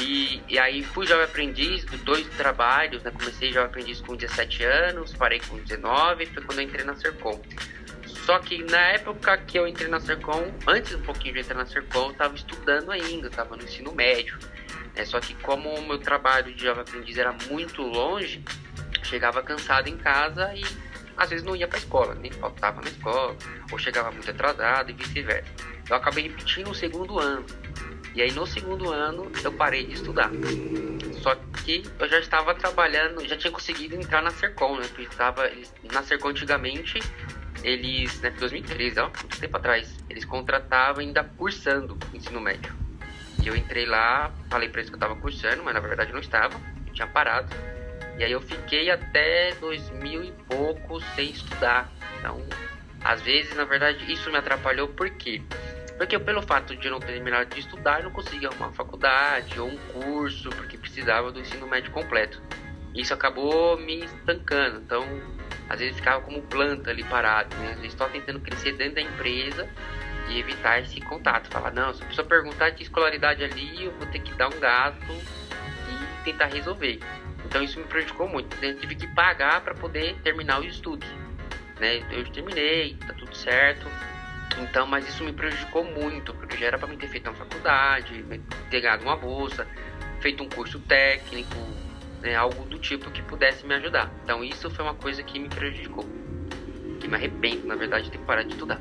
E, 0.00 0.42
e 0.48 0.58
aí 0.58 0.82
fui 0.82 1.06
jovem 1.06 1.24
aprendiz, 1.24 1.84
dois 2.04 2.26
trabalhos, 2.36 3.02
né? 3.02 3.10
Comecei 3.10 3.52
jovem 3.52 3.68
aprendiz 3.68 4.00
com 4.00 4.16
17 4.16 4.64
anos, 4.64 5.12
parei 5.14 5.40
com 5.40 5.58
19, 5.58 6.26
foi 6.26 6.42
quando 6.42 6.58
eu 6.58 6.64
entrei 6.64 6.84
na 6.84 6.94
Sercom. 6.94 7.40
Só 8.06 8.38
que 8.38 8.62
na 8.64 8.80
época 8.92 9.36
que 9.38 9.58
eu 9.58 9.66
entrei 9.66 9.88
na 9.88 10.00
Sercom, 10.00 10.52
antes 10.66 10.94
um 10.94 11.02
pouquinho 11.02 11.34
de 11.34 11.40
entrar 11.40 11.56
na 11.56 11.66
Sercom, 11.66 12.06
eu 12.06 12.10
estava 12.12 12.34
estudando 12.34 12.90
ainda, 12.90 13.28
estava 13.28 13.56
no 13.56 13.62
ensino 13.62 13.92
médio. 13.92 14.38
Né? 14.94 15.04
Só 15.04 15.20
que 15.20 15.34
como 15.34 15.68
o 15.68 15.86
meu 15.86 15.98
trabalho 15.98 16.54
de 16.54 16.64
jovem 16.64 16.82
aprendiz 16.82 17.16
era 17.18 17.32
muito 17.50 17.82
longe, 17.82 18.42
chegava 19.02 19.42
cansado 19.42 19.88
em 19.88 19.96
casa 19.96 20.52
e 20.54 20.62
às 21.16 21.28
vezes 21.28 21.44
não 21.44 21.54
ia 21.54 21.68
para 21.68 21.78
escola, 21.78 22.14
nem 22.14 22.30
faltava 22.32 22.80
na 22.80 22.88
escola, 22.88 23.36
ou 23.70 23.78
chegava 23.78 24.10
muito 24.10 24.30
atrasado 24.30 24.90
e 24.90 24.94
vice-versa. 24.94 25.52
Eu 25.88 25.96
acabei 25.96 26.28
repetindo 26.28 26.70
o 26.70 26.74
segundo 26.74 27.18
ano. 27.18 27.44
E 28.14 28.22
aí 28.22 28.32
no 28.32 28.46
segundo 28.46 28.90
ano 28.90 29.30
eu 29.44 29.52
parei 29.52 29.86
de 29.86 29.94
estudar. 29.94 30.32
Só 31.12 31.34
que 31.64 31.82
eu 31.98 32.08
já 32.08 32.18
estava 32.18 32.54
trabalhando, 32.54 33.26
já 33.28 33.36
tinha 33.36 33.52
conseguido 33.52 33.94
entrar 33.94 34.22
na 34.22 34.30
Sercom, 34.30 34.76
né? 34.76 34.86
Porque 34.88 35.02
estava 35.02 35.50
na 35.92 36.02
Sercom 36.02 36.28
antigamente, 36.28 36.98
eles, 37.62 38.20
né, 38.20 38.30
2013, 38.30 39.00
ó, 39.00 39.04
muito 39.04 39.38
tempo 39.38 39.56
atrás, 39.56 39.94
eles 40.08 40.24
contratavam 40.24 41.00
ainda 41.00 41.22
cursando 41.22 41.98
ensino 42.14 42.40
médio. 42.40 42.72
E 43.42 43.48
eu 43.48 43.56
entrei 43.56 43.86
lá, 43.86 44.32
falei 44.50 44.68
para 44.68 44.80
eles 44.80 44.90
que 44.90 44.94
eu 44.94 44.98
estava 44.98 45.14
cursando, 45.16 45.62
mas 45.62 45.74
na 45.74 45.80
verdade 45.80 46.12
não 46.12 46.20
estava, 46.20 46.58
eu 46.86 46.92
tinha 46.92 47.06
parado. 47.06 47.54
E 48.18 48.24
aí 48.24 48.32
eu 48.32 48.40
fiquei 48.40 48.90
até 48.90 49.54
2000 49.60 50.24
e 50.24 50.32
pouco 50.48 51.00
sem 51.14 51.30
estudar. 51.30 51.90
Então, 52.18 52.42
às 53.02 53.22
vezes, 53.22 53.54
na 53.56 53.64
verdade, 53.64 54.12
isso 54.12 54.30
me 54.30 54.36
atrapalhou 54.36 54.88
por 54.88 55.08
Porque 56.00 56.18
pelo 56.18 56.40
fato 56.40 56.74
de 56.74 56.88
não 56.88 56.98
ter 56.98 57.12
terminado 57.12 57.54
de 57.54 57.60
estudar, 57.60 57.98
eu 57.98 58.04
não 58.04 58.10
conseguia 58.10 58.48
arrumar 58.48 58.68
uma 58.68 58.72
faculdade 58.72 59.60
ou 59.60 59.68
um 59.68 59.76
curso, 59.92 60.48
porque 60.48 60.78
precisava 60.78 61.30
do 61.30 61.40
ensino 61.40 61.66
médio 61.66 61.90
completo. 61.90 62.40
Isso 62.94 63.12
acabou 63.12 63.76
me 63.76 64.02
estancando. 64.06 64.78
Então, 64.78 65.04
às 65.68 65.78
vezes 65.78 65.96
ficava 65.96 66.22
como 66.22 66.40
planta 66.40 66.88
ali 66.88 67.04
parado, 67.04 67.54
né? 67.56 67.72
Às 67.72 67.74
vezes 67.74 67.92
estou 67.92 68.08
tentando 68.08 68.40
crescer 68.40 68.72
dentro 68.78 68.94
da 68.94 69.02
empresa 69.02 69.68
e 70.30 70.38
evitar 70.38 70.80
esse 70.80 70.98
contato. 71.02 71.50
Falar, 71.50 71.70
não, 71.70 71.92
se 71.92 72.02
a 72.02 72.06
pessoa 72.06 72.26
perguntar 72.26 72.70
de 72.70 72.82
escolaridade 72.82 73.44
ali, 73.44 73.84
eu 73.84 73.92
vou 73.92 74.06
ter 74.06 74.20
que 74.20 74.32
dar 74.32 74.48
um 74.48 74.58
gasto 74.58 75.12
e 75.12 76.24
tentar 76.24 76.46
resolver. 76.46 76.98
Então 77.44 77.62
isso 77.62 77.78
me 77.78 77.84
prejudicou 77.84 78.26
muito. 78.26 78.56
Eu 78.64 78.74
tive 78.78 78.94
que 78.94 79.06
pagar 79.06 79.60
para 79.60 79.74
poder 79.74 80.16
terminar 80.22 80.60
os 80.60 80.66
estudos. 80.66 81.06
Né? 81.78 82.02
Eu 82.10 82.24
terminei, 82.32 82.96
tá 83.06 83.12
tudo 83.12 83.36
certo. 83.36 83.86
Então, 84.58 84.86
mas 84.86 85.08
isso 85.08 85.24
me 85.24 85.32
prejudicou 85.32 85.84
muito, 85.84 86.34
porque 86.34 86.56
já 86.56 86.66
era 86.66 86.78
para 86.78 86.88
mim 86.88 86.96
ter 86.96 87.08
feito 87.08 87.28
uma 87.28 87.36
faculdade, 87.36 88.24
ter 88.70 88.80
ganhado 88.80 89.04
uma 89.04 89.16
bolsa, 89.16 89.66
feito 90.20 90.42
um 90.42 90.48
curso 90.48 90.78
técnico, 90.80 91.56
né, 92.20 92.34
algo 92.34 92.64
do 92.64 92.78
tipo 92.78 93.10
que 93.10 93.22
pudesse 93.22 93.66
me 93.66 93.74
ajudar. 93.74 94.10
Então 94.24 94.44
isso 94.44 94.70
foi 94.70 94.84
uma 94.84 94.94
coisa 94.94 95.22
que 95.22 95.38
me 95.38 95.48
prejudicou. 95.48 96.04
Que 97.00 97.08
me 97.08 97.14
arrependo, 97.14 97.66
na 97.66 97.76
verdade, 97.76 98.04
de 98.04 98.10
ter 98.10 98.18
parado 98.18 98.48
de 98.48 98.54
estudar. 98.54 98.80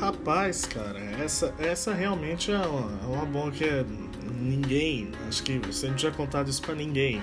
Rapaz, 0.00 0.64
cara, 0.64 0.98
essa, 1.22 1.54
essa 1.58 1.92
realmente 1.92 2.50
é 2.50 2.58
uma, 2.58 3.00
é 3.02 3.06
uma 3.06 3.26
boa 3.26 3.50
que 3.52 3.66
ninguém, 4.42 5.12
acho 5.28 5.42
que 5.42 5.58
você 5.58 5.86
não 5.86 5.94
tinha 5.94 6.10
contado 6.10 6.48
isso 6.48 6.62
pra 6.62 6.74
ninguém? 6.74 7.22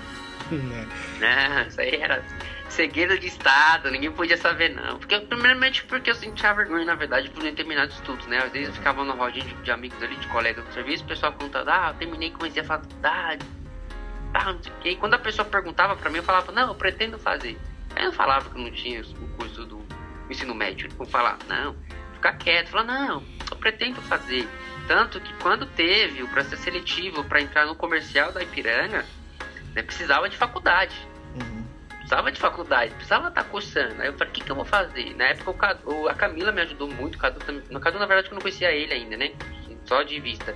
Não, 0.52 1.68
isso 1.68 1.82
aí 1.82 1.96
era 1.96 2.24
segredo 2.70 3.18
de 3.18 3.28
estado, 3.28 3.90
ninguém 3.92 4.12
podia 4.12 4.38
saber 4.38 4.70
não. 4.70 5.00
Porque, 5.00 5.20
primeiramente 5.20 5.84
porque 5.86 6.12
eu 6.12 6.16
sentia 6.16 6.54
vergonha, 6.54 6.86
na 6.86 6.96
verdade, 6.96 7.30
por 7.30 7.44
não 7.44 7.54
terminar 7.54 7.88
de 7.88 7.94
estudos, 7.94 8.26
né? 8.28 8.38
Às 8.38 8.52
vezes 8.52 8.70
eu 8.70 8.74
ficava 8.76 9.04
no 9.04 9.14
rodinha 9.16 9.46
de, 9.46 9.54
de, 9.56 9.72
amigos 9.72 10.02
ali, 10.02 10.16
de 10.16 10.28
colegas 10.28 10.64
do 10.64 10.74
serviço, 10.74 11.04
o 11.04 11.08
pessoal 11.08 11.34
perguntando, 11.34 11.70
ah, 11.70 11.90
eu 11.90 11.94
terminei, 11.96 12.32
comecei 12.32 12.62
a 12.62 12.66
faculdade, 12.66 13.46
tá, 14.32 14.54
não 14.54 14.64
sei 14.64 14.72
o 14.72 14.76
quê. 14.82 14.90
E 14.92 14.96
quando 14.96 15.16
a 15.16 15.20
pessoa 15.20 15.46
perguntava 15.46 15.96
pra 15.96 16.10
mim, 16.10 16.18
eu 16.18 16.24
falava, 16.24 16.52
não, 16.52 16.70
eu 16.70 16.76
pretendo 16.76 17.18
fazer. 17.18 17.58
Aí 17.96 18.06
eu 18.06 18.14
falava 18.14 18.50
que 18.50 18.62
não 18.62 18.72
tinha 18.72 19.02
o 19.02 19.28
curso 19.38 19.66
do 19.66 19.84
ensino 20.30 20.54
médio. 20.54 20.90
Eu 21.00 21.06
falava, 21.06 21.40
não, 21.48 21.76
ficar 22.14 22.34
quieto, 22.34 22.70
falar, 22.70 22.84
não, 22.84 23.24
eu 23.50 23.58
pretendo 23.58 24.02
fazer. 24.04 24.48
Tanto 24.88 25.20
que 25.20 25.34
quando 25.36 25.66
teve 25.66 26.24
o 26.24 26.28
processo 26.28 26.64
seletivo 26.64 27.24
para 27.24 27.42
entrar 27.42 27.66
no 27.66 27.76
comercial 27.76 28.32
da 28.32 28.42
Ipiranga, 28.42 29.06
né, 29.80 29.84
precisava 29.84 30.30
de 30.30 30.38
faculdade. 30.38 30.96
Uhum. 31.36 31.65
Precisava 31.89 32.32
de 32.32 32.39
faculdade, 32.39 32.94
precisava 32.96 33.28
estar 33.28 33.44
cursando. 33.46 34.02
Aí 34.02 34.08
eu 34.08 34.13
falei, 34.13 34.30
o 34.30 34.32
que, 34.32 34.44
que 34.44 34.52
eu 34.52 34.56
vou 34.56 34.65
fazer? 34.65 35.15
Na 35.15 35.26
época 35.26 35.52
o 35.52 35.54
Cadu, 35.54 36.10
a 36.10 36.13
Camila 36.13 36.52
me 36.52 36.62
ajudou 36.62 36.89
muito, 36.89 37.15
o 37.15 37.18
Cadu, 37.20 37.39
no 37.70 37.80
Cadu 37.80 38.00
na 38.00 38.06
verdade 38.06 38.30
eu 38.30 38.34
não 38.34 38.42
conhecia 38.42 38.72
ele 38.72 38.94
ainda, 38.94 39.15
né? 39.15 39.32
Só 39.86 40.02
de 40.04 40.20
vista. 40.20 40.56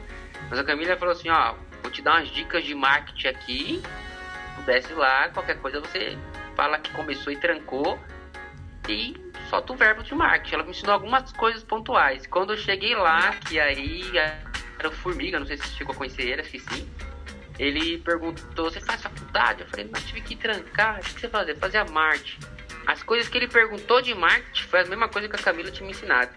Mas 0.49 0.59
a 0.59 0.63
Camila 0.63 0.97
falou 0.97 1.13
assim, 1.13 1.29
ó, 1.29 1.55
vou 1.81 1.91
te 1.91 2.01
dar 2.01 2.15
umas 2.15 2.29
dicas 2.29 2.63
de 2.63 2.73
marketing 2.73 3.27
aqui, 3.27 3.83
pudesse 4.55 4.93
lá, 4.93 5.29
qualquer 5.29 5.59
coisa 5.59 5.79
você 5.79 6.17
fala 6.55 6.79
que 6.79 6.91
começou 6.91 7.31
e 7.31 7.37
trancou 7.37 7.99
e 8.89 9.15
solta 9.49 9.73
o 9.73 9.75
verbo 9.75 10.01
de 10.01 10.15
marketing. 10.15 10.55
Ela 10.55 10.63
me 10.63 10.71
ensinou 10.71 10.93
algumas 10.93 11.31
coisas 11.33 11.63
pontuais. 11.63 12.25
Quando 12.25 12.53
eu 12.53 12.57
cheguei 12.57 12.95
lá, 12.95 13.31
que 13.47 13.59
aí 13.59 14.03
era 14.79 14.89
o 14.89 14.91
Formiga, 14.91 15.39
não 15.39 15.45
sei 15.45 15.57
se 15.57 15.67
você 15.67 15.75
chegou 15.77 15.93
a 15.93 15.97
conhecer 15.97 16.23
ele, 16.23 16.41
acho 16.41 16.49
que 16.49 16.59
sim. 16.59 16.89
Ele 17.59 17.97
perguntou, 17.99 18.71
você 18.71 18.81
faz 18.81 19.01
faculdade? 19.01 19.61
Eu 19.61 19.67
falei, 19.67 19.89
mas 19.91 20.03
tive 20.05 20.21
que 20.21 20.35
trancar, 20.35 20.99
o 20.99 21.03
que 21.03 21.21
você 21.21 21.29
fazia? 21.29 21.55
Fazia 21.55 21.85
marketing. 21.85 22.39
As 22.87 23.01
coisas 23.03 23.29
que 23.29 23.37
ele 23.37 23.47
perguntou 23.47 24.01
de 24.01 24.13
marketing 24.13 24.67
foi 24.67 24.81
a 24.81 24.85
mesma 24.85 25.07
coisa 25.07 25.27
que 25.27 25.35
a 25.35 25.39
Camila 25.39 25.71
tinha 25.71 25.85
me 25.85 25.91
ensinado. 25.91 26.31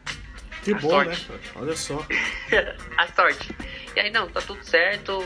Que 0.62 0.72
a 0.72 0.78
bom, 0.78 0.90
sorte. 0.90 1.30
né? 1.30 1.38
Olha 1.56 1.76
só. 1.76 2.06
a 2.98 3.08
sorte. 3.08 3.54
E 3.94 4.00
aí, 4.00 4.10
não, 4.10 4.28
tá 4.28 4.40
tudo 4.40 4.62
certo 4.64 5.24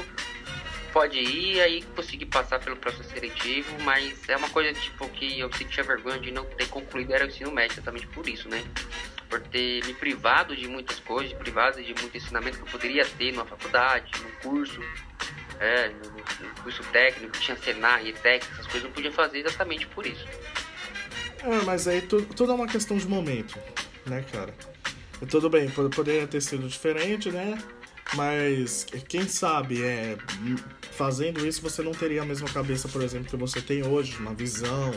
pode 0.93 1.19
ir, 1.19 1.61
aí 1.61 1.83
conseguir 1.83 2.27
passar 2.27 2.59
pelo 2.59 2.77
processo 2.77 3.09
seletivo, 3.11 3.71
mas 3.83 4.29
é 4.29 4.37
uma 4.37 4.51
coisa 4.51 4.73
tipo 4.73 5.09
que 5.09 5.39
eu 5.39 5.53
sentia 5.53 5.83
vergonha 5.83 6.19
de 6.19 6.31
não 6.31 6.45
ter 6.45 6.69
concluído 6.69 7.13
era 7.13 7.25
o 7.25 7.29
ensino 7.29 7.51
médio, 7.51 7.75
exatamente 7.75 8.07
por 8.09 8.29
isso, 8.29 8.49
né? 8.49 8.63
Por 9.29 9.41
ter 9.41 9.85
me 9.87 9.95
privado 9.95 10.57
de 10.57 10.67
muitas 10.67 10.99
coisas, 11.01 11.33
privado 11.35 11.83
de 11.83 11.95
muito 11.95 12.17
ensinamento 12.17 12.59
que 12.59 12.65
eu 12.65 12.69
poderia 12.69 13.05
ter 13.05 13.33
numa 13.33 13.47
faculdade, 13.47 14.11
num 14.23 14.31
curso, 14.51 14.81
é, 15.61 15.93
curso 16.63 16.83
técnico, 16.85 17.39
tinha 17.39 17.57
Senai, 17.57 18.09
ETEC, 18.09 18.47
essas 18.53 18.67
coisas 18.67 18.85
não 18.85 18.91
podia 18.91 19.13
fazer 19.13 19.39
exatamente 19.39 19.87
por 19.89 20.07
isso. 20.07 20.27
É, 21.43 21.65
mas 21.65 21.87
aí 21.87 22.01
tu, 22.01 22.23
tudo 22.23 22.53
é 22.53 22.55
uma 22.55 22.67
questão 22.67 22.97
de 22.97 23.07
momento, 23.07 23.59
né, 24.07 24.25
cara? 24.33 24.55
E 25.21 25.27
tudo 25.27 25.51
bem, 25.51 25.69
poderia 25.71 26.27
ter 26.27 26.41
sido 26.41 26.67
diferente, 26.67 27.31
né? 27.31 27.59
Mas 28.15 28.87
quem 29.07 29.29
sabe, 29.29 29.83
é, 29.83 30.17
fazendo 30.93 31.47
isso 31.47 31.63
você 31.63 31.83
não 31.83 31.93
teria 31.93 32.23
a 32.23 32.25
mesma 32.25 32.49
cabeça, 32.49 32.89
por 32.89 33.03
exemplo, 33.03 33.29
que 33.29 33.37
você 33.37 33.61
tem 33.61 33.87
hoje, 33.87 34.17
uma 34.17 34.35
visão 34.35 34.93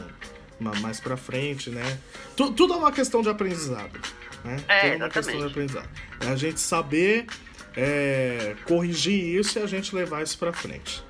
uma, 0.59 0.73
mais 0.79 0.99
pra 0.99 1.17
frente, 1.17 1.69
né? 1.69 1.99
Tu, 2.35 2.51
tudo 2.53 2.73
é 2.73 2.77
uma 2.77 2.91
questão 2.91 3.21
de 3.21 3.29
aprendizado, 3.29 3.99
né? 4.43 4.57
É, 4.67 4.91
tudo 4.91 4.93
é 4.93 5.05
uma 5.05 5.09
questão 5.09 5.37
de 5.37 5.45
aprendizado. 5.45 5.89
É 6.21 6.27
a 6.27 6.35
gente 6.35 6.59
saber 6.59 7.27
é, 7.75 8.55
corrigir 8.65 9.39
isso 9.39 9.59
e 9.59 9.61
a 9.61 9.67
gente 9.67 9.95
levar 9.95 10.23
isso 10.23 10.37
pra 10.37 10.53
frente 10.53 11.03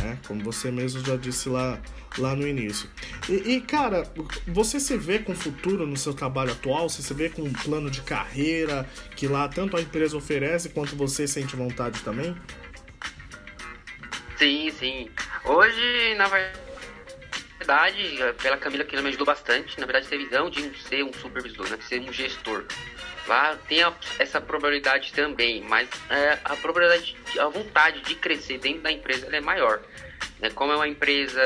né? 0.00 0.18
Como 0.26 0.42
você 0.42 0.70
mesmo 0.70 1.04
já 1.04 1.16
disse 1.16 1.48
lá, 1.48 1.78
lá 2.18 2.34
no 2.34 2.46
início. 2.46 2.88
E, 3.28 3.54
e, 3.54 3.60
cara, 3.60 4.04
você 4.46 4.80
se 4.80 4.96
vê 4.96 5.18
com 5.18 5.34
futuro 5.34 5.86
no 5.86 5.96
seu 5.96 6.14
trabalho 6.14 6.52
atual? 6.52 6.88
Você 6.88 7.02
se 7.02 7.12
vê 7.14 7.28
com 7.28 7.42
um 7.42 7.52
plano 7.52 7.90
de 7.90 8.00
carreira 8.02 8.88
que 9.16 9.26
lá 9.26 9.48
tanto 9.48 9.76
a 9.76 9.80
empresa 9.80 10.16
oferece 10.16 10.70
quanto 10.70 10.96
você 10.96 11.26
sente 11.26 11.56
vontade 11.56 12.00
também? 12.02 12.36
Sim, 14.36 14.70
sim. 14.70 15.08
Hoje, 15.44 16.14
na 16.16 16.26
verdade, 16.28 18.18
pela 18.42 18.56
Camila 18.56 18.84
que 18.84 19.00
me 19.00 19.08
ajudou 19.08 19.26
bastante, 19.26 19.78
na 19.78 19.86
verdade, 19.86 20.08
ter 20.08 20.18
visão 20.18 20.50
de 20.50 20.76
ser 20.88 21.04
um 21.04 21.12
supervisor, 21.12 21.68
né? 21.68 21.76
de 21.76 21.84
ser 21.84 22.00
um 22.00 22.12
gestor. 22.12 22.64
Lá 23.26 23.56
tem 23.68 23.82
a, 23.82 23.92
essa 24.18 24.40
probabilidade 24.40 25.12
também, 25.12 25.60
mas 25.62 25.88
é, 26.10 26.38
a 26.44 26.56
probabilidade, 26.56 27.16
a 27.38 27.46
vontade 27.46 28.00
de 28.02 28.14
crescer 28.16 28.58
dentro 28.58 28.82
da 28.82 28.90
empresa 28.90 29.28
é 29.30 29.40
maior. 29.40 29.80
Né? 30.40 30.50
Como 30.50 30.72
é 30.72 30.76
uma 30.76 30.88
empresa 30.88 31.40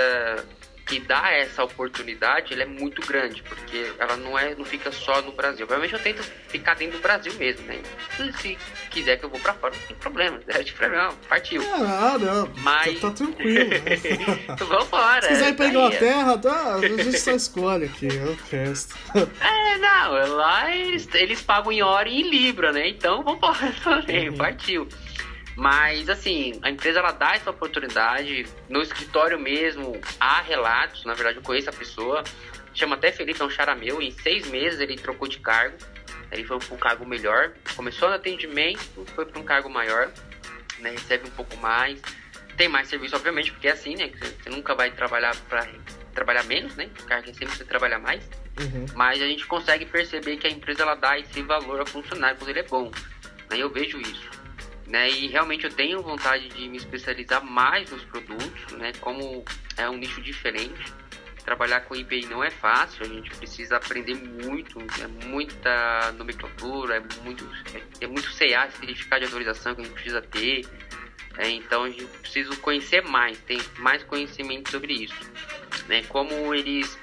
que 0.87 1.01
dá 1.01 1.33
essa 1.33 1.65
oportunidade, 1.65 2.53
ele 2.53 2.63
é 2.63 2.67
muito 2.67 3.05
grande, 3.05 3.43
porque 3.43 3.93
ela 3.99 4.17
não 4.17 4.39
é, 4.39 4.55
não 4.55 4.65
fica 4.65 4.93
só 4.93 5.21
no 5.21 5.33
Brasil. 5.33 5.65
Obviamente 5.65 5.93
eu 5.93 5.99
tento 5.99 6.23
ficar 6.23 6.75
dentro 6.75 6.99
do 6.99 7.03
Brasil 7.03 7.35
mesmo, 7.35 7.67
né? 7.67 7.81
Se 8.41 8.57
quiser 8.89 9.19
que 9.19 9.25
eu 9.25 9.29
vou 9.29 9.41
para 9.41 9.53
fora, 9.55 9.75
não 9.75 9.83
tem 9.83 9.97
problema. 9.97 10.41
É 10.47 10.63
de 10.63 10.73
problema, 10.73 11.13
partiu. 11.29 11.61
Ah, 11.75 12.17
não. 12.19 12.49
Mas 12.59 13.01
tá, 13.01 13.09
tá 13.09 13.17
tranquilo. 13.17 13.69
Né? 13.69 13.81
Vambora. 14.57 15.23
Se 15.23 15.29
quiser 15.29 15.49
ir 15.49 15.57
pra 15.57 15.67
Inglaterra, 15.67 16.39
tá? 16.39 16.75
A 16.77 16.81
gente 16.81 17.19
só 17.19 17.33
escolhe 17.33 17.87
aqui, 17.87 18.07
é 18.07 18.25
o 18.25 18.39
resto. 18.51 18.97
É, 19.41 19.79
não, 19.79 20.37
lá 20.37 20.75
eles, 20.75 21.09
eles 21.15 21.43
pagam 21.43 21.71
em 21.73 21.83
hora 21.83 22.09
e 22.09 22.21
em 22.21 22.31
libra, 22.31 22.73
né? 22.73 22.89
Então 22.89 23.23
vambora 23.23 23.75
também, 23.83 24.31
uhum. 24.31 24.37
partiu. 24.37 24.89
Mas, 25.57 26.11
assim, 26.11 26.59
a 26.61 26.71
empresa 26.71 26.99
ela 26.99 27.13
dá 27.13 27.35
essa 27.35 27.51
oportunidade. 27.51 28.47
No 28.69 28.83
escritório 28.83 29.39
mesmo, 29.39 29.99
há 30.21 30.43
relatos. 30.43 31.05
Na 31.07 31.15
verdade, 31.15 31.39
eu 31.39 31.43
conheço 31.43 31.71
a 31.71 31.73
pessoa. 31.73 32.23
Chama 32.75 32.95
até 32.95 33.11
Felipe, 33.11 33.41
é 33.41 33.45
um 33.45 33.77
meu. 33.77 34.03
Em 34.03 34.11
seis 34.11 34.47
meses 34.49 34.79
ele 34.79 34.97
trocou 34.97 35.27
de 35.27 35.39
cargo. 35.41 35.79
Ele 36.31 36.45
foi 36.45 36.59
para 36.59 36.75
um 36.75 36.79
cargo 36.79 37.07
melhor. 37.07 37.53
Começou 37.75 38.11
no 38.11 38.17
atendimento, 38.17 39.07
foi 39.15 39.25
para 39.25 39.41
um 39.41 39.45
cargo 39.45 39.71
maior. 39.71 40.13
Né, 40.79 40.91
recebe 40.91 41.27
um 41.27 41.31
pouco 41.31 41.57
mais. 41.57 42.03
Tem 42.59 42.69
mais 42.69 42.89
serviço, 42.89 43.17
obviamente, 43.17 43.51
porque 43.51 43.69
é 43.69 43.73
assim, 43.73 43.95
né? 43.97 44.11
Você 44.43 44.51
nunca 44.51 44.75
vai 44.75 44.91
trabalhar 44.91 45.35
para 45.49 45.67
trabalhar 46.15 46.43
menos, 46.45 46.75
né? 46.77 46.91
O 47.01 47.05
cargo 47.05 47.31
é 47.31 47.33
sempre 47.33 47.57
você 47.57 47.65
trabalhar 47.65 47.99
mais. 47.99 48.29
Uhum. 48.61 48.85
Mas 48.95 49.23
a 49.23 49.27
gente 49.27 49.47
consegue 49.47 49.87
perceber 49.87 50.37
que 50.37 50.47
a 50.47 50.51
empresa 50.51 50.83
ela 50.83 50.95
dá 50.95 51.19
esse 51.19 51.41
valor 51.43 51.81
ao 51.81 51.87
funcionário 51.87 52.37
quando 52.37 52.51
ele 52.51 52.61
é 52.61 52.63
bom. 52.63 52.91
Né? 53.51 53.59
Eu 53.59 53.71
vejo 53.71 53.99
isso 54.01 54.36
né? 54.87 55.09
E 55.11 55.27
realmente 55.29 55.65
eu 55.65 55.73
tenho 55.73 56.03
vontade 56.03 56.49
de 56.49 56.69
me 56.69 56.77
especializar 56.77 57.45
mais 57.45 57.91
nos 57.91 58.05
produtos, 58.05 58.73
né? 58.73 58.93
Como 59.01 59.45
é 59.77 59.89
um 59.89 59.97
nicho 59.97 60.21
diferente. 60.23 60.93
Trabalhar 61.45 61.83
com 61.83 61.95
IPI 61.95 62.27
não 62.27 62.43
é 62.43 62.51
fácil, 62.51 63.05
a 63.05 63.09
gente 63.09 63.31
precisa 63.37 63.77
aprender 63.77 64.15
muito, 64.15 64.79
é 65.01 65.07
muita 65.27 66.13
nomenclatura, 66.13 66.97
é 66.97 67.23
muito, 67.23 67.49
é, 67.73 68.05
é 68.05 68.07
muito 68.09 68.29
CA, 68.37 68.69
certificado 68.71 69.21
de 69.21 69.27
autorização 69.27 69.75
que 69.75 69.83
a 69.83 69.85
gente 69.85 69.95
precisa 69.95 70.21
ter. 70.23 70.67
É, 71.39 71.49
então 71.51 71.85
a 71.85 71.91
gente 71.91 72.07
precisa 72.19 72.57
conhecer 72.57 73.03
mais, 73.03 73.39
tem 73.41 73.59
mais 73.79 74.03
conhecimento 74.03 74.71
sobre 74.71 74.93
isso. 74.93 75.21
Né? 75.87 76.03
Como 76.05 76.53
eles 76.55 76.99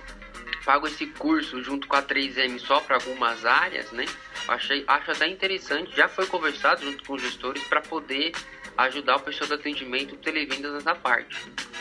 pagam 0.66 0.88
esse 0.88 1.06
curso 1.08 1.62
junto 1.64 1.88
com 1.88 1.96
a 1.96 2.02
3M 2.02 2.60
só 2.60 2.80
para 2.80 2.96
algumas 2.96 3.46
áreas, 3.46 3.92
né? 3.92 4.06
Achei, 4.48 4.84
acho 4.88 5.12
até 5.12 5.28
interessante, 5.28 5.96
já 5.96 6.08
foi 6.08 6.26
conversado 6.26 6.84
junto 6.84 7.04
com 7.04 7.14
os 7.14 7.22
gestores 7.22 7.64
para 7.64 7.82
poder 7.82 8.32
ajudar 8.78 9.18
o 9.18 9.20
pessoal 9.20 9.48
do 9.48 9.54
atendimento 9.56 10.16
televendas 10.18 10.74
nessa 10.74 10.96
parte. 10.96 11.38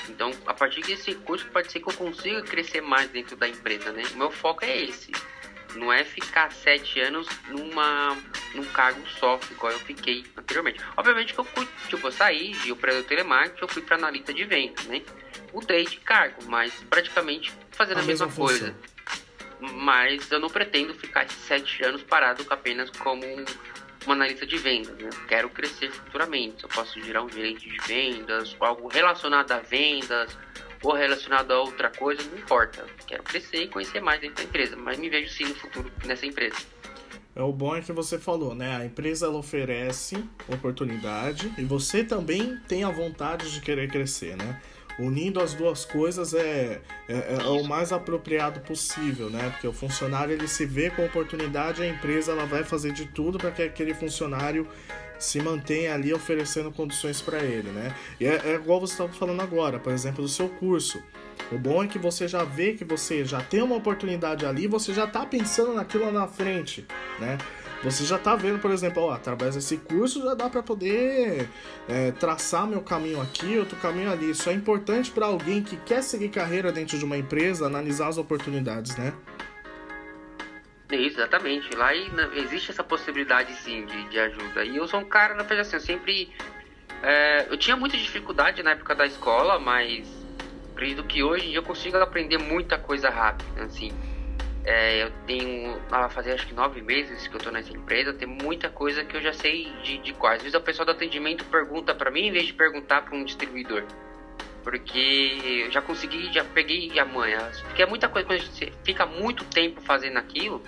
Então, 0.09 0.31
a 0.47 0.55
partir 0.55 0.83
desse 0.83 1.15
curso, 1.15 1.47
pode 1.49 1.71
ser 1.71 1.81
que 1.81 1.89
eu 1.89 1.95
consiga 1.95 2.43
crescer 2.43 2.81
mais 2.81 3.09
dentro 3.11 3.37
da 3.37 3.49
empresa, 3.49 3.93
né? 3.93 4.03
O 4.15 4.19
meu 4.19 4.31
foco 4.31 4.65
é 4.65 4.83
esse. 4.85 5.11
Não 5.75 5.93
é 5.93 6.05
ficar 6.05 6.53
sete 6.53 7.01
anos 7.01 7.27
numa, 7.49 8.17
num 8.55 8.65
cargo 8.67 9.01
só, 9.19 9.39
igual 9.51 9.73
eu 9.73 9.81
fiquei 9.81 10.25
anteriormente. 10.37 10.81
Obviamente 10.97 11.33
que 11.33 11.41
eu 11.41 11.45
fui, 11.45 11.67
tipo, 11.89 12.07
eu 12.07 12.13
saí 12.13 12.53
de 12.53 12.73
operador 12.73 13.05
telemarketing, 13.05 13.63
eu 13.63 13.69
fui 13.69 13.83
para 13.83 13.97
analista 13.97 14.33
de 14.35 14.45
venda, 14.45 14.83
né? 14.85 15.03
Mudei 15.53 15.85
de 15.85 15.97
cargo, 15.99 16.45
mas 16.47 16.73
praticamente 16.89 17.53
fazendo 17.71 17.99
a, 17.99 18.01
a 18.01 18.05
mesma, 18.05 18.27
mesma 18.27 18.45
coisa 18.45 18.75
mas 19.71 20.31
eu 20.31 20.41
não 20.41 20.49
pretendo 20.49 20.93
ficar 20.93 21.29
sete 21.31 21.85
anos 21.85 22.03
parado 22.03 22.45
apenas 22.51 22.91
como 22.91 23.25
uma 24.05 24.15
analista 24.15 24.45
de 24.45 24.57
vendas. 24.59 24.97
Né? 24.99 25.09
Quero 25.29 25.49
crescer 25.51 25.91
futuramente. 25.91 26.65
Eu 26.65 26.69
posso 26.69 27.01
gerar 27.01 27.23
um 27.23 27.29
gerente 27.29 27.69
de 27.69 27.77
vendas, 27.87 28.57
algo 28.61 28.89
relacionado 28.89 29.53
a 29.53 29.59
vendas 29.59 30.37
ou 30.83 30.95
relacionado 30.95 31.51
a 31.53 31.61
outra 31.61 31.91
coisa, 31.91 32.23
não 32.31 32.39
importa. 32.39 32.85
Quero 33.07 33.23
crescer 33.23 33.63
e 33.63 33.69
conhecer 33.69 34.01
mais 34.01 34.21
dentro 34.21 34.37
da 34.37 34.43
empresa, 34.45 34.77
mas 34.77 34.99
me 34.99 35.09
vejo 35.09 35.33
sim 35.33 35.45
no 35.45 35.55
futuro 35.55 35.91
nessa 36.05 36.27
empresa. 36.27 36.57
É 37.35 37.43
o 37.43 37.53
bom 37.53 37.75
é 37.75 37.81
que 37.81 37.93
você 37.93 38.19
falou, 38.19 38.55
né? 38.55 38.77
A 38.77 38.85
empresa 38.85 39.27
ela 39.27 39.39
oferece 39.39 40.23
oportunidade 40.47 41.51
e 41.57 41.65
você 41.65 42.05
também 42.05 42.59
tem 42.69 42.85
a 42.85 42.91
vontade 42.91 43.51
de 43.51 43.61
querer 43.61 43.89
crescer, 43.91 44.37
né? 44.37 44.61
unindo 44.99 45.41
as 45.41 45.55
duas 45.55 45.85
coisas 45.85 46.35
é, 46.35 46.81
é, 47.09 47.37
é, 47.39 47.43
o 47.45 47.65
mais 47.65 47.93
apropriado 47.93 48.61
possível, 48.61 49.31
né? 49.31 49.51
Porque 49.51 49.67
o 49.67 49.73
funcionário 49.73 50.35
ele 50.35 50.47
se 50.47 50.67
vê 50.67 50.91
com 50.91 51.05
oportunidade, 51.05 51.83
a 51.83 51.87
empresa 51.87 52.33
ela 52.33 52.45
vai 52.45 52.65
fazer 52.65 52.93
de 52.93 53.07
tudo 53.07 53.39
para 53.39 53.51
que 53.51 53.63
aquele 53.63 53.95
funcionário 53.95 54.69
se 55.23 55.41
mantenha 55.41 55.95
ali 55.95 56.13
oferecendo 56.13 56.71
condições 56.73 57.21
para 57.21 57.39
ele, 57.39 57.71
né? 57.71 57.95
E 58.19 58.27
é, 58.27 58.41
é 58.45 58.55
igual 58.55 58.81
você 58.81 58.93
estava 58.93 59.13
falando 59.13 59.41
agora, 59.41 59.79
por 59.79 59.93
exemplo, 59.93 60.23
do 60.23 60.29
seu 60.29 60.49
curso. 60.49 61.03
O 61.51 61.59
bom 61.59 61.83
é 61.83 61.87
que 61.87 61.99
você 61.99 62.27
já 62.27 62.45
vê 62.45 62.75
que 62.75 62.85
você 62.85 63.25
já 63.25 63.41
tem 63.41 63.63
uma 63.63 63.77
oportunidade 63.77 64.45
ali, 64.45 64.67
você 64.67 64.93
já 64.93 65.05
está 65.05 65.25
pensando 65.25 65.75
naquilo 65.75 66.07
lá 66.07 66.13
na 66.13 66.29
frente, 66.29 66.87
né? 67.21 67.39
Você 67.83 68.05
já 68.05 68.15
está 68.15 68.37
vendo, 68.37 68.61
por 68.61 68.71
exemplo, 68.71 69.03
ó, 69.03 69.13
através 69.13 69.57
desse 69.57 69.77
curso 69.77 70.23
já 70.23 70.35
dá 70.35 70.49
para 70.49 70.63
poder 70.63 71.49
é, 71.89 72.13
traçar 72.13 72.65
meu 72.65 72.81
caminho 72.81 73.21
aqui, 73.21 73.59
outro 73.59 73.77
caminho 73.77 74.11
ali. 74.11 74.31
Isso 74.31 74.49
é 74.49 74.53
importante 74.53 75.11
para 75.11 75.27
alguém 75.27 75.63
que 75.63 75.77
quer 75.77 76.01
seguir 76.03 76.29
carreira 76.29 76.71
dentro 76.71 76.97
de 76.97 77.05
uma 77.05 77.19
empresa, 77.19 77.67
analisar 77.67 78.07
as 78.07 78.19
oportunidades, 78.19 78.97
né? 78.97 79.13
Exatamente. 80.97 81.75
Lá 81.75 81.95
existe 81.95 82.71
essa 82.71 82.85
possibilidade 82.85 83.53
sim 83.55 83.87
de, 83.87 84.09
de 84.09 84.19
ajuda. 84.19 84.65
E 84.65 84.77
eu 84.77 84.87
sou 84.87 85.01
um 85.01 85.05
cara, 85.05 85.35
na 85.35 85.43
verdade, 85.43 85.61
assim, 85.61 85.77
eu 85.77 85.81
sempre. 85.81 86.33
É, 87.03 87.47
eu 87.51 87.57
tinha 87.57 87.77
muita 87.77 87.97
dificuldade 87.97 88.63
na 88.63 88.73
época 88.73 88.95
da 88.95 89.07
escola, 89.07 89.59
mas 89.59 90.09
acredito 90.73 91.03
que 91.05 91.23
hoje 91.23 91.53
eu 91.53 91.63
consigo 91.63 91.97
aprender 91.97 92.39
muita 92.39 92.79
coisa 92.79 93.11
rápida, 93.11 93.65
assim. 93.65 93.91
É, 94.65 95.03
eu 95.03 95.11
tenho 95.27 95.81
a 95.91 96.09
fazer 96.09 96.33
acho 96.33 96.47
que 96.47 96.55
nove 96.55 96.81
meses 96.83 97.27
que 97.27 97.35
eu 97.35 97.41
tô 97.41 97.51
nessa 97.51 97.73
empresa, 97.77 98.13
tem 98.13 98.29
muita 98.29 98.69
coisa 98.69 99.05
que 99.05 99.17
eu 99.17 99.21
já 99.21 99.33
sei 99.33 99.73
de, 99.83 99.99
de 99.99 100.13
quais. 100.13 100.37
Às 100.37 100.43
vezes 100.45 100.59
o 100.59 100.63
pessoal 100.63 100.87
do 100.87 100.93
atendimento 100.93 101.45
pergunta 101.47 101.93
para 101.93 102.11
mim 102.13 102.29
em 102.29 102.33
vez 102.33 102.47
de 102.47 102.53
perguntar 102.53 103.03
para 103.03 103.17
um 103.17 103.25
distribuidor. 103.25 103.83
Porque 104.63 105.65
eu 105.67 105.71
já 105.71 105.83
consegui, 105.83 106.33
já 106.33 106.45
peguei 106.45 106.99
a 106.99 107.05
manha. 107.05 107.51
Porque 107.65 107.83
é 107.83 107.87
muita 107.87 108.09
coisa, 108.09 108.27
quando 108.27 108.41
você 108.41 108.73
fica 108.85 109.05
muito 109.07 109.45
tempo 109.45 109.81
fazendo 109.81 110.17
aquilo, 110.19 110.63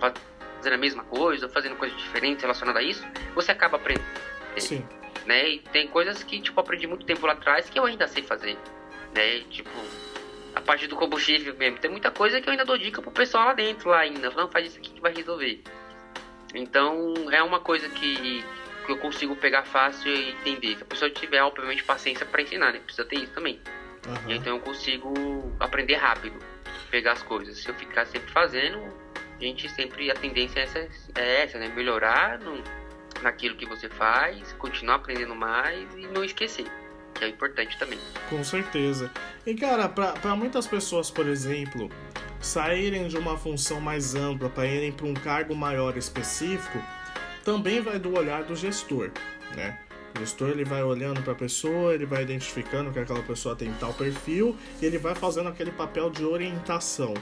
fazendo 0.00 0.74
a 0.74 0.78
mesma 0.78 1.04
coisa, 1.04 1.48
fazendo 1.48 1.76
coisas 1.76 1.96
diferentes 1.98 2.42
relacionadas 2.42 2.82
a 2.82 2.84
isso, 2.84 3.06
você 3.34 3.52
acaba 3.52 3.76
aprendendo. 3.76 4.06
Sim. 4.56 4.86
Né? 5.26 5.48
E 5.50 5.58
tem 5.60 5.86
coisas 5.88 6.22
que, 6.22 6.40
tipo, 6.40 6.58
aprendi 6.60 6.86
muito 6.86 7.06
tempo 7.06 7.26
lá 7.26 7.34
atrás 7.34 7.70
que 7.70 7.78
eu 7.78 7.84
ainda 7.84 8.08
sei 8.08 8.22
fazer. 8.22 8.56
Né? 9.14 9.40
Tipo, 9.50 9.70
a 10.54 10.60
parte 10.60 10.86
do 10.86 10.96
combustível 10.96 11.54
mesmo. 11.56 11.78
Tem 11.78 11.90
muita 11.90 12.10
coisa 12.10 12.40
que 12.40 12.48
eu 12.48 12.50
ainda 12.50 12.64
dou 12.64 12.76
dica 12.76 13.00
pro 13.00 13.10
pessoal 13.10 13.46
lá 13.46 13.52
dentro, 13.54 13.90
lá 13.90 14.00
ainda. 14.00 14.30
Não, 14.30 14.48
faz 14.48 14.66
isso 14.66 14.78
aqui 14.78 14.90
que 14.90 15.00
vai 15.00 15.14
resolver. 15.14 15.62
Então, 16.54 17.14
é 17.30 17.42
uma 17.42 17.60
coisa 17.60 17.88
que, 17.88 18.44
que 18.88 18.92
eu 18.92 18.98
consigo 18.98 19.36
pegar 19.36 19.64
fácil 19.64 20.10
e 20.10 20.30
entender. 20.30 20.76
Se 20.78 20.82
a 20.82 20.86
pessoa 20.86 21.10
tiver, 21.10 21.42
obviamente, 21.42 21.84
paciência 21.84 22.24
para 22.24 22.40
ensinar, 22.40 22.72
né? 22.72 22.80
Precisa 22.80 23.06
ter 23.06 23.16
isso 23.16 23.32
também. 23.32 23.60
Uhum. 24.06 24.34
Então, 24.34 24.56
eu 24.56 24.62
consigo 24.62 25.12
aprender 25.60 25.96
rápido, 25.96 26.38
pegar 26.90 27.12
as 27.12 27.22
coisas. 27.22 27.58
Se 27.58 27.68
eu 27.68 27.74
ficar 27.74 28.06
sempre 28.06 28.32
fazendo, 28.32 28.82
a 29.38 29.44
gente 29.44 29.68
sempre, 29.68 30.10
a 30.10 30.14
tendência 30.14 30.60
é 30.60 30.62
essa, 30.62 30.78
é 31.16 31.42
essa 31.42 31.58
né? 31.58 31.68
Melhorar 31.68 32.38
no, 32.38 32.62
naquilo 33.20 33.56
que 33.56 33.66
você 33.66 33.90
faz, 33.90 34.54
continuar 34.54 34.96
aprendendo 34.96 35.34
mais 35.34 35.94
e 35.94 36.06
não 36.06 36.24
esquecer 36.24 36.64
que 37.14 37.24
é 37.24 37.28
importante 37.28 37.76
também. 37.78 37.98
Com 38.30 38.42
certeza. 38.42 39.10
E 39.44 39.54
cara, 39.54 39.88
para 39.88 40.36
muitas 40.36 40.66
pessoas, 40.66 41.10
por 41.10 41.26
exemplo, 41.26 41.90
saírem 42.40 43.08
de 43.08 43.18
uma 43.18 43.36
função 43.36 43.80
mais 43.80 44.14
ampla 44.14 44.48
para 44.48 44.66
irem 44.66 44.92
para 44.92 45.06
um 45.06 45.14
cargo 45.14 45.54
maior 45.54 45.96
específico, 45.96 46.78
também 47.44 47.80
vai 47.80 47.98
do 47.98 48.16
olhar 48.16 48.44
do 48.44 48.54
gestor, 48.54 49.10
né? 49.54 49.78
O 50.14 50.20
gestor 50.20 50.48
ele 50.48 50.64
vai 50.64 50.82
olhando 50.82 51.22
para 51.22 51.32
a 51.32 51.36
pessoa, 51.36 51.94
ele 51.94 52.06
vai 52.06 52.22
identificando 52.22 52.90
que 52.90 52.98
aquela 52.98 53.22
pessoa 53.22 53.54
tem 53.54 53.72
tal 53.74 53.92
perfil 53.92 54.56
e 54.80 54.86
ele 54.86 54.98
vai 54.98 55.14
fazendo 55.14 55.48
aquele 55.48 55.70
papel 55.70 56.10
de 56.10 56.24
orientação. 56.24 57.14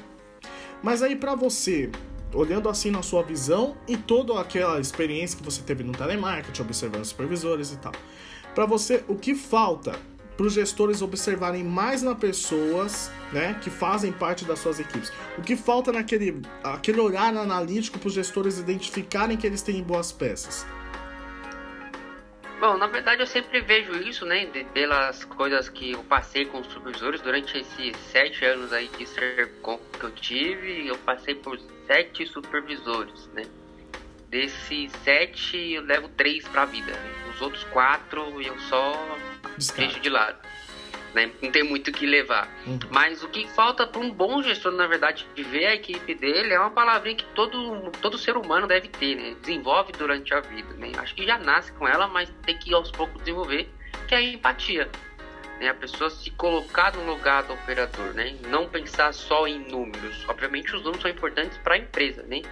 Mas 0.82 1.02
aí 1.02 1.16
para 1.16 1.34
você, 1.34 1.90
olhando 2.32 2.68
assim 2.68 2.90
na 2.90 3.02
sua 3.02 3.22
visão 3.22 3.76
e 3.88 3.96
toda 3.96 4.38
aquela 4.40 4.80
experiência 4.80 5.36
que 5.36 5.44
você 5.44 5.62
teve 5.62 5.82
no 5.82 5.92
telemarketing, 5.92 6.62
observando 6.62 7.04
supervisores 7.04 7.72
e 7.72 7.78
tal, 7.78 7.92
para 8.54 8.66
você, 8.66 9.04
o 9.08 9.16
que 9.16 9.34
falta 9.34 9.98
para 10.36 10.46
os 10.46 10.52
gestores 10.52 11.02
observarem 11.02 11.64
mais 11.64 12.02
nas 12.02 12.18
pessoas 12.18 13.10
né, 13.32 13.58
que 13.62 13.70
fazem 13.70 14.12
parte 14.12 14.44
das 14.44 14.58
suas 14.58 14.78
equipes? 14.78 15.12
O 15.38 15.42
que 15.42 15.56
falta 15.56 15.92
naquele 15.92 16.42
aquele 16.62 17.00
olhar 17.00 17.34
analítico 17.34 17.98
para 17.98 18.08
os 18.08 18.14
gestores 18.14 18.58
identificarem 18.58 19.36
que 19.36 19.46
eles 19.46 19.62
têm 19.62 19.82
boas 19.82 20.12
peças? 20.12 20.66
Bom, 22.58 22.78
na 22.78 22.86
verdade 22.86 23.20
eu 23.20 23.26
sempre 23.26 23.60
vejo 23.60 23.92
isso, 23.96 24.24
né, 24.24 24.46
de, 24.46 24.64
pelas 24.64 25.24
coisas 25.24 25.68
que 25.68 25.92
eu 25.92 26.02
passei 26.04 26.46
com 26.46 26.60
os 26.60 26.66
supervisores 26.68 27.20
durante 27.20 27.58
esses 27.58 27.96
sete 28.10 28.44
anos 28.46 28.72
aí 28.72 28.88
de 28.96 29.06
ser 29.06 29.52
que 29.98 30.04
eu 30.04 30.10
tive, 30.12 30.86
eu 30.86 30.96
passei 30.98 31.34
por 31.34 31.58
sete 31.86 32.26
supervisores, 32.26 33.28
né. 33.34 33.42
Desses 34.28 34.90
sete, 35.04 35.56
eu 35.72 35.82
levo 35.82 36.08
três 36.08 36.46
para 36.48 36.62
a 36.62 36.66
vida. 36.66 36.92
Os 37.32 37.40
outros 37.40 37.62
quatro 37.64 38.42
eu 38.42 38.58
só 38.60 39.16
Descarga. 39.56 39.86
deixo 39.86 40.00
de 40.00 40.08
lado. 40.08 40.38
Né? 41.14 41.30
Não 41.40 41.50
tem 41.50 41.62
muito 41.62 41.88
o 41.88 41.92
que 41.92 42.04
levar. 42.04 42.46
Uhum. 42.66 42.78
Mas 42.90 43.22
o 43.22 43.28
que 43.28 43.48
falta 43.48 43.86
para 43.86 44.00
um 44.00 44.10
bom 44.10 44.42
gestor, 44.42 44.72
na 44.72 44.86
verdade, 44.86 45.26
de 45.34 45.42
ver 45.42 45.66
a 45.66 45.74
equipe 45.74 46.14
dele 46.14 46.52
é 46.52 46.60
uma 46.60 46.70
palavrinha 46.70 47.16
que 47.16 47.24
todo, 47.34 47.90
todo 48.02 48.18
ser 48.18 48.36
humano 48.36 48.66
deve 48.66 48.88
ter, 48.88 49.14
né? 49.14 49.34
Desenvolve 49.40 49.92
durante 49.92 50.34
a 50.34 50.40
vida. 50.40 50.74
Né? 50.74 50.92
Acho 50.98 51.14
que 51.14 51.24
já 51.24 51.38
nasce 51.38 51.72
com 51.72 51.88
ela, 51.88 52.06
mas 52.06 52.30
tem 52.44 52.58
que 52.58 52.74
aos 52.74 52.90
poucos 52.90 53.18
desenvolver, 53.20 53.66
que 54.06 54.14
é 54.14 54.18
a 54.18 54.22
empatia. 54.22 54.90
Né? 55.58 55.70
A 55.70 55.74
pessoa 55.74 56.10
se 56.10 56.30
colocar 56.32 56.92
no 56.94 57.06
lugar 57.06 57.44
do 57.44 57.54
operador, 57.54 58.12
né? 58.12 58.36
Não 58.48 58.68
pensar 58.68 59.14
só 59.14 59.46
em 59.46 59.58
números. 59.70 60.22
Obviamente 60.28 60.76
os 60.76 60.82
números 60.82 61.00
são 61.00 61.10
importantes 61.10 61.56
para 61.58 61.76
a 61.76 61.78
empresa, 61.78 62.24
né? 62.24 62.42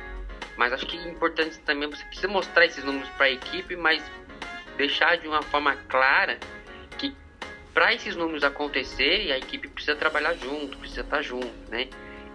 Mas 0.56 0.72
acho 0.72 0.86
que 0.86 0.96
é 0.96 1.08
importante 1.08 1.58
também 1.60 1.90
você 1.90 2.04
precisa 2.04 2.28
mostrar 2.28 2.64
esses 2.64 2.82
números 2.82 3.08
para 3.10 3.26
a 3.26 3.30
equipe, 3.30 3.76
mas 3.76 4.02
deixar 4.76 5.16
de 5.16 5.28
uma 5.28 5.42
forma 5.42 5.76
clara 5.88 6.38
para 7.74 7.92
esses 7.92 8.14
números 8.14 8.44
acontecerem, 8.44 9.32
a 9.32 9.38
equipe 9.38 9.68
precisa 9.68 9.96
trabalhar 9.96 10.34
junto, 10.34 10.78
precisa 10.78 11.00
estar 11.00 11.20
junto, 11.20 11.52
né? 11.68 11.88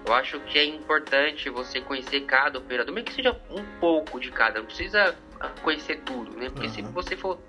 Eu 0.06 0.14
acho 0.14 0.40
que 0.42 0.60
é 0.60 0.66
importante 0.66 1.50
você 1.50 1.80
conhecer 1.80 2.22
cada 2.26 2.60
operador, 2.60 2.94
mesmo 2.94 3.08
que 3.08 3.14
seja 3.14 3.32
um 3.50 3.64
pouco 3.80 4.20
de 4.20 4.32
cada, 4.32 4.60
não 4.60 4.66
precisa 4.66 5.16
conhecer 5.64 6.02
tudo, 6.02 6.32
né? 6.38 6.50
Porque 6.50 6.68
uhum. 6.68 6.74
se 6.74 6.82
você 6.82 7.16
for 7.16 7.40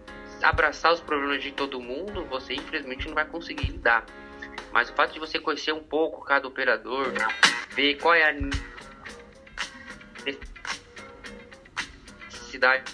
abraçar 0.40 0.92
os 0.92 1.00
problemas 1.00 1.42
de 1.42 1.50
todo 1.50 1.80
mundo, 1.80 2.24
você 2.26 2.54
infelizmente 2.54 3.08
não 3.08 3.14
vai 3.14 3.24
conseguir 3.24 3.66
lidar. 3.72 4.06
Mas 4.72 4.88
o 4.88 4.94
fato 4.94 5.12
de 5.12 5.18
você 5.18 5.40
conhecer 5.40 5.72
um 5.72 5.82
pouco 5.82 6.24
cada 6.24 6.46
operador, 6.46 7.12
ver 7.70 7.96
qual 7.96 8.14
é 8.14 8.30
a 8.30 8.34
necessidade 12.28 12.84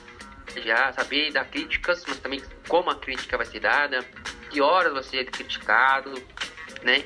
já 0.63 0.91
saber 0.93 1.33
dar 1.33 1.45
críticas, 1.45 2.03
mas 2.09 2.19
também 2.19 2.43
como 2.67 2.89
a 2.89 2.95
crítica 2.95 3.37
vai 3.37 3.45
ser 3.45 3.61
dada, 3.61 4.03
que 4.51 4.61
horas 4.61 4.93
vai 4.93 5.03
ser 5.03 5.25
criticado, 5.27 6.13
né? 6.83 7.05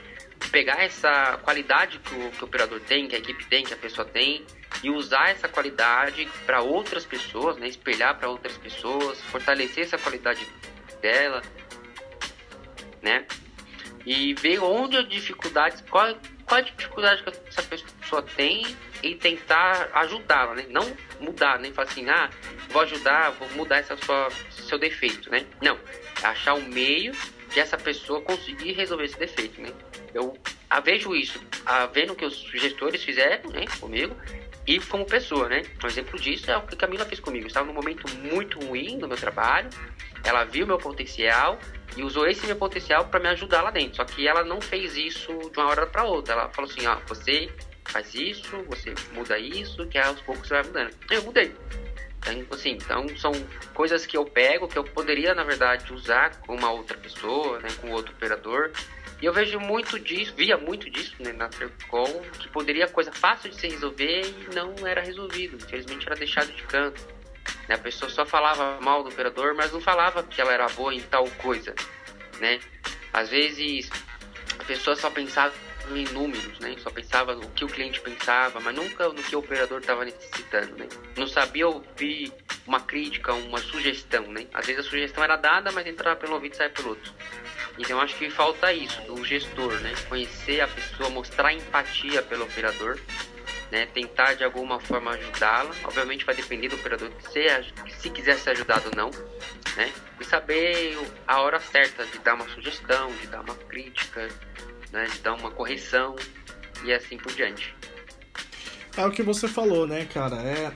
Pegar 0.50 0.82
essa 0.82 1.38
qualidade 1.42 1.98
que 1.98 2.14
o, 2.14 2.30
que 2.30 2.42
o 2.42 2.46
operador 2.46 2.80
tem, 2.80 3.06
que 3.06 3.14
a 3.14 3.18
equipe 3.18 3.44
tem, 3.46 3.64
que 3.64 3.74
a 3.74 3.76
pessoa 3.76 4.06
tem, 4.06 4.44
e 4.82 4.90
usar 4.90 5.30
essa 5.30 5.48
qualidade 5.48 6.28
para 6.46 6.62
outras 6.62 7.04
pessoas, 7.04 7.56
né? 7.56 7.68
Espelhar 7.68 8.18
para 8.18 8.28
outras 8.28 8.56
pessoas, 8.56 9.20
fortalecer 9.24 9.84
essa 9.84 9.98
qualidade 9.98 10.46
dela, 11.00 11.42
né? 13.02 13.26
E 14.06 14.34
ver 14.34 14.60
onde 14.60 14.96
as 14.96 15.08
dificuldades, 15.08 15.82
qual, 15.82 16.16
qual 16.50 16.60
a 16.60 16.64
dificuldade 16.64 17.22
que 17.22 17.30
essa 17.48 17.62
pessoa 17.62 18.22
tem 18.22 18.66
e 19.04 19.14
tentar 19.14 19.88
ajudá-la, 19.94 20.56
né? 20.56 20.66
Não 20.68 20.84
mudar, 21.20 21.60
nem 21.60 21.70
né? 21.70 21.74
falar 21.74 21.88
assim, 21.88 22.10
ah, 22.10 22.28
vou 22.70 22.82
ajudar, 22.82 23.30
vou 23.30 23.48
mudar 23.50 23.76
essa 23.76 23.96
sua 23.96 24.28
seu 24.50 24.76
defeito, 24.76 25.30
né? 25.30 25.46
Não, 25.62 25.78
é 26.20 26.26
achar 26.26 26.54
um 26.54 26.62
meio 26.62 27.12
de 27.52 27.60
essa 27.60 27.78
pessoa 27.78 28.20
conseguir 28.20 28.72
resolver 28.72 29.04
esse 29.04 29.16
defeito, 29.16 29.60
né? 29.60 29.68
Eu 30.12 30.36
a, 30.68 30.80
vejo 30.80 31.14
isso, 31.14 31.40
a, 31.64 31.86
vendo 31.86 32.16
que 32.16 32.24
os 32.24 32.34
gestores 32.52 33.04
fizeram, 33.04 33.48
né, 33.50 33.64
comigo 33.78 34.16
e 34.66 34.80
como 34.80 35.06
pessoa, 35.06 35.48
né? 35.48 35.62
Um 35.82 35.86
exemplo 35.86 36.18
disso 36.18 36.50
é 36.50 36.56
o 36.56 36.62
que 36.62 36.74
a 36.74 36.78
Camila 36.78 37.04
fez 37.04 37.20
comigo. 37.20 37.44
Eu 37.44 37.48
estava 37.48 37.66
num 37.66 37.74
momento 37.74 38.04
muito 38.16 38.58
ruim 38.58 38.96
no 38.96 39.06
meu 39.06 39.16
trabalho, 39.16 39.70
ela 40.24 40.42
viu 40.42 40.66
meu 40.66 40.78
potencial 40.78 41.60
e 41.96 42.02
usou 42.02 42.26
esse 42.26 42.46
meu 42.46 42.56
potencial 42.56 43.06
para 43.06 43.20
me 43.20 43.28
ajudar 43.28 43.62
lá 43.62 43.70
dentro. 43.70 43.96
Só 43.96 44.04
que 44.04 44.26
ela 44.26 44.44
não 44.44 44.60
fez 44.60 44.96
isso 44.96 45.32
de 45.50 45.58
uma 45.58 45.68
hora 45.68 45.86
para 45.86 46.04
outra. 46.04 46.34
Ela 46.34 46.48
falou 46.50 46.70
assim: 46.70 46.86
ó, 46.86 46.96
você 47.06 47.50
faz 47.84 48.14
isso, 48.14 48.62
você 48.68 48.94
muda 49.12 49.38
isso, 49.38 49.86
que 49.86 49.98
aos 49.98 50.20
poucos 50.20 50.48
você 50.48 50.54
vai 50.54 50.62
mudando. 50.62 50.94
Eu 51.10 51.22
mudei. 51.22 51.54
Então, 52.20 52.46
assim, 52.52 52.72
então 52.72 53.08
são 53.16 53.32
coisas 53.72 54.04
que 54.04 54.16
eu 54.16 54.24
pego, 54.24 54.68
que 54.68 54.78
eu 54.78 54.84
poderia, 54.84 55.34
na 55.34 55.42
verdade, 55.42 55.92
usar 55.92 56.36
com 56.42 56.54
uma 56.54 56.70
outra 56.70 56.96
pessoa, 56.96 57.58
né, 57.60 57.68
com 57.80 57.90
outro 57.90 58.12
operador. 58.12 58.70
E 59.22 59.26
eu 59.26 59.32
vejo 59.32 59.58
muito 59.58 59.98
disso, 59.98 60.34
via 60.34 60.56
muito 60.56 60.88
disso 60.90 61.14
né, 61.18 61.32
na 61.32 61.50
Sercom, 61.52 62.22
que 62.38 62.48
poderia 62.48 62.88
coisa 62.88 63.12
fácil 63.12 63.50
de 63.50 63.56
se 63.56 63.68
resolver 63.68 64.22
e 64.22 64.54
não 64.54 64.74
era 64.86 65.02
resolvido. 65.02 65.56
Infelizmente 65.56 66.06
era 66.06 66.16
deixado 66.16 66.52
de 66.52 66.62
canto. 66.64 67.19
Né? 67.68 67.74
A 67.74 67.78
pessoa 67.78 68.10
só 68.10 68.26
falava 68.26 68.80
mal 68.80 69.02
do 69.02 69.08
operador, 69.08 69.54
mas 69.54 69.72
não 69.72 69.80
falava 69.80 70.22
que 70.22 70.40
ela 70.40 70.52
era 70.52 70.68
boa 70.70 70.94
em 70.94 71.00
tal 71.00 71.28
coisa, 71.32 71.74
né? 72.40 72.60
Às 73.12 73.30
vezes 73.30 73.90
a 74.58 74.64
pessoa 74.64 74.96
só 74.96 75.10
pensava 75.10 75.54
em 75.96 76.04
números, 76.12 76.58
né? 76.60 76.76
Só 76.78 76.90
pensava 76.90 77.34
no 77.34 77.48
que 77.50 77.64
o 77.64 77.68
cliente 77.68 78.00
pensava, 78.00 78.60
mas 78.60 78.74
nunca 78.74 79.08
no 79.08 79.14
que 79.14 79.34
o 79.34 79.40
operador 79.40 79.80
estava 79.80 80.04
necessitando, 80.04 80.76
né? 80.76 80.88
Não 81.16 81.26
sabia 81.26 81.66
ouvir 81.66 82.32
uma 82.66 82.80
crítica, 82.80 83.32
uma 83.32 83.58
sugestão, 83.58 84.26
né? 84.28 84.46
Às 84.52 84.66
vezes 84.66 84.86
a 84.86 84.88
sugestão 84.88 85.24
era 85.24 85.36
dada, 85.36 85.72
mas 85.72 85.86
entrava 85.86 86.16
pelo 86.16 86.34
ouvido 86.34 86.52
e 86.52 86.56
saia 86.56 86.70
pelo 86.70 86.90
outro. 86.90 87.12
Então 87.78 88.00
acho 88.00 88.16
que 88.16 88.30
falta 88.30 88.72
isso 88.72 89.00
do 89.02 89.24
gestor, 89.24 89.72
né? 89.80 89.92
Conhecer 90.08 90.60
a 90.60 90.68
pessoa, 90.68 91.08
mostrar 91.10 91.52
empatia 91.52 92.22
pelo 92.22 92.44
operador, 92.44 92.98
né? 93.70 93.86
Tentar 93.86 94.34
de 94.34 94.44
alguma 94.44 94.80
forma 94.80 95.12
ajudá-la. 95.12 95.74
Obviamente 95.84 96.24
vai 96.24 96.34
depender 96.34 96.68
do 96.68 96.76
operador 96.76 97.10
se, 97.30 97.46
se 97.98 98.10
quiser 98.10 98.38
ser 98.38 98.50
ajudado 98.50 98.90
ou 98.90 98.96
não, 98.96 99.10
né? 99.76 99.92
E 100.20 100.24
saber 100.24 100.98
a 101.26 101.40
hora 101.40 101.60
certa 101.60 102.04
de 102.06 102.18
dar 102.18 102.34
uma 102.34 102.48
sugestão, 102.48 103.10
de 103.20 103.26
dar 103.28 103.40
uma 103.40 103.54
crítica, 103.54 104.28
né? 104.92 105.06
De 105.06 105.18
dar 105.20 105.34
uma 105.34 105.50
correção 105.50 106.16
e 106.84 106.92
assim 106.92 107.16
por 107.16 107.32
diante. 107.32 107.74
É 108.96 109.06
o 109.06 109.10
que 109.10 109.22
você 109.22 109.46
falou, 109.46 109.86
né, 109.86 110.04
cara? 110.12 110.36
É, 110.42 110.72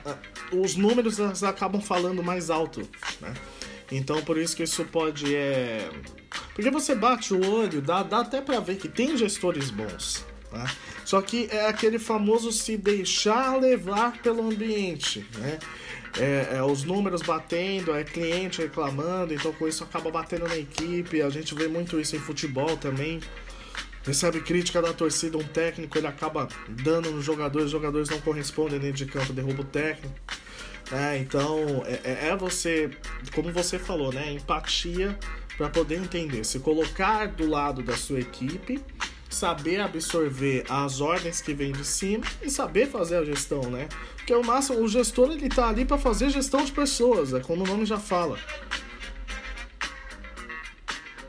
os 0.55 0.75
números 0.75 1.43
acabam 1.43 1.81
falando 1.81 2.23
mais 2.23 2.49
alto, 2.49 2.81
né? 3.19 3.33
Então 3.91 4.21
por 4.23 4.37
isso 4.37 4.55
que 4.55 4.63
isso 4.63 4.83
pode 4.85 5.35
é 5.35 5.89
porque 6.55 6.71
você 6.71 6.95
bate 6.95 7.33
o 7.33 7.53
olho, 7.53 7.81
dá, 7.81 8.01
dá 8.01 8.21
até 8.21 8.41
para 8.41 8.59
ver 8.61 8.77
que 8.77 8.87
tem 8.87 9.17
gestores 9.17 9.69
bons, 9.69 10.25
tá? 10.55 10.73
Só 11.03 11.21
que 11.21 11.47
é 11.51 11.67
aquele 11.67 11.99
famoso 11.99 12.51
se 12.51 12.77
deixar 12.77 13.59
levar 13.59 14.21
pelo 14.21 14.47
ambiente, 14.49 15.25
né? 15.37 15.59
É, 16.17 16.55
é, 16.57 16.63
os 16.63 16.83
números 16.83 17.21
batendo, 17.21 17.93
é 17.93 18.01
cliente 18.05 18.61
reclamando, 18.61 19.33
então 19.33 19.51
com 19.51 19.67
isso 19.67 19.83
acaba 19.83 20.09
batendo 20.09 20.47
na 20.47 20.57
equipe. 20.57 21.21
A 21.21 21.29
gente 21.29 21.53
vê 21.53 21.67
muito 21.67 21.99
isso 21.99 22.15
em 22.15 22.19
futebol 22.19 22.77
também. 22.77 23.19
Recebe 24.05 24.39
crítica 24.39 24.81
da 24.81 24.93
torcida, 24.93 25.37
um 25.37 25.43
técnico 25.43 25.97
ele 25.97 26.07
acaba 26.07 26.47
dando 26.69 27.11
nos 27.11 27.25
jogadores, 27.25 27.65
os 27.65 27.71
jogadores 27.71 28.09
não 28.09 28.21
correspondem 28.21 28.79
dentro 28.79 28.97
de 28.97 29.05
campo, 29.07 29.33
derruba 29.33 29.61
o 29.61 29.65
técnico. 29.65 30.15
É, 30.91 31.17
então 31.17 31.83
é, 31.85 31.99
é, 32.03 32.27
é 32.29 32.37
você, 32.37 32.91
como 33.33 33.51
você 33.51 33.77
falou, 33.77 34.13
né? 34.13 34.31
Empatia 34.31 35.17
para 35.57 35.69
poder 35.69 35.95
entender, 35.95 36.43
se 36.43 36.59
colocar 36.59 37.27
do 37.27 37.47
lado 37.49 37.81
da 37.81 37.95
sua 37.95 38.19
equipe, 38.19 38.81
saber 39.35 39.81
absorver 39.81 40.63
as 40.69 41.01
ordens 41.01 41.41
que 41.41 41.53
vêm 41.53 41.71
de 41.71 41.83
cima 41.83 42.25
e 42.41 42.49
saber 42.49 42.87
fazer 42.87 43.17
a 43.17 43.25
gestão, 43.25 43.63
né? 43.63 43.87
Porque 44.15 44.33
o 44.33 44.43
máximo, 44.43 44.79
o 44.79 44.87
gestor 44.87 45.31
ele 45.31 45.49
tá 45.49 45.67
ali 45.67 45.83
para 45.83 45.97
fazer 45.97 46.29
gestão 46.29 46.63
de 46.63 46.71
pessoas, 46.71 47.33
é 47.33 47.41
como 47.41 47.63
o 47.63 47.67
nome 47.67 47.85
já 47.85 47.99
fala. 47.99 48.39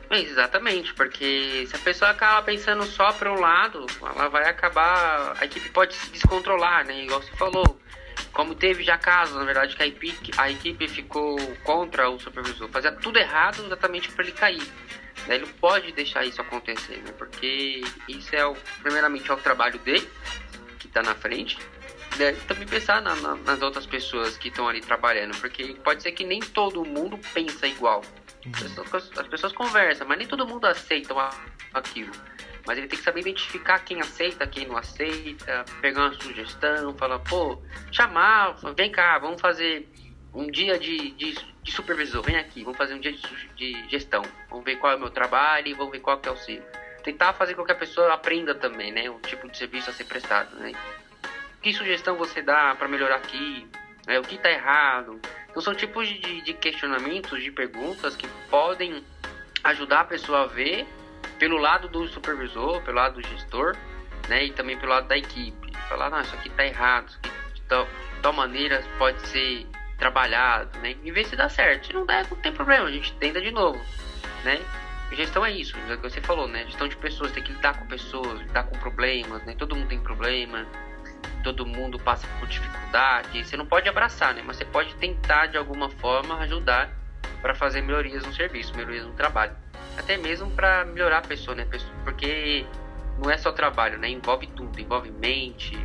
Exatamente, 0.09 0.93
porque 0.93 1.65
se 1.67 1.75
a 1.75 1.79
pessoa 1.79 2.11
acaba 2.11 2.41
pensando 2.41 2.85
só 2.85 3.11
para 3.11 3.31
um 3.31 3.39
lado, 3.39 3.85
ela 4.01 4.29
vai 4.29 4.49
acabar. 4.49 5.35
A 5.37 5.43
equipe 5.43 5.69
pode 5.69 5.93
se 5.93 6.09
descontrolar, 6.11 6.85
né? 6.85 7.03
Igual 7.03 7.21
você 7.21 7.35
falou. 7.35 7.77
Como 8.31 8.55
teve 8.55 8.83
já 8.83 8.97
casos, 8.97 9.35
na 9.35 9.43
verdade, 9.43 9.75
que 9.75 9.83
a 9.83 9.87
equipe, 9.87 10.31
a 10.37 10.49
equipe 10.49 10.87
ficou 10.87 11.37
contra 11.63 12.09
o 12.09 12.19
supervisor, 12.19 12.69
fazia 12.69 12.91
tudo 12.91 13.17
errado 13.17 13.65
exatamente 13.65 14.09
para 14.11 14.23
ele 14.23 14.31
cair. 14.31 14.63
Né? 15.25 15.35
Ele 15.35 15.47
pode 15.59 15.91
deixar 15.91 16.25
isso 16.25 16.41
acontecer, 16.41 16.97
né? 16.97 17.11
Porque 17.17 17.81
isso 18.07 18.35
é, 18.35 18.45
o, 18.45 18.55
primeiramente, 18.81 19.29
é 19.29 19.33
o 19.33 19.37
trabalho 19.37 19.79
dele, 19.79 20.07
que 20.79 20.87
está 20.87 21.01
na 21.01 21.15
frente, 21.15 21.57
né? 22.17 22.31
e 22.31 22.35
também 22.47 22.67
pensar 22.67 23.01
na, 23.01 23.15
na, 23.15 23.35
nas 23.35 23.61
outras 23.61 23.85
pessoas 23.85 24.37
que 24.37 24.49
estão 24.49 24.67
ali 24.67 24.81
trabalhando, 24.81 25.37
porque 25.39 25.75
pode 25.83 26.03
ser 26.03 26.11
que 26.11 26.23
nem 26.23 26.39
todo 26.39 26.85
mundo 26.85 27.19
pensa 27.33 27.67
igual. 27.67 28.01
As 28.53 28.61
pessoas, 28.61 29.11
as 29.17 29.27
pessoas 29.27 29.53
conversam, 29.53 30.07
mas 30.07 30.17
nem 30.17 30.27
todo 30.27 30.47
mundo 30.47 30.65
aceita 30.65 31.13
aquilo. 31.73 32.11
Mas 32.65 32.77
ele 32.77 32.87
tem 32.87 32.99
que 32.99 33.03
saber 33.03 33.21
identificar 33.21 33.79
quem 33.79 33.99
aceita, 34.01 34.45
quem 34.45 34.67
não 34.67 34.77
aceita, 34.77 35.65
pegar 35.81 36.01
uma 36.01 36.13
sugestão, 36.13 36.93
falar, 36.97 37.19
pô, 37.19 37.61
chamar, 37.91 38.57
vem 38.75 38.91
cá, 38.91 39.17
vamos 39.19 39.39
fazer 39.39 39.89
um 40.33 40.47
dia 40.47 40.77
de, 40.77 41.11
de, 41.11 41.33
de 41.63 41.71
supervisor, 41.71 42.21
vem 42.23 42.37
aqui, 42.37 42.63
vamos 42.63 42.77
fazer 42.77 42.93
um 42.93 42.99
dia 42.99 43.11
de, 43.11 43.49
de, 43.55 43.89
gestão, 43.89 44.21
vamos 44.49 44.65
ver 44.65 44.77
qual 44.77 44.93
é 44.93 44.95
o 44.95 44.99
meu 44.99 45.09
trabalho, 45.09 45.75
vamos 45.75 45.91
ver 45.91 45.99
qual 45.99 46.19
é 46.23 46.29
o 46.29 46.37
seu. 46.37 46.61
Tentar 47.03 47.33
fazer 47.33 47.55
com 47.55 47.63
que 47.63 47.71
a 47.71 47.75
pessoa 47.75 48.13
aprenda 48.13 48.53
também, 48.53 48.91
né, 48.91 49.09
o 49.09 49.19
tipo 49.19 49.49
de 49.49 49.57
serviço 49.57 49.89
a 49.89 49.93
ser 49.93 50.03
prestado, 50.03 50.55
né. 50.57 50.73
Que 51.61 51.73
sugestão 51.73 52.15
você 52.15 52.41
dá 52.41 52.75
para 52.75 52.87
melhorar 52.87 53.15
aqui, 53.15 53.67
né, 54.05 54.19
o 54.19 54.23
que 54.23 54.35
está 54.35 54.51
errado. 54.51 55.19
Então 55.49 55.61
são 55.61 55.73
tipos 55.73 56.07
de, 56.07 56.41
de 56.41 56.53
questionamentos, 56.53 57.41
de 57.41 57.51
perguntas 57.51 58.15
que 58.15 58.27
podem 58.49 59.03
ajudar 59.63 60.01
a 60.01 60.05
pessoa 60.05 60.43
a 60.43 60.47
ver 60.47 60.85
pelo 61.39 61.57
lado 61.57 61.87
do 61.87 62.07
supervisor, 62.07 62.81
pelo 62.83 62.97
lado 62.97 63.21
do 63.21 63.27
gestor, 63.27 63.75
né, 64.27 64.45
e 64.45 64.51
também 64.51 64.77
pelo 64.77 64.91
lado 64.91 65.07
da 65.07 65.17
equipe. 65.17 65.71
Falar, 65.89 66.09
não, 66.09 66.21
isso 66.21 66.35
aqui 66.35 66.49
está 66.49 66.65
errado, 66.65 67.07
isso 67.07 67.17
aqui 67.17 67.31
de 67.53 67.61
tal, 67.61 67.85
de 67.85 68.21
tal 68.21 68.33
maneira 68.33 68.83
pode 68.97 69.25
ser 69.27 69.65
trabalhado, 69.97 70.77
né, 70.79 70.95
e 71.03 71.11
ver 71.11 71.25
se 71.25 71.35
dá 71.35 71.49
certo. 71.49 71.87
Se 71.87 71.93
não 71.93 72.05
der, 72.05 72.25
não 72.29 72.37
tem 72.37 72.51
problema, 72.51 72.87
a 72.87 72.91
gente 72.91 73.13
tenta 73.13 73.41
de 73.41 73.51
novo, 73.51 73.79
né. 74.43 74.59
Gestão 75.11 75.45
é 75.45 75.51
isso, 75.51 75.75
é 75.89 75.93
o 75.93 75.97
que 75.97 76.09
você 76.09 76.19
falou, 76.19 76.49
né? 76.49 76.65
Gestão 76.65 76.85
de 76.85 76.97
pessoas, 76.97 77.31
tem 77.31 77.41
que 77.41 77.53
lidar 77.53 77.79
com 77.79 77.87
pessoas, 77.87 78.41
lidar 78.41 78.63
com 78.63 78.77
problemas, 78.77 79.41
né? 79.45 79.55
Todo 79.57 79.73
mundo 79.73 79.87
tem 79.87 79.99
problema, 80.01 80.67
todo 81.45 81.65
mundo 81.65 81.97
passa 81.97 82.27
por 82.39 82.47
dificuldade. 82.49 83.41
Você 83.41 83.55
não 83.55 83.65
pode 83.65 83.87
abraçar, 83.87 84.33
né? 84.33 84.43
Mas 84.45 84.57
você 84.57 84.65
pode 84.65 84.93
tentar 84.95 85.45
de 85.45 85.57
alguma 85.57 85.89
forma 85.89 86.37
ajudar 86.39 86.91
para 87.41 87.55
fazer 87.55 87.81
melhorias 87.81 88.25
no 88.25 88.33
serviço, 88.33 88.75
melhorias 88.75 89.05
no 89.05 89.13
trabalho 89.13 89.55
até 89.97 90.15
mesmo 90.15 90.49
para 90.51 90.85
melhorar 90.85 91.17
a 91.19 91.21
pessoa, 91.21 91.55
né? 91.55 91.67
Porque 92.03 92.65
não 93.17 93.29
é 93.29 93.37
só 93.37 93.51
trabalho, 93.51 93.97
né? 93.97 94.07
Envolve 94.07 94.47
tudo, 94.47 94.79
envolve 94.79 95.11
mente, 95.11 95.77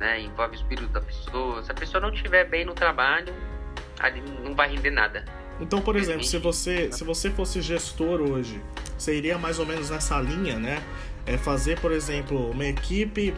né? 0.00 0.22
Envolve 0.22 0.56
o 0.56 0.56
espírito 0.56 0.88
da 0.88 1.00
pessoa. 1.00 1.62
Se 1.62 1.70
a 1.70 1.74
pessoa 1.74 2.00
não 2.00 2.10
estiver 2.10 2.48
bem 2.48 2.64
no 2.64 2.72
trabalho, 2.72 3.32
ali 4.00 4.22
não 4.42 4.54
vai 4.54 4.70
render 4.70 4.90
nada. 4.90 5.24
Então, 5.60 5.82
por 5.82 5.94
exemplo, 5.94 6.24
se 6.24 6.38
você, 6.38 6.90
se 6.90 7.04
você 7.04 7.30
fosse 7.30 7.60
gestor 7.60 8.22
hoje, 8.22 8.60
você 8.98 9.14
iria 9.14 9.36
mais 9.36 9.58
ou 9.58 9.66
menos 9.66 9.90
nessa 9.90 10.18
linha, 10.18 10.58
né? 10.58 10.82
É 11.26 11.36
fazer, 11.36 11.78
por 11.78 11.92
exemplo, 11.92 12.50
uma 12.50 12.64
equipe, 12.64 13.34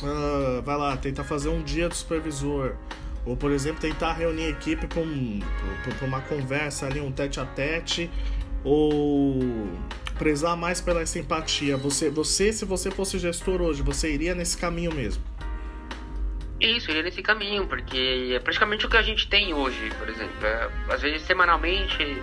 uh, 0.00 0.62
vai 0.62 0.76
lá, 0.76 0.96
tentar 0.96 1.24
fazer 1.24 1.48
um 1.48 1.60
dia 1.60 1.88
do 1.88 1.94
supervisor, 1.96 2.76
ou, 3.26 3.36
por 3.36 3.50
exemplo, 3.50 3.80
tentar 3.80 4.12
reunir 4.12 4.44
a 4.44 4.48
equipe 4.50 4.86
para 4.86 5.00
um, 5.00 5.40
uma 6.02 6.20
conversa 6.20 6.86
ali, 6.86 7.00
um 7.00 7.10
tete 7.10 7.40
a 7.40 7.44
tete, 7.44 8.08
ou 8.62 9.40
prezar 10.16 10.56
mais 10.56 10.80
pela 10.80 11.04
simpatia? 11.06 11.76
Você, 11.76 12.08
você, 12.08 12.52
se 12.52 12.64
você 12.64 12.88
fosse 12.88 13.18
gestor 13.18 13.60
hoje, 13.60 13.82
você 13.82 14.12
iria 14.12 14.32
nesse 14.32 14.56
caminho 14.56 14.94
mesmo? 14.94 15.33
Isso, 16.64 16.90
iria 16.90 17.02
nesse 17.02 17.22
caminho, 17.22 17.66
porque 17.66 18.32
é 18.34 18.38
praticamente 18.38 18.86
o 18.86 18.88
que 18.88 18.96
a 18.96 19.02
gente 19.02 19.28
tem 19.28 19.52
hoje, 19.52 19.90
por 19.98 20.08
exemplo. 20.08 20.46
É, 20.46 20.70
às 20.88 21.02
vezes, 21.02 21.20
semanalmente, 21.22 22.22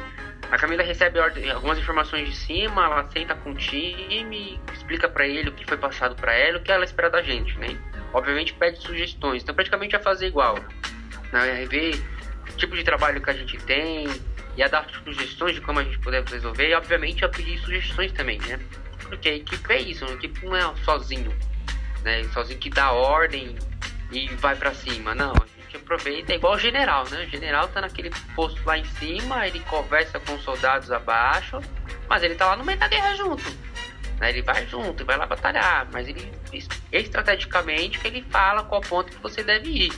a 0.49 0.57
Camila 0.57 0.81
recebe 0.81 1.19
algumas 1.19 1.77
informações 1.77 2.27
de 2.27 2.35
cima, 2.35 2.85
ela 2.85 3.07
senta 3.11 3.35
com 3.35 3.51
o 3.51 3.55
time, 3.55 4.59
explica 4.73 5.07
para 5.07 5.27
ele 5.27 5.49
o 5.49 5.51
que 5.53 5.63
foi 5.63 5.77
passado 5.77 6.15
para 6.15 6.33
ela, 6.33 6.57
o 6.57 6.61
que 6.61 6.71
ela 6.71 6.83
espera 6.83 7.09
da 7.09 7.21
gente, 7.21 7.55
né? 7.59 7.77
Obviamente 8.13 8.53
pede 8.55 8.81
sugestões, 8.81 9.43
então 9.43 9.53
praticamente 9.53 9.91
vai 9.91 10.01
fazer 10.01 10.27
igual. 10.27 10.55
Né? 11.31 11.65
Ver 11.69 12.03
o 12.49 12.57
tipo 12.57 12.75
de 12.75 12.83
trabalho 12.83 13.21
que 13.21 13.29
a 13.29 13.33
gente 13.33 13.57
tem, 13.59 14.07
ia 14.57 14.67
dar 14.67 14.87
sugestões 15.05 15.53
de 15.53 15.61
como 15.61 15.79
a 15.79 15.83
gente 15.83 15.99
puder 15.99 16.23
resolver 16.23 16.67
e 16.67 16.73
obviamente 16.73 17.21
ia 17.21 17.29
pedir 17.29 17.59
sugestões 17.59 18.11
também, 18.11 18.39
né? 18.39 18.59
Porque 19.03 19.29
a 19.29 19.35
equipe 19.35 19.71
é 19.71 19.79
isso, 19.79 20.03
a 20.03 20.13
equipe 20.13 20.43
não 20.45 20.55
é 20.55 20.75
sozinho, 20.83 21.31
né? 22.03 22.23
Sozinho 22.33 22.59
que 22.59 22.71
dá 22.71 22.91
ordem 22.91 23.55
e 24.11 24.27
vai 24.35 24.55
para 24.55 24.73
cima, 24.73 25.15
não. 25.15 25.33
A 25.33 25.61
gente 25.61 25.77
aproveita, 25.77 26.33
é 26.33 26.35
igual 26.35 26.55
o 26.55 26.59
general, 26.59 27.05
né? 27.09 27.25
O 27.25 27.29
general 27.29 27.67
tá 27.69 27.81
naquele 27.81 28.09
posto 28.35 28.61
lá 28.65 28.77
em 28.77 28.85
cima, 28.85 29.47
ele 29.47 29.59
conversa 29.61 30.19
com 30.19 30.33
os 30.35 30.43
soldados 30.43 30.91
abaixo, 30.91 31.59
mas 32.09 32.23
ele 32.23 32.35
tá 32.35 32.47
lá 32.47 32.55
no 32.55 32.65
meio 32.65 32.77
da 32.77 32.87
guerra 32.87 33.15
junto. 33.15 33.49
Né? 34.19 34.29
Ele 34.29 34.41
vai 34.41 34.67
junto, 34.67 35.05
vai 35.05 35.17
lá 35.17 35.25
batalhar, 35.25 35.87
mas 35.91 36.07
ele 36.07 36.31
estrategicamente 36.91 37.99
ele 38.05 38.21
fala 38.29 38.63
qual 38.63 38.81
ponto 38.81 39.11
que 39.11 39.21
você 39.21 39.43
deve 39.43 39.69
ir, 39.69 39.93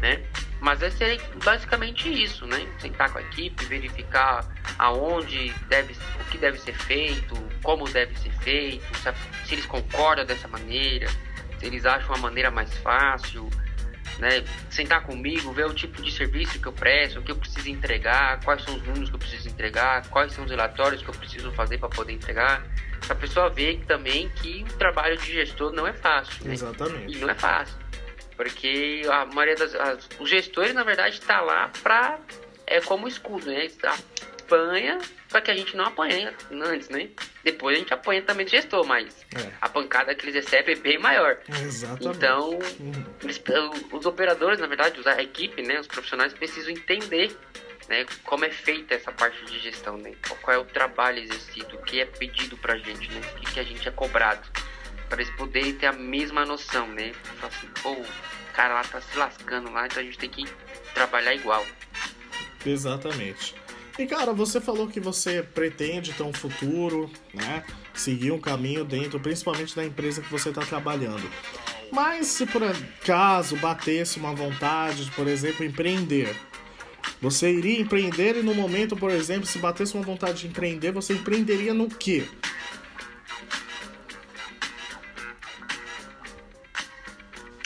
né? 0.00 0.22
Mas 0.60 0.80
vai 0.80 0.90
ser 0.90 1.20
basicamente 1.44 2.08
isso, 2.08 2.46
né? 2.46 2.66
Sentar 2.78 3.10
com 3.12 3.18
a 3.18 3.22
equipe, 3.22 3.64
verificar 3.64 4.44
aonde 4.78 5.52
deve, 5.68 5.94
o 6.20 6.24
que 6.30 6.38
deve 6.38 6.58
ser 6.58 6.74
feito, 6.74 7.34
como 7.62 7.88
deve 7.88 8.16
ser 8.18 8.30
feito, 8.40 8.84
se, 9.44 9.54
eles 9.54 9.66
concordam 9.66 10.24
dessa 10.24 10.48
maneira, 10.48 11.08
eles 11.62 11.84
acham 11.84 12.08
uma 12.08 12.18
maneira 12.18 12.50
mais 12.50 12.72
fácil, 12.78 13.48
né? 14.18 14.44
Sentar 14.70 15.02
comigo, 15.04 15.52
ver 15.52 15.66
o 15.66 15.74
tipo 15.74 16.02
de 16.02 16.10
serviço 16.12 16.60
que 16.60 16.66
eu 16.66 16.72
presto, 16.72 17.20
o 17.20 17.22
que 17.22 17.32
eu 17.32 17.36
preciso 17.36 17.68
entregar, 17.68 18.42
quais 18.44 18.62
são 18.62 18.74
os 18.76 18.82
números 18.82 19.08
que 19.08 19.14
eu 19.14 19.18
preciso 19.18 19.48
entregar, 19.48 20.08
quais 20.08 20.32
são 20.32 20.44
os 20.44 20.50
relatórios 20.50 21.02
que 21.02 21.08
eu 21.08 21.14
preciso 21.14 21.52
fazer 21.52 21.78
para 21.78 21.88
poder 21.88 22.12
entregar. 22.12 22.66
A 23.08 23.14
pessoa 23.14 23.48
ver 23.48 23.84
também 23.86 24.28
que 24.30 24.64
o 24.64 24.78
trabalho 24.78 25.16
de 25.16 25.32
gestor 25.32 25.72
não 25.72 25.86
é 25.86 25.92
fácil. 25.92 26.44
Né? 26.44 26.54
Exatamente. 26.54 27.16
E 27.16 27.20
não 27.20 27.30
é 27.30 27.34
fácil. 27.34 27.76
Porque 28.36 29.02
a 29.10 29.24
maioria 29.26 29.56
das. 29.56 29.74
As, 29.74 30.08
os 30.18 30.28
gestores, 30.28 30.74
na 30.74 30.84
verdade, 30.84 31.18
está 31.18 31.40
lá 31.40 31.70
para. 31.82 32.18
É 32.66 32.80
como 32.80 33.08
escudo, 33.08 33.46
né? 33.46 33.64
Está 33.64 33.96
apanha, 34.48 34.98
só 35.28 35.40
que 35.40 35.50
a 35.50 35.54
gente 35.54 35.76
não 35.76 35.84
apanha 35.86 36.34
antes, 36.50 36.88
né? 36.88 37.08
Depois 37.44 37.76
a 37.76 37.78
gente 37.80 37.92
apanha 37.94 38.22
também 38.22 38.44
do 38.46 38.50
gestor, 38.50 38.86
mas 38.86 39.14
É. 39.36 39.52
a 39.60 39.68
pancada 39.68 40.14
que 40.14 40.24
eles 40.24 40.34
recebem 40.44 40.74
é 40.74 40.78
bem 40.78 40.98
maior. 40.98 41.38
Exatamente. 41.62 42.16
Então, 42.16 42.50
Uhum. 42.80 43.04
eles- 43.22 43.42
os 43.92 44.06
operadores, 44.06 44.58
na 44.58 44.66
verdade, 44.66 45.00
a 45.06 45.22
equipe, 45.22 45.62
né, 45.62 45.78
os 45.80 45.86
profissionais 45.86 46.32
precisam 46.32 46.70
entender 46.70 47.36
né, 47.88 48.04
como 48.22 48.44
é 48.44 48.50
feita 48.50 48.94
essa 48.94 49.10
parte 49.10 49.42
de 49.46 49.58
gestão, 49.60 49.96
né? 49.96 50.12
Qual- 50.42 50.54
é 50.54 50.58
o 50.58 50.64
trabalho 50.66 51.20
exercido, 51.22 51.74
o 51.74 51.82
que 51.82 51.98
é 52.02 52.04
pedido 52.04 52.54
pra 52.58 52.76
gente, 52.76 53.10
né? 53.10 53.18
O 53.32 53.40
que, 53.40 53.52
que 53.54 53.58
a 53.60 53.62
gente 53.62 53.88
é 53.88 53.90
cobrado. 53.90 54.46
Para 55.08 55.22
eles 55.22 55.34
poderem 55.36 55.72
ter 55.72 55.86
a 55.86 55.92
mesma 55.94 56.44
noção, 56.44 56.86
né? 56.88 57.12
Falar 57.40 57.48
assim, 57.48 57.66
pô, 57.82 57.92
o 57.92 58.06
cara 58.52 58.74
lá 58.74 58.82
tá 58.84 59.00
se 59.00 59.16
lascando 59.16 59.70
lá, 59.72 59.86
então 59.86 60.02
a 60.02 60.04
gente 60.04 60.18
tem 60.18 60.28
que 60.28 60.44
trabalhar 60.92 61.32
igual. 61.34 61.64
Exatamente. 62.66 63.54
E 63.98 64.06
cara, 64.06 64.32
você 64.32 64.60
falou 64.60 64.86
que 64.86 65.00
você 65.00 65.42
pretende 65.42 66.12
ter 66.12 66.22
um 66.22 66.32
futuro, 66.32 67.10
né? 67.34 67.64
Seguir 67.92 68.30
um 68.30 68.40
caminho 68.40 68.84
dentro, 68.84 69.18
principalmente 69.18 69.74
da 69.74 69.84
empresa 69.84 70.22
que 70.22 70.30
você 70.30 70.50
está 70.50 70.60
trabalhando. 70.62 71.28
Mas 71.90 72.28
se 72.28 72.46
por 72.46 72.62
acaso 72.62 73.56
batesse 73.56 74.18
uma 74.18 74.32
vontade 74.34 75.06
de, 75.06 75.10
por 75.10 75.26
exemplo, 75.26 75.64
empreender, 75.64 76.36
você 77.20 77.50
iria 77.52 77.80
empreender 77.80 78.36
e 78.36 78.42
no 78.42 78.54
momento, 78.54 78.96
por 78.96 79.10
exemplo, 79.10 79.46
se 79.46 79.58
batesse 79.58 79.94
uma 79.94 80.04
vontade 80.04 80.42
de 80.42 80.46
empreender, 80.46 80.92
você 80.92 81.14
empreenderia 81.14 81.74
no 81.74 81.88
quê? 81.88 82.24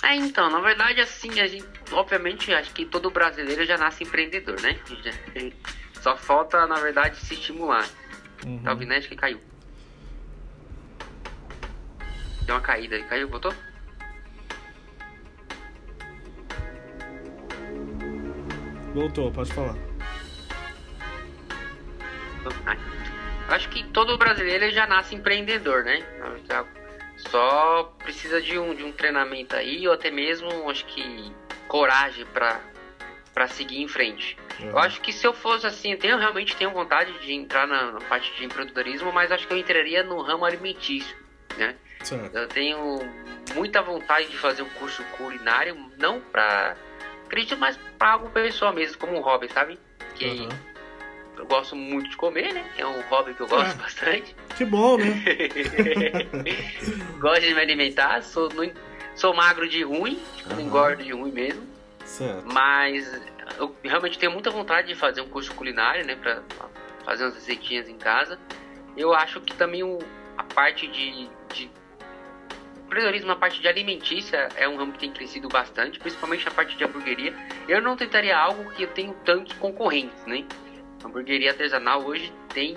É, 0.03 0.15
então, 0.17 0.51
na 0.51 0.61
verdade, 0.61 1.01
assim, 1.01 1.41
a 1.41 1.47
gente, 1.47 1.67
obviamente, 1.93 2.53
acho 2.53 2.73
que 2.73 2.85
todo 2.85 3.11
brasileiro 3.11 3.65
já 3.65 3.79
nasce 3.79 4.03
empreendedor, 4.03 4.61
né? 4.61 4.79
Já- 5.05 5.13
Só 6.03 6.17
falta, 6.17 6.67
na 6.67 6.75
verdade, 6.81 7.17
se 7.17 7.35
estimular. 7.35 7.89
Uhum. 8.45 8.61
Tá 8.65 8.73
ouvindo? 8.73 8.93
Acho 8.93 9.09
que 9.09 9.15
caiu. 9.15 9.41
Deu 12.43 12.57
uma 12.57 12.61
caída 12.61 12.97
aí. 12.97 13.05
Caiu, 13.05 13.29
voltou? 13.29 13.55
Voltou, 18.93 19.31
pode 19.31 19.53
falar. 19.53 19.77
Acho 23.49 23.69
que 23.69 23.85
todo 23.93 24.19
brasileiro 24.19 24.73
já 24.73 24.89
nasce 24.89 25.15
empreendedor, 25.15 25.85
né? 25.85 26.05
Só 27.17 27.95
precisa 28.03 28.43
de 28.43 28.59
um, 28.59 28.75
de 28.75 28.83
um 28.83 28.91
treinamento 28.91 29.55
aí, 29.55 29.87
ou 29.87 29.95
até 29.95 30.11
mesmo, 30.11 30.69
acho 30.69 30.85
que, 30.87 31.33
coragem 31.69 32.27
pra 32.27 33.47
seguir 33.47 33.81
em 33.81 33.87
frente. 33.87 34.37
Eu 34.61 34.79
acho 34.79 35.01
que 35.01 35.13
se 35.13 35.27
eu 35.27 35.33
fosse 35.33 35.67
assim, 35.67 35.93
eu 35.93 35.99
tenho, 35.99 36.19
realmente 36.19 36.57
tenho 36.57 36.71
vontade 36.71 37.13
de 37.21 37.33
entrar 37.33 37.67
na, 37.67 37.93
na 37.93 38.01
parte 38.01 38.33
de 38.37 38.45
empreendedorismo, 38.45 39.13
mas 39.13 39.31
acho 39.33 39.47
que 39.47 39.53
eu 39.53 39.59
entraria 39.59 40.03
no 40.03 40.21
ramo 40.21 40.45
alimentício, 40.45 41.17
né? 41.57 41.75
Certo. 42.03 42.37
Eu 42.37 42.49
tenho 42.49 42.99
muita 43.55 43.83
vontade 43.83 44.29
de 44.29 44.37
fazer 44.37 44.63
um 44.63 44.69
curso 44.71 45.03
culinário, 45.17 45.77
não 45.99 46.21
pra. 46.21 46.77
Acredito 47.27 47.57
mais 47.57 47.79
pra 47.99 48.13
algo 48.13 48.31
pessoal 48.31 48.73
mesmo, 48.75 48.99
como 48.99 49.17
um 49.17 49.21
hobby, 49.21 49.49
sabe? 49.51 49.79
Que 50.15 50.27
Aham. 50.27 50.49
eu 51.39 51.47
gosto 51.47 51.75
muito 51.75 52.11
de 52.11 52.17
comer, 52.17 52.53
né? 52.53 52.71
É 52.77 52.87
um 52.87 53.01
hobby 53.03 53.33
que 53.35 53.41
eu 53.41 53.49
gosto 53.49 53.75
É. 53.75 53.83
bastante. 53.83 54.37
Que 54.55 54.65
bom, 54.67 54.99
né? 54.99 55.23
gosto 57.19 57.41
de 57.41 57.55
me 57.55 57.61
alimentar, 57.61 58.23
sou, 58.23 58.51
sou 59.15 59.35
magro 59.35 59.67
de 59.67 59.83
ruim, 59.83 60.21
não 60.47 60.53
Aham. 60.53 60.63
engordo 60.63 61.03
de 61.03 61.13
ruim 61.13 61.33
mesmo. 61.33 61.67
Certo. 62.05 62.45
Mas 62.53 63.07
eu 63.59 63.75
realmente 63.83 64.19
tenho 64.19 64.33
muita 64.33 64.51
vontade 64.51 64.89
de 64.89 64.95
fazer 64.95 65.21
um 65.21 65.29
curso 65.29 65.53
culinário, 65.55 66.05
né? 66.05 66.17
Pra 66.17 66.43
fazer 67.05 67.25
umas 67.25 67.35
receitinhas 67.35 67.89
em 67.89 67.99
casa. 67.99 68.39
Eu 68.97 69.13
acho 69.15 69.41
que 69.41 69.55
também 69.55 69.83
o- 69.83 69.99
a 70.37 70.45
parte 70.45 70.87
de, 70.87 71.29
de 71.51 71.71
empreendedorismo 72.85 73.29
na 73.29 73.37
parte 73.37 73.61
de 73.61 73.69
alimentícia 73.69 74.53
é 74.55 74.69
um 74.69 74.77
ramo 74.77 74.93
que 74.93 74.99
tem 74.99 75.11
crescido 75.13 75.49
bastante, 75.49 75.99
principalmente 75.99 76.45
na 76.45 76.51
parte 76.51 76.77
de 76.77 76.85
hamburgueria. 76.85 77.35
Eu 77.67 77.81
não 77.81 77.97
tentaria 77.97 78.37
algo 78.37 78.71
que 78.73 78.83
eu 78.83 78.89
tenho 78.89 79.15
tantos 79.25 79.55
concorrentes, 79.55 80.25
né? 80.27 80.45
A 81.03 81.07
hamburgueria 81.09 81.51
artesanal 81.51 82.05
hoje 82.05 82.33
tem 82.53 82.77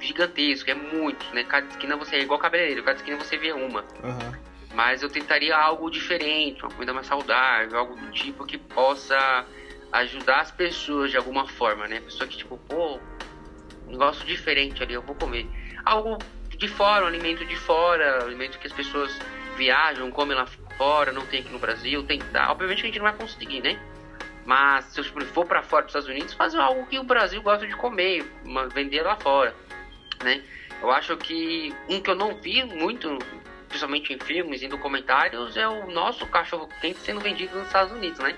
gigantesco, 0.00 0.68
é 0.68 0.74
muito, 0.74 1.24
né? 1.32 1.44
Cada 1.44 1.66
esquina 1.68 1.96
você 1.96 2.16
é 2.16 2.22
igual 2.22 2.38
cabeleireiro, 2.40 2.82
cada 2.82 2.96
esquina 2.96 3.16
você 3.16 3.36
vê 3.36 3.52
uma. 3.52 3.84
Aham. 4.02 4.32
Mas 4.74 5.02
eu 5.02 5.08
tentaria 5.10 5.56
algo 5.56 5.90
diferente, 5.90 6.62
uma 6.62 6.72
comida 6.72 6.92
mais 6.94 7.06
saudável, 7.06 7.78
algo 7.78 7.94
do 7.94 8.10
tipo 8.10 8.44
que 8.46 8.56
possa 8.58 9.44
ajudar 9.92 10.40
as 10.40 10.50
pessoas 10.50 11.10
de 11.10 11.16
alguma 11.16 11.46
forma, 11.46 11.86
né? 11.86 12.00
Pessoa 12.00 12.26
que 12.26 12.36
tipo, 12.36 12.56
pô, 12.56 12.98
um 13.86 13.92
negócio 13.92 14.24
diferente 14.26 14.82
ali, 14.82 14.94
eu 14.94 15.02
vou 15.02 15.14
comer. 15.14 15.46
Algo 15.84 16.18
de 16.56 16.68
fora, 16.68 17.04
um 17.04 17.08
alimento 17.08 17.44
de 17.44 17.56
fora, 17.56 18.20
um 18.22 18.26
alimento 18.26 18.58
que 18.58 18.66
as 18.66 18.72
pessoas 18.72 19.18
viajam, 19.56 20.10
comem 20.10 20.36
lá 20.36 20.46
fora, 20.78 21.12
não 21.12 21.26
tem 21.26 21.40
aqui 21.40 21.50
no 21.50 21.58
Brasil, 21.58 22.02
tentar. 22.04 22.50
Obviamente 22.50 22.80
que 22.80 22.84
a 22.84 22.86
gente 22.86 22.98
não 22.98 23.10
vai 23.10 23.16
conseguir, 23.16 23.60
né? 23.60 23.78
Mas 24.44 24.86
se 24.86 25.00
eu 25.00 25.04
for 25.26 25.46
para 25.46 25.62
fora, 25.62 25.82
para 25.82 25.88
os 25.88 25.94
Estados 25.94 26.08
Unidos, 26.08 26.34
fazer 26.34 26.58
algo 26.58 26.86
que 26.86 26.98
o 26.98 27.04
Brasil 27.04 27.40
gosta 27.42 27.66
de 27.66 27.76
comer, 27.76 28.24
vender 28.72 29.02
lá 29.02 29.16
fora, 29.16 29.54
né? 30.24 30.42
Eu 30.80 30.90
acho 30.90 31.16
que 31.16 31.72
um 31.88 32.00
que 32.00 32.10
eu 32.10 32.16
não 32.16 32.34
vi 32.40 32.64
muito, 32.64 33.18
principalmente 33.68 34.12
em 34.12 34.18
filmes 34.18 34.62
e 34.62 34.68
documentários, 34.68 35.56
é 35.56 35.68
o 35.68 35.88
nosso 35.90 36.26
cachorro 36.26 36.68
quente 36.80 36.98
sendo 36.98 37.20
vendido 37.20 37.56
nos 37.56 37.66
Estados 37.66 37.92
Unidos, 37.92 38.18
né? 38.18 38.36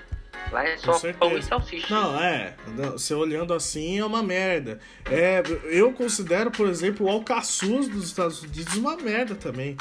Lá 0.51 0.63
é 0.63 0.77
só 0.77 0.99
pão 1.13 1.37
e 1.37 1.41
salsicha. 1.41 1.87
Não, 1.93 2.21
é. 2.21 2.55
Você 2.93 3.13
olhando 3.13 3.53
assim 3.53 3.99
é 3.99 4.05
uma 4.05 4.23
merda. 4.23 4.79
É, 5.09 5.41
eu 5.65 5.91
considero, 5.93 6.49
por 6.51 6.67
exemplo, 6.67 7.05
o 7.07 7.09
alcaçuz 7.09 7.87
dos 7.87 8.05
Estados 8.05 8.41
Unidos 8.43 8.75
uma 8.75 8.95
merda 8.97 9.35
também. 9.35 9.75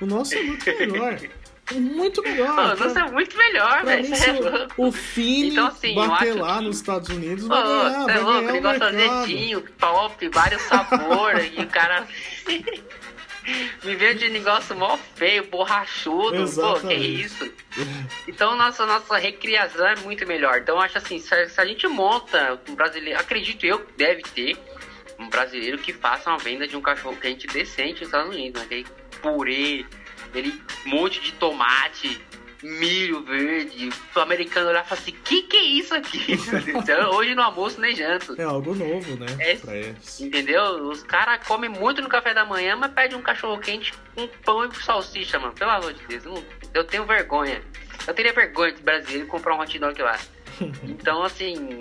O 0.00 0.06
nosso 0.06 0.34
é 0.34 0.42
muito 0.42 0.64
melhor. 0.66 1.18
muito 1.72 2.22
melhor. 2.22 2.48
Pô, 2.48 2.76
Pra- 2.76 2.86
nossa, 2.86 3.00
é 3.00 3.10
muito 3.10 3.36
melhor, 3.36 3.84
velho. 3.84 4.06
é 4.14 4.72
o, 4.76 4.88
o 4.88 4.92
Fini 4.92 5.50
Então, 5.50 5.66
assim, 5.68 5.94
bater 5.94 6.34
lá 6.34 6.58
que- 6.58 6.64
nos 6.64 6.76
Estados 6.76 7.08
Unidos 7.10 7.46
Pô, 7.46 7.54
vai 7.54 7.62
ganhar, 7.62 8.02
é 8.02 8.04
vai 8.06 8.18
louco, 8.22 8.32
ganhar 8.40 8.48
o 8.48 8.52
negócio 8.52 8.80
mercado. 8.94 9.18
azedinho, 9.18 9.64
top, 9.78 10.28
vários 10.30 10.62
sabores, 10.62 11.52
e 11.56 11.60
o 11.60 11.66
cara 11.68 12.06
me 13.84 14.14
de 14.14 14.28
negócio 14.30 14.76
mó 14.76 14.96
feio, 15.14 15.44
borrachudo, 15.46 16.30
pô, 16.30 16.34
que 16.34 16.42
Exatamente. 16.42 17.20
isso? 17.20 17.52
Então 18.26 18.56
nossa, 18.56 18.84
nossa 18.86 19.16
recriação 19.16 19.86
é 19.86 19.96
muito 19.96 20.26
melhor. 20.26 20.58
Então 20.58 20.80
acho 20.80 20.98
assim, 20.98 21.18
se 21.18 21.34
a, 21.34 21.48
se 21.48 21.60
a 21.60 21.64
gente 21.64 21.86
monta 21.86 22.60
um 22.68 22.74
brasileiro, 22.74 23.18
acredito 23.18 23.64
eu 23.64 23.78
que 23.78 23.92
deve 23.96 24.22
ter 24.22 24.56
um 25.18 25.28
brasileiro 25.28 25.78
que 25.78 25.92
faça 25.92 26.30
uma 26.30 26.38
venda 26.38 26.66
de 26.66 26.76
um 26.76 26.80
cachorro 26.80 27.16
quente 27.16 27.46
decente 27.46 28.00
nos 28.00 28.08
Estados 28.08 28.34
Unidos, 28.34 28.60
né? 28.60 28.66
Aquele 28.66 28.86
purê, 29.20 29.86
aquele 30.28 30.62
monte 30.84 31.20
de 31.20 31.32
tomate, 31.32 32.20
milho 32.62 33.22
verde. 33.24 33.90
O 34.14 34.20
americano 34.20 34.68
olhar 34.70 34.84
e 34.84 34.88
falar 34.88 35.00
assim, 35.00 35.12
que 35.24 35.42
que 35.42 35.56
é 35.56 35.62
isso 35.62 35.94
aqui? 35.94 36.26
Então, 36.74 37.10
Hoje 37.10 37.34
no 37.34 37.42
almoço 37.42 37.80
nem 37.80 37.94
janto. 37.94 38.34
É 38.40 38.44
algo 38.44 38.74
novo, 38.74 39.16
né? 39.16 39.26
É. 39.38 39.56
Pra 39.56 39.76
eles. 39.76 40.20
Entendeu? 40.20 40.62
Os 40.88 41.02
caras 41.02 41.46
comem 41.46 41.70
muito 41.70 42.00
no 42.02 42.08
café 42.08 42.34
da 42.34 42.44
manhã, 42.44 42.76
mas 42.76 42.92
pedem 42.92 43.16
um 43.18 43.22
cachorro 43.22 43.58
quente 43.60 43.92
com 44.14 44.26
pão 44.44 44.64
e 44.64 44.74
salsicha, 44.76 45.38
mano. 45.38 45.52
Pelo 45.54 45.70
amor 45.70 45.92
de 45.92 46.04
Deus. 46.06 46.24
Eu, 46.24 46.32
não- 46.34 46.44
eu 46.74 46.84
tenho 46.84 47.04
vergonha. 47.04 47.62
Eu 48.06 48.14
teria 48.14 48.32
vergonha 48.32 48.72
de 48.72 48.82
brasileiro 48.82 49.26
comprar 49.26 49.54
um 49.54 49.60
hot 49.60 49.78
dog 49.78 50.00
lá. 50.02 50.18
Então, 50.82 51.22
assim. 51.22 51.80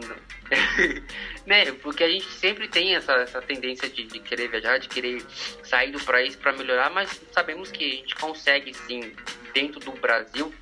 Né? 1.46 1.72
Porque 1.82 2.04
a 2.04 2.10
gente 2.10 2.26
sempre 2.32 2.68
tem 2.68 2.96
essa, 2.96 3.14
essa 3.14 3.42
tendência 3.42 3.90
de, 3.90 4.04
de 4.06 4.20
querer 4.20 4.50
viajar, 4.50 4.78
de 4.78 4.88
querer 4.88 5.22
sair 5.64 5.92
do 5.92 6.00
país 6.02 6.36
para 6.36 6.54
melhorar, 6.54 6.90
mas 6.90 7.10
sabemos 7.32 7.72
que 7.72 7.86
a 7.86 7.96
gente 7.96 8.16
consegue 8.16 8.74
sim, 8.74 9.14
dentro 9.54 9.80
do 9.80 9.92
Brasil, 9.94 10.54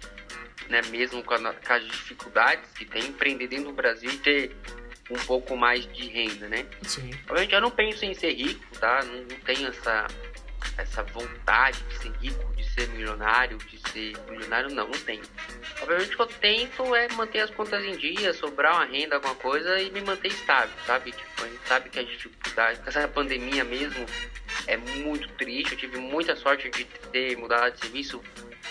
né? 0.70 0.82
Mesmo 0.90 1.24
com, 1.24 1.34
a- 1.36 1.54
com 1.54 1.74
as 1.74 1.86
dificuldades 1.86 2.70
que 2.72 2.86
tem, 2.86 3.04
empreender 3.06 3.48
dentro 3.48 3.66
do 3.66 3.74
Brasil 3.74 4.10
e 4.12 4.18
ter 4.18 4.56
um 5.12 5.20
pouco 5.26 5.56
mais 5.56 5.86
de 5.94 6.08
renda, 6.08 6.48
né? 6.50 6.66
Sim. 6.82 7.12
Obviamente 7.30 7.54
eu 7.54 7.62
não 7.62 7.70
penso 7.72 8.04
em 8.06 8.14
ser 8.16 8.34
rico, 8.34 8.66
tá? 8.80 9.04
Não, 9.04 9.18
não 9.22 9.40
tenho 9.46 9.68
essa, 9.68 10.08
essa 10.78 11.04
vontade 11.04 11.82
de 11.84 11.98
ser 11.98 12.12
rico, 12.22 12.56
de 12.56 12.64
ser 12.70 12.88
milionário, 12.90 13.58
de 13.58 13.80
ser 13.92 14.14
milionário, 14.30 14.70
não, 14.70 14.88
não 14.88 15.00
tenho. 15.00 15.24
Obviamente 15.82 16.14
o 16.14 16.16
que 16.16 16.22
eu 16.22 16.28
tento 16.28 16.96
é 16.96 17.08
manter 17.14 17.40
as 17.40 17.50
contas 17.50 17.84
em 17.84 17.96
dia, 17.98 18.34
sobrar 18.34 18.74
uma 18.76 18.86
renda, 18.86 19.16
alguma 19.16 19.36
coisa 19.36 19.80
e 19.80 19.90
me 19.92 20.02
manter 20.02 20.30
estável, 20.30 20.76
sabe? 20.86 21.12
Tipo, 21.12 21.44
a 21.44 21.48
gente 21.48 21.68
sabe 21.68 21.90
que 21.90 22.00
a 22.00 22.04
dificuldade, 22.04 22.82
essa 22.86 23.08
pandemia 23.08 23.64
mesmo 23.64 24.06
é 24.68 24.78
muito 24.78 25.28
triste. 25.34 25.74
Eu 25.74 25.78
tive 25.78 25.98
muita 25.98 26.36
sorte 26.36 26.70
de 26.70 26.86
ter 26.86 27.38
mudado 27.38 27.74
de 27.74 27.80
serviço 27.80 28.22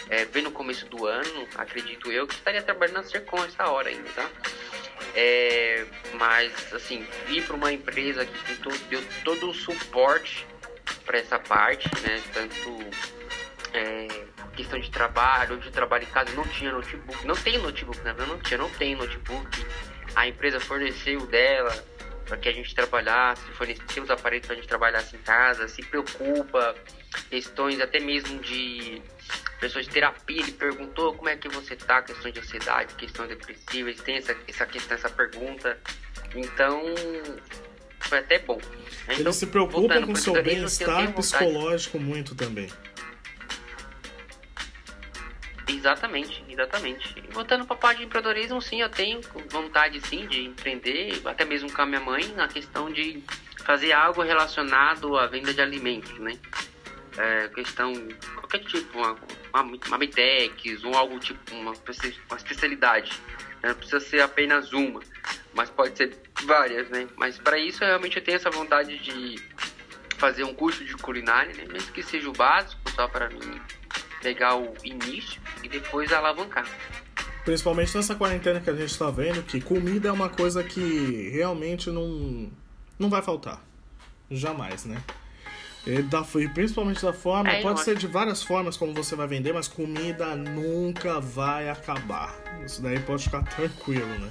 é, 0.09 0.25
bem 0.27 0.43
no 0.43 0.51
começo 0.51 0.87
do 0.87 1.07
ano, 1.07 1.49
acredito 1.57 2.11
eu, 2.11 2.27
que 2.27 2.35
estaria 2.35 2.63
trabalhando 2.63 2.97
na 2.97 3.03
Sercom 3.05 3.43
essa 3.45 3.69
hora 3.69 3.89
ainda, 3.89 4.11
tá? 4.11 4.29
É, 5.15 5.87
mas, 6.15 6.73
assim, 6.73 7.07
ir 7.29 7.43
para 7.43 7.55
uma 7.55 7.73
empresa 7.73 8.27
que 8.27 8.45
tem 8.45 8.57
todo, 8.57 8.79
deu 8.89 9.03
todo 9.25 9.51
o 9.51 9.55
suporte 9.55 10.47
para 11.05 11.19
essa 11.19 11.39
parte, 11.39 11.89
né? 12.03 12.23
Tanto 12.33 12.79
é, 13.73 14.07
questão 14.55 14.79
de 14.79 14.91
trabalho, 14.91 15.59
de 15.59 15.71
trabalho 15.71 16.05
em 16.05 16.11
casa, 16.11 16.33
não 16.35 16.45
tinha 16.45 16.73
notebook, 16.73 17.27
não 17.27 17.35
tem 17.35 17.59
notebook, 17.59 18.01
né? 18.03 18.15
Não 18.27 18.39
tinha, 18.39 18.59
não 18.59 18.71
tem 18.71 18.95
notebook. 18.95 19.67
A 20.15 20.29
empresa 20.29 20.61
forneceu 20.61 21.27
dela, 21.27 21.75
para 22.25 22.37
que 22.37 22.49
a 22.49 22.53
gente 22.53 22.75
trabalhar, 22.75 23.37
se 23.37 23.51
fornecer 23.53 24.01
os 24.01 24.11
aparelhos 24.11 24.47
para 24.47 24.55
a 24.55 24.57
gente 24.57 24.69
trabalhar 24.69 24.99
assim 24.99 25.17
em 25.17 25.23
casa, 25.23 25.69
se 25.69 25.83
preocupa, 25.83 26.75
questões 27.29 27.81
até 27.81 28.01
mesmo 28.01 28.39
de 28.41 29.03
pessoas 29.61 29.87
de 29.87 29.93
terapia, 29.93 30.41
ele 30.41 30.53
perguntou 30.53 31.15
como 31.15 31.29
é 31.29 31.37
que 31.37 31.49
você 31.49 31.77
tá, 31.77 32.03
questões 32.03 32.35
de 32.35 32.41
ansiedade, 32.41 32.95
questões 32.95 33.29
depressivas, 33.29 33.97
tem 34.01 34.17
essa, 34.17 34.37
essa 34.47 34.67
questão, 34.67 34.97
essa 34.97 35.11
pergunta. 35.11 35.79
Então, 36.35 36.83
foi 38.09 38.19
até 38.19 38.39
bom. 38.39 38.59
Então, 39.05 39.17
ele 39.17 39.33
se 39.33 39.47
preocupa 39.47 40.01
com 40.01 40.13
o 40.13 40.17
seu 40.17 40.43
bem-estar 40.43 41.13
psicológico 41.13 41.99
muito 41.99 42.35
também. 42.35 42.69
Exatamente, 45.69 46.45
exatamente. 46.49 47.15
E 47.19 47.33
voltando 47.33 47.67
para 47.67 47.77
a 47.77 47.79
parte 47.79 47.99
de 47.99 48.05
empreendedorismo, 48.05 48.61
sim, 48.61 48.81
eu 48.81 48.89
tenho 48.89 49.21
vontade 49.51 50.01
sim 50.07 50.27
de 50.27 50.45
empreender, 50.45 51.21
até 51.25 51.45
mesmo 51.45 51.71
com 51.73 51.83
a 51.83 51.87
minha 51.87 52.01
mãe, 52.01 52.27
na 52.37 52.49
questão 52.49 52.91
de 52.91 53.23
fazer 53.65 53.93
algo 53.93 54.23
relacionado 54.23 55.17
à 55.19 55.27
venda 55.27 55.53
de 55.53 55.61
alimentos, 55.61 56.19
né? 56.19 56.39
É, 57.17 57.49
questão, 57.49 57.93
qualquer 58.35 58.59
tipo, 58.65 58.99
uma, 58.99 59.17
uma, 59.55 59.79
uma 59.87 59.99
Bitex, 59.99 60.85
ou 60.85 60.95
algo 60.95 61.19
tipo, 61.19 61.55
uma, 61.55 61.73
uma 61.73 62.37
especialidade. 62.37 63.13
Não 63.63 63.75
precisa 63.75 64.01
ser 64.01 64.21
apenas 64.21 64.73
uma, 64.73 65.01
mas 65.55 65.71
pode 65.71 65.97
ser 65.97 66.17
várias, 66.45 66.89
né? 66.91 67.09
Mas 67.17 67.39
para 67.39 67.59
isso, 67.59 67.83
eu 67.83 67.89
realmente 67.89 68.17
eu 68.17 68.25
tenho 68.25 68.37
essa 68.37 68.51
vontade 68.51 68.99
de 68.99 69.43
fazer 70.19 70.45
um 70.45 70.55
curso 70.55 70.85
de 70.85 70.95
culinária, 70.97 71.55
né? 71.55 71.65
Mesmo 71.71 71.93
que 71.93 72.03
seja 72.03 72.29
o 72.29 72.33
básico, 72.33 72.81
só 72.91 73.09
para 73.09 73.29
mim 73.31 73.61
pegar 74.23 74.57
o 74.57 74.75
início 74.83 75.41
e 75.63 75.69
depois 75.69 76.13
alavancar. 76.13 76.67
Principalmente 77.45 77.95
nessa 77.95 78.15
quarentena 78.15 78.61
que 78.61 78.71
a 78.71 78.75
gente 78.75 78.91
está 78.91 79.11
vendo, 79.11 79.43
que 79.43 79.61
comida 79.61 80.09
é 80.09 80.13
uma 80.13 80.31
coisa 80.31 80.65
que 80.65 81.29
realmente 81.31 81.91
não, 81.91 82.51
não 82.99 83.11
vai 83.11 83.21
faltar. 83.21 83.63
Jamais, 84.31 84.87
né? 84.87 85.03
E, 85.87 86.01
da, 86.01 86.25
e 86.37 86.49
principalmente 86.49 87.03
da 87.03 87.13
forma, 87.13 87.51
é, 87.51 87.61
pode 87.61 87.81
ser 87.81 87.97
de 87.97 88.07
várias 88.07 88.43
formas 88.43 88.75
como 88.75 88.95
você 88.95 89.15
vai 89.15 89.27
vender, 89.27 89.53
mas 89.53 89.69
comida 89.69 90.35
nunca 90.35 91.21
vai 91.21 91.69
acabar. 91.69 92.35
Isso 92.65 92.81
daí 92.81 92.99
pode 93.01 93.25
ficar 93.25 93.43
tranquilo, 93.43 94.07
né? 94.19 94.31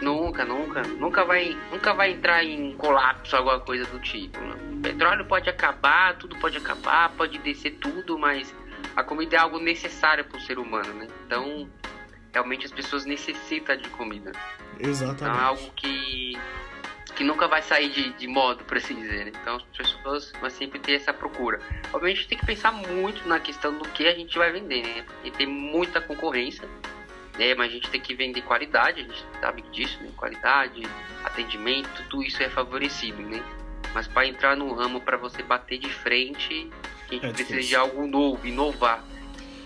Nunca, 0.00 0.44
nunca. 0.44 0.82
Nunca 0.82 1.24
vai, 1.24 1.56
nunca 1.70 1.94
vai 1.94 2.12
entrar 2.12 2.44
em 2.44 2.74
colapso, 2.76 3.36
alguma 3.36 3.60
coisa 3.60 3.84
do 3.86 3.98
tipo. 4.00 4.38
Né? 4.40 4.54
O 4.78 4.80
petróleo 4.80 5.24
pode 5.26 5.48
acabar, 5.48 6.16
tudo 6.16 6.36
pode 6.36 6.56
acabar, 6.56 7.10
pode 7.10 7.38
descer 7.38 7.72
tudo, 7.80 8.18
mas 8.18 8.54
a 8.96 9.02
comida 9.02 9.36
é 9.36 9.38
algo 9.38 9.58
necessário 9.58 10.24
para 10.24 10.38
o 10.38 10.40
ser 10.40 10.58
humano, 10.58 10.92
né? 10.94 11.06
Então, 11.26 11.68
realmente 12.32 12.66
as 12.66 12.72
pessoas 12.72 13.04
necessitam 13.04 13.76
de 13.76 13.88
comida. 13.90 14.32
Exatamente. 14.78 15.22
Então 15.22 15.34
é 15.34 15.40
algo 15.40 15.72
que, 15.76 16.38
que 17.14 17.24
nunca 17.24 17.46
vai 17.46 17.62
sair 17.62 17.90
de, 17.90 18.12
de 18.14 18.26
modo, 18.26 18.64
por 18.64 18.76
assim 18.76 18.94
dizer. 18.94 19.26
Né? 19.26 19.32
Então 19.40 19.56
as 19.56 19.62
pessoas 19.62 20.32
vão 20.40 20.50
sempre 20.50 20.78
ter 20.78 20.94
essa 20.94 21.12
procura. 21.12 21.60
Obviamente 21.92 22.16
a 22.16 22.20
gente 22.20 22.28
tem 22.28 22.38
que 22.38 22.46
pensar 22.46 22.72
muito 22.72 23.26
na 23.28 23.38
questão 23.38 23.76
do 23.76 23.88
que 23.90 24.06
a 24.06 24.14
gente 24.14 24.36
vai 24.36 24.50
vender, 24.50 24.82
né? 24.82 25.04
E 25.24 25.30
tem 25.30 25.46
muita 25.46 26.00
concorrência, 26.00 26.68
né? 27.38 27.54
Mas 27.54 27.70
a 27.70 27.74
gente 27.74 27.90
tem 27.90 28.00
que 28.00 28.14
vender 28.14 28.42
qualidade, 28.42 29.00
a 29.00 29.04
gente 29.04 29.24
sabe 29.40 29.62
disso, 29.72 29.98
né? 30.02 30.10
Qualidade, 30.16 30.82
atendimento, 31.24 32.02
tudo 32.08 32.22
isso 32.22 32.42
é 32.42 32.48
favorecido, 32.48 33.22
né? 33.22 33.42
Mas 33.94 34.08
para 34.08 34.26
entrar 34.26 34.56
no 34.56 34.72
ramo, 34.74 35.00
para 35.00 35.16
você 35.16 35.42
bater 35.42 35.78
de 35.78 35.90
frente, 35.90 36.70
a 37.08 37.14
gente 37.14 37.26
é 37.26 37.32
precisa 37.32 37.60
de 37.60 37.76
algo 37.76 38.06
novo, 38.06 38.46
inovar. 38.46 39.04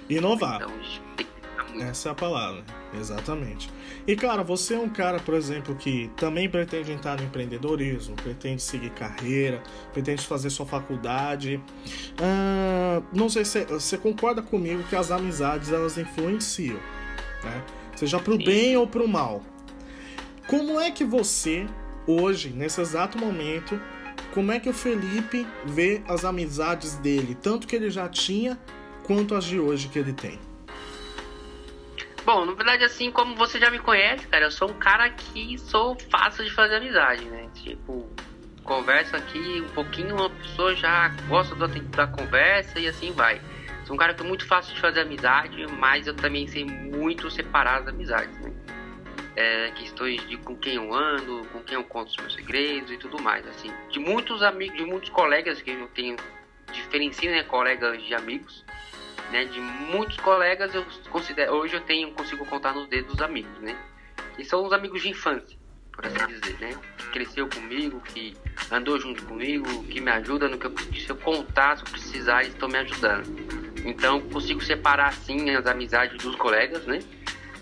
Inovar. 0.08 0.56
Então, 0.56 1.88
Essa 1.88 2.08
é 2.08 2.12
a 2.12 2.14
palavra, 2.14 2.64
exatamente. 2.98 3.70
E 4.06 4.14
cara, 4.14 4.42
você 4.44 4.74
é 4.74 4.78
um 4.78 4.88
cara, 4.88 5.18
por 5.18 5.34
exemplo, 5.34 5.74
que 5.74 6.08
também 6.16 6.48
pretende 6.48 6.92
entrar 6.92 7.18
no 7.18 7.24
empreendedorismo, 7.24 8.14
pretende 8.14 8.62
seguir 8.62 8.90
carreira, 8.90 9.60
pretende 9.92 10.24
fazer 10.24 10.48
sua 10.50 10.64
faculdade. 10.64 11.60
Uh, 12.12 13.04
não 13.12 13.28
sei 13.28 13.44
se 13.44 13.64
você 13.64 13.98
concorda 13.98 14.40
comigo 14.42 14.84
que 14.84 14.94
as 14.94 15.10
amizades 15.10 15.72
elas 15.72 15.98
influenciam, 15.98 16.78
né? 17.46 17.62
Seja 17.94 18.18
pro 18.18 18.36
Sim. 18.36 18.44
bem 18.44 18.76
ou 18.76 18.86
pro 18.86 19.08
mal. 19.08 19.42
Como 20.46 20.80
é 20.80 20.90
que 20.90 21.04
você, 21.04 21.66
hoje, 22.06 22.50
nesse 22.50 22.80
exato 22.80 23.18
momento, 23.18 23.80
como 24.32 24.52
é 24.52 24.60
que 24.60 24.68
o 24.68 24.72
Felipe 24.72 25.46
vê 25.64 26.02
as 26.06 26.24
amizades 26.24 26.96
dele, 26.96 27.34
tanto 27.34 27.66
que 27.66 27.74
ele 27.74 27.90
já 27.90 28.08
tinha 28.08 28.58
quanto 29.04 29.34
as 29.34 29.44
de 29.44 29.58
hoje 29.58 29.88
que 29.88 29.98
ele 29.98 30.12
tem? 30.12 30.38
Bom, 32.24 32.44
na 32.44 32.52
verdade, 32.52 32.84
assim, 32.84 33.10
como 33.10 33.36
você 33.36 33.58
já 33.58 33.70
me 33.70 33.78
conhece, 33.78 34.26
cara, 34.26 34.46
eu 34.46 34.50
sou 34.50 34.70
um 34.70 34.74
cara 34.74 35.08
que 35.10 35.56
sou 35.58 35.96
fácil 36.10 36.44
de 36.44 36.52
fazer 36.52 36.76
amizade, 36.76 37.24
né? 37.24 37.48
Tipo, 37.54 38.08
conversa 38.64 39.16
aqui 39.16 39.60
um 39.60 39.68
pouquinho, 39.68 40.16
uma 40.16 40.28
pessoa 40.28 40.74
já 40.74 41.08
gosta 41.28 41.54
da, 41.54 41.66
da 41.68 42.06
conversa 42.08 42.80
e 42.80 42.88
assim 42.88 43.12
vai. 43.12 43.40
Sou 43.86 43.94
um 43.94 43.98
cara 43.98 44.12
que 44.12 44.22
é 44.22 44.26
muito 44.26 44.46
fácil 44.46 44.74
de 44.74 44.80
fazer 44.80 45.00
amizade, 45.00 45.66
mas 45.78 46.06
eu 46.06 46.14
também 46.14 46.46
sei 46.46 46.64
muito 46.64 47.30
separar 47.30 47.82
as 47.82 47.88
amizades, 47.88 48.38
né? 48.40 48.52
é, 49.36 49.70
questões 49.72 50.26
de 50.26 50.38
com 50.38 50.56
quem 50.56 50.76
eu 50.76 50.92
ando, 50.92 51.46
com 51.52 51.60
quem 51.60 51.74
eu 51.76 51.84
conto 51.84 52.08
os 52.08 52.16
meus 52.16 52.34
segredos 52.34 52.90
e 52.90 52.96
tudo 52.96 53.22
mais, 53.22 53.46
assim. 53.46 53.70
De 53.90 53.98
muitos 53.98 54.42
amigos, 54.42 54.78
de 54.78 54.84
muitos 54.84 55.10
colegas 55.10 55.60
que 55.60 55.70
eu 55.70 55.88
tenho, 55.88 56.16
diferencio, 56.72 57.30
né, 57.30 57.42
colegas 57.42 58.02
de 58.02 58.14
amigos, 58.14 58.64
né, 59.30 59.44
de 59.44 59.60
muitos 59.60 60.16
colegas 60.16 60.74
eu 60.74 60.84
considero, 61.10 61.52
hoje 61.52 61.74
eu 61.74 61.80
tenho, 61.82 62.10
consigo 62.12 62.46
contar 62.46 62.72
nos 62.72 62.88
dedos 62.88 63.14
os 63.14 63.20
amigos, 63.20 63.60
né, 63.60 63.76
e 64.38 64.44
são 64.44 64.64
os 64.64 64.72
amigos 64.72 65.02
de 65.02 65.10
infância, 65.10 65.56
por 65.92 66.06
assim 66.06 66.26
dizer, 66.26 66.58
né, 66.58 66.74
que 66.96 67.10
cresceu 67.10 67.46
comigo, 67.48 68.00
que 68.00 68.34
andou 68.70 68.98
junto 68.98 69.24
comigo, 69.26 69.84
que 69.84 70.00
me 70.00 70.10
ajuda 70.10 70.48
no 70.48 70.58
que 70.58 70.66
eu, 70.66 70.74
se 70.94 71.10
eu 71.10 71.16
contar, 71.16 71.76
se 71.76 71.84
eu 71.84 71.90
precisar, 71.90 72.40
eles 72.40 72.54
estão 72.54 72.68
me 72.68 72.78
ajudando. 72.78 73.65
Então, 73.86 74.20
consigo 74.20 74.62
separar, 74.62 75.08
assim, 75.08 75.50
as 75.50 75.66
amizades 75.66 76.18
dos 76.22 76.34
colegas, 76.36 76.84
né, 76.84 76.98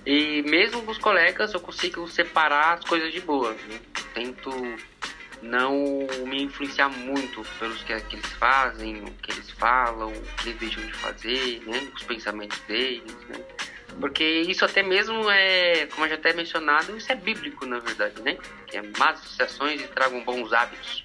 e 0.07 0.43
mesmo 0.43 0.83
com 0.83 0.91
os 0.91 0.99
colegas 0.99 1.55
eu 1.55 1.61
consigo 1.61 2.07
separar 2.09 2.75
as 2.75 2.85
coisas 2.85 3.12
de 3.12 3.20
boa. 3.20 3.53
Né? 3.53 3.81
Tento 4.12 4.51
não 5.43 5.72
me 6.27 6.43
influenciar 6.43 6.89
muito 6.89 7.43
pelos 7.59 7.83
que, 7.83 7.99
que, 8.03 8.16
eles 8.16 8.33
fazem, 8.33 9.03
o 9.03 9.11
que 9.12 9.31
eles 9.31 9.51
falam, 9.51 10.11
o 10.11 10.22
que 10.37 10.49
eles 10.49 10.61
deixam 10.61 10.85
de 10.85 10.93
fazer, 10.93 11.62
né? 11.66 11.89
os 11.95 12.03
pensamentos 12.03 12.59
deles. 12.61 13.16
Né? 13.29 13.41
Porque 13.99 14.25
isso 14.25 14.64
até 14.64 14.83
mesmo 14.83 15.31
é, 15.31 15.87
como 15.87 16.05
eu 16.05 16.11
já 16.11 16.16
até 16.16 16.33
mencionado, 16.33 16.97
isso 16.97 17.11
é 17.11 17.14
bíblico 17.14 17.64
na 17.64 17.79
verdade, 17.79 18.20
né? 18.22 18.37
Que 18.66 18.79
é 18.79 18.83
más 18.99 19.20
associações 19.20 19.81
e 19.81 19.87
tragam 19.87 20.22
bons 20.25 20.53
hábitos. 20.53 21.05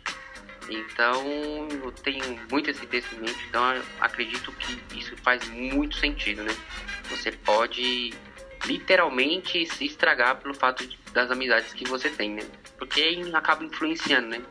Então 0.69 1.67
eu 1.83 1.91
tenho 1.91 2.39
muito 2.51 2.69
esse 2.69 2.85
texto 2.85 3.13
em 3.15 3.21
mente, 3.21 3.39
então 3.49 3.61
acredito 3.99 4.51
que 4.53 4.97
isso 4.97 5.15
faz 5.17 5.47
muito 5.49 5.95
sentido, 5.97 6.43
né? 6.43 6.55
Você 7.09 7.31
pode 7.31 8.13
literalmente 8.65 9.65
se 9.65 9.85
estragar 9.85 10.37
pelo 10.37 10.53
fato 10.53 10.85
de, 10.85 10.97
das 11.13 11.31
amizades 11.31 11.73
que 11.73 11.87
você 11.87 12.09
tem, 12.09 12.35
né? 12.35 12.43
Porque 12.77 13.19
acaba 13.33 13.63
influenciando, 13.63 14.27
né? 14.27 14.41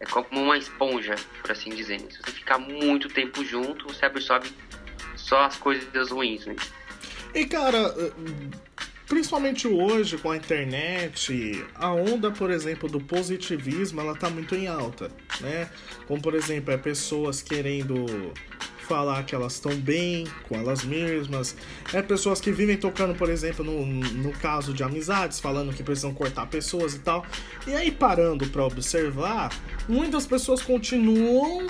É 0.00 0.04
como 0.04 0.26
uma 0.42 0.58
esponja, 0.58 1.14
por 1.40 1.52
assim 1.52 1.70
dizer. 1.70 2.00
Né? 2.00 2.08
Se 2.10 2.18
você 2.18 2.32
ficar 2.32 2.58
muito 2.58 3.08
tempo 3.08 3.44
junto, 3.44 3.86
você 3.86 4.04
absorve 4.04 4.52
só 5.16 5.44
as 5.44 5.56
coisas 5.56 6.10
ruins, 6.10 6.44
né? 6.44 6.56
E 7.34 7.46
cara, 7.46 7.94
principalmente 9.14 9.68
hoje 9.68 10.18
com 10.18 10.32
a 10.32 10.36
internet, 10.36 11.64
a 11.76 11.92
onda, 11.92 12.32
por 12.32 12.50
exemplo, 12.50 12.88
do 12.88 12.98
positivismo, 12.98 14.00
ela 14.00 14.16
tá 14.16 14.28
muito 14.28 14.56
em 14.56 14.66
alta, 14.66 15.08
né? 15.40 15.70
Como 16.08 16.20
por 16.20 16.34
exemplo, 16.34 16.74
é 16.74 16.76
pessoas 16.76 17.40
querendo 17.40 18.32
falar 18.80 19.22
que 19.22 19.32
elas 19.32 19.54
estão 19.54 19.72
bem 19.76 20.26
com 20.48 20.56
elas 20.56 20.82
mesmas. 20.82 21.56
É 21.92 22.02
pessoas 22.02 22.40
que 22.40 22.50
vivem 22.50 22.76
tocando, 22.76 23.14
por 23.14 23.30
exemplo, 23.30 23.64
no, 23.64 23.86
no 23.86 24.32
caso 24.32 24.74
de 24.74 24.82
amizades, 24.82 25.38
falando 25.38 25.72
que 25.72 25.84
precisam 25.84 26.12
cortar 26.12 26.46
pessoas 26.46 26.96
e 26.96 26.98
tal. 26.98 27.24
E 27.68 27.72
aí, 27.72 27.92
parando 27.92 28.48
para 28.48 28.64
observar, 28.64 29.56
muitas 29.88 30.26
pessoas 30.26 30.60
continuam 30.60 31.68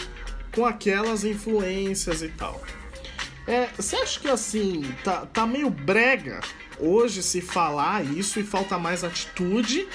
com 0.55 0.64
aquelas 0.64 1.24
influências 1.24 2.22
e 2.22 2.28
tal. 2.28 2.62
É, 3.47 3.68
você 3.76 3.97
acha 3.97 4.18
que 4.18 4.28
assim, 4.28 4.82
tá, 5.05 5.26
tá 5.26 5.47
meio 5.47 5.68
brega 5.68 6.40
hoje 6.79 7.22
se 7.22 7.41
falar 7.41 8.05
isso 8.05 8.39
e 8.41 8.43
falta 8.43 8.79
mais 8.79 9.05
atitude? 9.05 9.89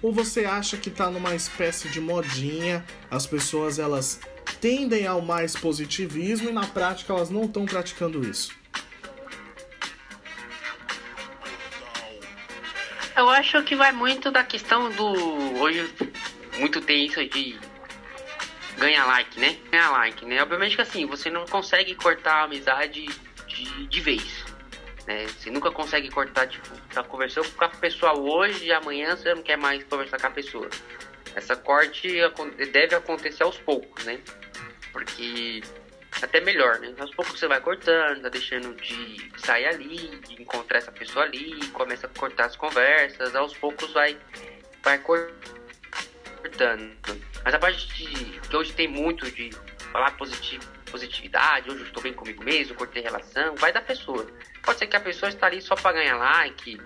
Ou 0.00 0.12
você 0.12 0.44
acha 0.44 0.76
que 0.76 0.90
tá 0.90 1.10
numa 1.10 1.34
espécie 1.34 1.88
de 1.88 2.00
modinha, 2.00 2.84
as 3.10 3.26
pessoas 3.26 3.78
elas 3.78 4.20
tendem 4.60 5.06
ao 5.06 5.22
mais 5.22 5.54
positivismo 5.54 6.48
e 6.48 6.52
na 6.52 6.66
prática 6.66 7.12
elas 7.12 7.30
não 7.30 7.44
estão 7.44 7.64
praticando 7.64 8.28
isso? 8.28 8.52
Eu 13.16 13.28
acho 13.28 13.62
que 13.62 13.76
vai 13.76 13.92
muito 13.92 14.30
da 14.30 14.42
questão 14.42 14.90
do. 14.90 15.60
Hoje, 15.60 15.88
muito 16.58 16.80
tem 16.80 17.06
isso 17.06 17.24
de 17.28 17.56
ganhar 18.78 19.04
like, 19.04 19.38
né? 19.38 19.56
Ganhar 19.70 19.90
like, 19.90 20.24
né? 20.24 20.42
Obviamente 20.42 20.74
que 20.74 20.82
assim, 20.82 21.06
você 21.06 21.30
não 21.30 21.46
consegue 21.46 21.94
cortar 21.94 22.34
a 22.36 22.44
amizade 22.44 23.06
de, 23.46 23.86
de 23.86 24.00
vez. 24.00 24.44
Né? 25.06 25.26
Você 25.26 25.50
nunca 25.50 25.70
consegue 25.70 26.10
cortar, 26.10 26.46
tipo, 26.46 26.68
tá 26.92 27.02
conversando 27.02 27.50
com 27.52 27.64
a 27.64 27.68
pessoa 27.68 28.18
hoje 28.18 28.66
e 28.66 28.72
amanhã 28.72 29.16
você 29.16 29.34
não 29.34 29.42
quer 29.42 29.56
mais 29.56 29.82
conversar 29.84 30.20
com 30.20 30.26
a 30.28 30.30
pessoa. 30.30 30.68
essa 31.34 31.56
corte 31.56 32.08
deve 32.72 32.94
acontecer 32.94 33.42
aos 33.42 33.58
poucos, 33.58 34.04
né? 34.04 34.20
Porque 34.92 35.62
até 36.20 36.40
melhor, 36.40 36.78
né? 36.78 36.94
Aos 36.98 37.14
poucos 37.14 37.38
você 37.38 37.48
vai 37.48 37.60
cortando, 37.60 38.22
tá 38.22 38.28
deixando 38.28 38.74
de 38.76 39.30
sair 39.38 39.66
ali, 39.66 40.20
de 40.28 40.40
encontrar 40.42 40.78
essa 40.78 40.92
pessoa 40.92 41.24
ali, 41.24 41.66
começa 41.68 42.06
a 42.06 42.10
cortar 42.10 42.46
as 42.46 42.56
conversas, 42.56 43.34
aos 43.34 43.56
poucos 43.56 43.92
vai, 43.92 44.16
vai 44.82 44.98
cortando. 44.98 45.32
Mas 47.44 47.54
a 47.54 47.58
parte 47.58 47.88
de, 47.88 48.40
que 48.40 48.56
hoje 48.56 48.72
tem 48.72 48.86
muito 48.86 49.30
de 49.30 49.50
falar 49.90 50.10
positivo, 50.12 50.64
positividade, 50.92 51.70
hoje 51.70 51.80
eu 51.80 51.86
estou 51.86 52.02
bem 52.02 52.12
comigo 52.12 52.44
mesmo, 52.44 52.76
cortei 52.76 53.02
relação, 53.02 53.56
vai 53.56 53.72
da 53.72 53.80
pessoa. 53.80 54.26
Pode 54.62 54.78
ser 54.78 54.86
que 54.86 54.94
a 54.94 55.00
pessoa 55.00 55.30
está 55.30 55.46
ali 55.46 55.62
só 55.62 55.74
para 55.74 55.92
ganhar 55.92 56.16
like, 56.18 56.78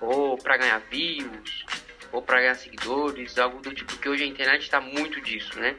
ou 0.00 0.36
para 0.36 0.56
ganhar 0.56 0.80
views, 0.90 1.64
ou 2.10 2.20
para 2.20 2.40
ganhar 2.40 2.56
seguidores, 2.56 3.38
algo 3.38 3.60
do 3.60 3.72
tipo, 3.72 3.96
que 3.96 4.08
hoje 4.08 4.24
a 4.24 4.26
internet 4.26 4.62
está 4.62 4.80
muito 4.80 5.20
disso, 5.20 5.58
né? 5.60 5.76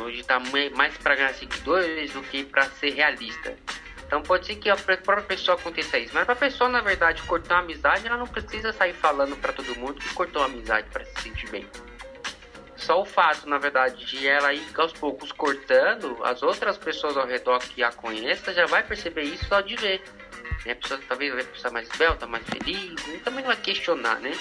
Hoje 0.00 0.20
está 0.20 0.40
mais 0.74 0.96
para 0.96 1.14
ganhar 1.14 1.34
seguidores 1.34 2.12
do 2.12 2.22
que 2.22 2.44
para 2.44 2.64
ser 2.64 2.90
realista. 2.94 3.54
Então 4.06 4.22
pode 4.22 4.46
ser 4.46 4.56
que 4.56 4.70
a 4.70 4.76
própria 4.76 5.22
pessoa 5.22 5.56
aconteça 5.56 5.98
isso. 5.98 6.14
Mas 6.14 6.24
para 6.24 6.34
a 6.34 6.36
pessoa, 6.36 6.70
na 6.70 6.80
verdade, 6.80 7.22
cortar 7.22 7.56
uma 7.56 7.62
amizade, 7.62 8.06
ela 8.06 8.16
não 8.16 8.26
precisa 8.26 8.72
sair 8.72 8.94
falando 8.94 9.36
para 9.36 9.52
todo 9.52 9.76
mundo 9.76 9.94
que 9.94 10.14
cortou 10.14 10.42
uma 10.42 10.48
amizade 10.48 10.88
para 10.90 11.04
se 11.04 11.22
sentir 11.22 11.48
bem. 11.50 11.66
Só 12.76 13.00
o 13.00 13.04
fato, 13.04 13.48
na 13.48 13.58
verdade, 13.58 14.04
de 14.04 14.26
ela 14.26 14.52
ir 14.52 14.62
aos 14.76 14.92
poucos 14.92 15.32
cortando, 15.32 16.18
as 16.22 16.42
outras 16.42 16.76
pessoas 16.76 17.16
ao 17.16 17.26
redor 17.26 17.58
que 17.60 17.82
a 17.82 17.90
conheçam 17.90 18.52
já 18.52 18.66
vai 18.66 18.82
perceber 18.82 19.22
isso 19.22 19.46
só 19.46 19.60
de 19.60 19.74
ver. 19.76 20.02
Né? 20.64 20.72
A 20.72 20.76
pessoa 20.76 21.00
talvez 21.08 21.32
vai 21.32 21.44
pensar 21.44 21.70
mais 21.70 21.88
esbelta, 21.88 22.26
mais 22.26 22.44
feliz, 22.46 23.06
e 23.08 23.18
também 23.18 23.40
não 23.40 23.52
vai 23.52 23.56
questionar, 23.56 24.20
né? 24.20 24.32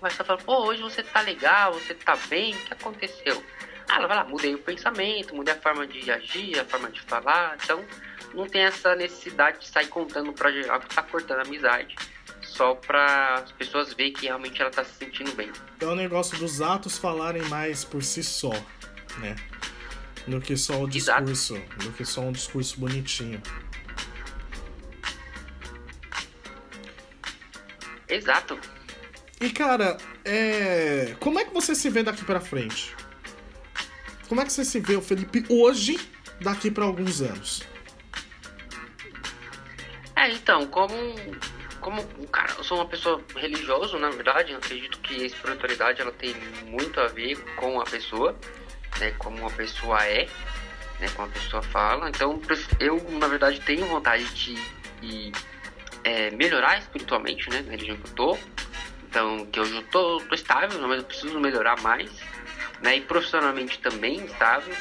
Vai 0.00 0.10
estar 0.10 0.24
falando, 0.24 0.44
pô, 0.44 0.66
hoje 0.66 0.82
você 0.82 1.02
tá 1.02 1.20
legal, 1.20 1.72
você 1.72 1.94
tá 1.94 2.16
bem, 2.28 2.54
o 2.54 2.58
que 2.58 2.72
aconteceu? 2.74 3.42
Ah, 3.88 3.96
ela 3.96 4.06
vai 4.06 4.16
lá, 4.16 4.24
mudei 4.24 4.54
o 4.54 4.58
pensamento, 4.58 5.34
mudei 5.34 5.54
a 5.54 5.58
forma 5.58 5.86
de 5.86 6.10
agir, 6.10 6.58
a 6.58 6.64
forma 6.64 6.90
de 6.90 7.00
falar. 7.02 7.56
Então, 7.62 7.84
não 8.32 8.46
tem 8.46 8.62
essa 8.62 8.94
necessidade 8.94 9.60
de 9.60 9.68
sair 9.68 9.88
contando 9.88 10.32
pra 10.32 10.50
geral 10.50 10.80
que 10.80 10.94
tá 10.94 11.02
cortando 11.02 11.38
a 11.38 11.42
amizade. 11.42 11.94
Só 12.54 12.76
pra 12.76 13.34
as 13.34 13.50
pessoas 13.50 13.92
verem 13.94 14.12
que 14.12 14.26
realmente 14.26 14.62
ela 14.62 14.70
tá 14.70 14.84
se 14.84 14.94
sentindo 14.94 15.32
bem. 15.32 15.50
É 15.80 15.86
o 15.86 15.96
negócio 15.96 16.38
dos 16.38 16.62
atos 16.62 16.96
falarem 16.96 17.42
mais 17.48 17.84
por 17.84 18.00
si 18.00 18.22
só, 18.22 18.52
né? 19.18 19.34
Do 20.28 20.40
que 20.40 20.56
só 20.56 20.80
o 20.80 20.88
discurso. 20.88 21.56
Exato. 21.56 21.78
Do 21.78 21.92
que 21.92 22.04
só 22.04 22.20
um 22.20 22.30
discurso 22.30 22.78
bonitinho. 22.78 23.42
Exato. 28.08 28.56
E 29.40 29.50
cara, 29.50 29.96
é... 30.24 31.16
como 31.18 31.40
é 31.40 31.44
que 31.44 31.52
você 31.52 31.74
se 31.74 31.90
vê 31.90 32.04
daqui 32.04 32.24
pra 32.24 32.40
frente? 32.40 32.94
Como 34.28 34.40
é 34.40 34.44
que 34.44 34.52
você 34.52 34.64
se 34.64 34.78
vê 34.78 34.94
o 34.94 35.02
Felipe 35.02 35.44
hoje, 35.48 35.98
daqui 36.40 36.70
para 36.70 36.84
alguns 36.84 37.20
anos? 37.20 37.64
É, 40.14 40.30
então, 40.30 40.68
como 40.68 40.94
como 41.84 42.02
cara, 42.28 42.54
eu 42.56 42.64
sou 42.64 42.78
uma 42.78 42.86
pessoa 42.86 43.22
religiosa, 43.36 43.98
na 43.98 44.08
verdade, 44.08 44.52
eu 44.52 44.56
acredito 44.56 44.98
que 45.00 45.22
a 45.22 45.26
espiritualidade 45.26 46.00
ela 46.00 46.12
tem 46.12 46.34
muito 46.64 46.98
a 46.98 47.08
ver 47.08 47.36
com 47.56 47.78
a 47.78 47.84
pessoa, 47.84 48.34
né, 48.98 49.10
como 49.18 49.46
a 49.46 49.50
pessoa 49.50 50.02
é, 50.02 50.26
né, 50.98 51.10
como 51.14 51.28
a 51.28 51.30
pessoa 51.30 51.62
fala. 51.62 52.08
Então, 52.08 52.40
eu 52.80 52.96
na 53.10 53.28
verdade 53.28 53.60
tenho 53.60 53.84
vontade 53.84 54.24
de, 54.32 54.54
de 55.02 55.32
é, 56.04 56.30
melhorar 56.30 56.78
espiritualmente, 56.78 57.50
né, 57.50 57.60
na 57.60 57.72
religião 57.72 57.98
que 57.98 58.08
eu 58.08 58.14
tô. 58.14 58.38
Então, 59.02 59.46
que 59.46 59.60
eu 59.60 59.66
já 59.66 59.82
tô, 59.92 60.22
tô 60.26 60.34
estável, 60.34 60.80
mas 60.88 60.98
eu 60.98 61.04
preciso 61.04 61.38
melhorar 61.38 61.78
mais 61.82 62.10
né, 62.80 62.96
e 62.96 63.00
profissionalmente 63.02 63.78
também 63.80 64.24
estável. 64.24 64.74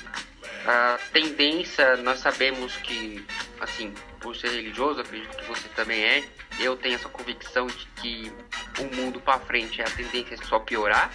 A 0.65 0.97
tendência, 1.11 1.97
nós 1.97 2.19
sabemos 2.19 2.77
que, 2.77 3.25
assim, 3.59 3.93
por 4.23 4.35
ser 4.35 4.49
religioso, 4.49 5.01
acredito 5.01 5.35
que 5.37 5.45
você 5.45 5.69
também 5.69 6.03
é, 6.03 6.23
eu 6.59 6.75
tenho 6.75 6.95
essa 6.95 7.09
convicção 7.09 7.67
de 7.67 7.85
que 8.01 8.31
o 8.79 8.95
mundo 8.95 9.19
para 9.19 9.37
frente 9.39 9.81
a 9.81 9.85
tendência 9.85 10.33
é 10.33 10.37
só 10.37 10.59
piorar, 10.59 11.11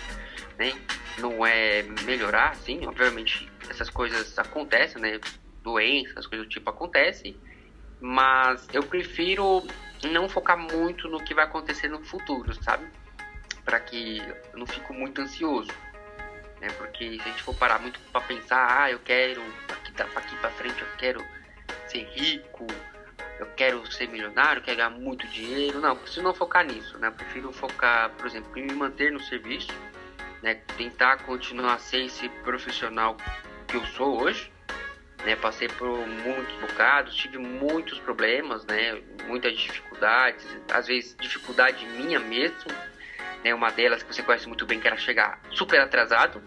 né? 0.56 0.72
Não 1.18 1.44
é 1.44 1.82
melhorar, 2.04 2.50
assim, 2.50 2.86
obviamente 2.86 3.50
essas 3.68 3.90
coisas 3.90 4.38
acontecem, 4.38 5.00
né? 5.00 5.18
Doenças, 5.62 6.26
coisas 6.26 6.46
do 6.46 6.50
tipo 6.50 6.70
acontecem, 6.70 7.36
mas 8.00 8.68
eu 8.72 8.82
prefiro 8.82 9.66
não 10.04 10.28
focar 10.28 10.56
muito 10.56 11.08
no 11.08 11.18
que 11.24 11.34
vai 11.34 11.44
acontecer 11.44 11.88
no 11.88 12.04
futuro, 12.04 12.54
sabe? 12.62 12.86
Para 13.64 13.80
que 13.80 14.18
eu 14.52 14.58
não 14.58 14.66
fico 14.66 14.94
muito 14.94 15.20
ansioso 15.20 15.72
né? 16.60 16.68
Porque 16.76 17.16
se 17.16 17.20
a 17.20 17.30
gente 17.32 17.42
for 17.42 17.54
parar 17.54 17.78
muito 17.78 17.98
para 18.12 18.20
pensar, 18.22 18.82
ah, 18.82 18.90
eu 18.90 18.98
quero 19.00 19.42
aqui 19.68 19.92
aqui 20.02 20.36
para 20.36 20.50
frente, 20.50 20.80
eu 20.80 20.88
quero 20.98 21.24
ser 21.86 22.04
rico, 22.14 22.66
eu 23.38 23.46
quero 23.56 23.90
ser 23.92 24.08
milionário, 24.08 24.62
quero 24.62 24.76
ganhar 24.76 24.90
muito 24.90 25.26
dinheiro, 25.28 25.80
não, 25.80 25.96
preciso 25.96 26.22
não 26.22 26.34
focar 26.34 26.64
nisso, 26.64 26.98
né? 26.98 27.08
Eu 27.08 27.12
prefiro 27.12 27.52
focar, 27.52 28.10
por 28.10 28.26
exemplo, 28.26 28.50
em 28.58 28.66
me 28.66 28.74
manter 28.74 29.12
no 29.12 29.20
serviço, 29.20 29.72
né? 30.42 30.54
Tentar 30.76 31.18
continuar 31.18 31.74
a 31.74 31.78
ser 31.78 32.04
esse 32.04 32.28
profissional 32.42 33.16
que 33.68 33.76
eu 33.76 33.84
sou 33.86 34.20
hoje, 34.22 34.52
né? 35.24 35.36
Passei 35.36 35.68
por 35.68 35.88
muitos 36.06 36.54
bocados, 36.56 37.14
tive 37.14 37.38
muitos 37.38 38.00
problemas, 38.00 38.64
né? 38.66 39.00
Muitas 39.26 39.56
dificuldades, 39.56 40.44
às 40.72 40.88
vezes 40.88 41.16
dificuldade 41.20 41.86
minha 41.86 42.18
mesmo, 42.18 42.70
né? 43.44 43.54
Uma 43.54 43.70
delas 43.70 44.02
que 44.02 44.12
você 44.12 44.22
conhece 44.22 44.48
muito 44.48 44.66
bem, 44.66 44.80
que 44.80 44.86
era 44.88 44.96
chegar 44.96 45.40
super 45.50 45.80
atrasado. 45.80 46.42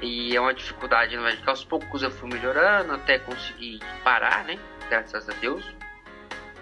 E 0.00 0.34
é 0.34 0.40
uma 0.40 0.54
dificuldade, 0.54 1.14
na 1.14 1.22
verdade, 1.22 1.42
que 1.42 1.50
aos 1.50 1.62
poucos 1.62 2.02
eu 2.02 2.10
fui 2.10 2.30
melhorando 2.30 2.94
até 2.94 3.18
conseguir 3.18 3.80
parar, 4.02 4.44
né? 4.44 4.58
Graças 4.88 5.28
a 5.28 5.32
Deus. 5.34 5.79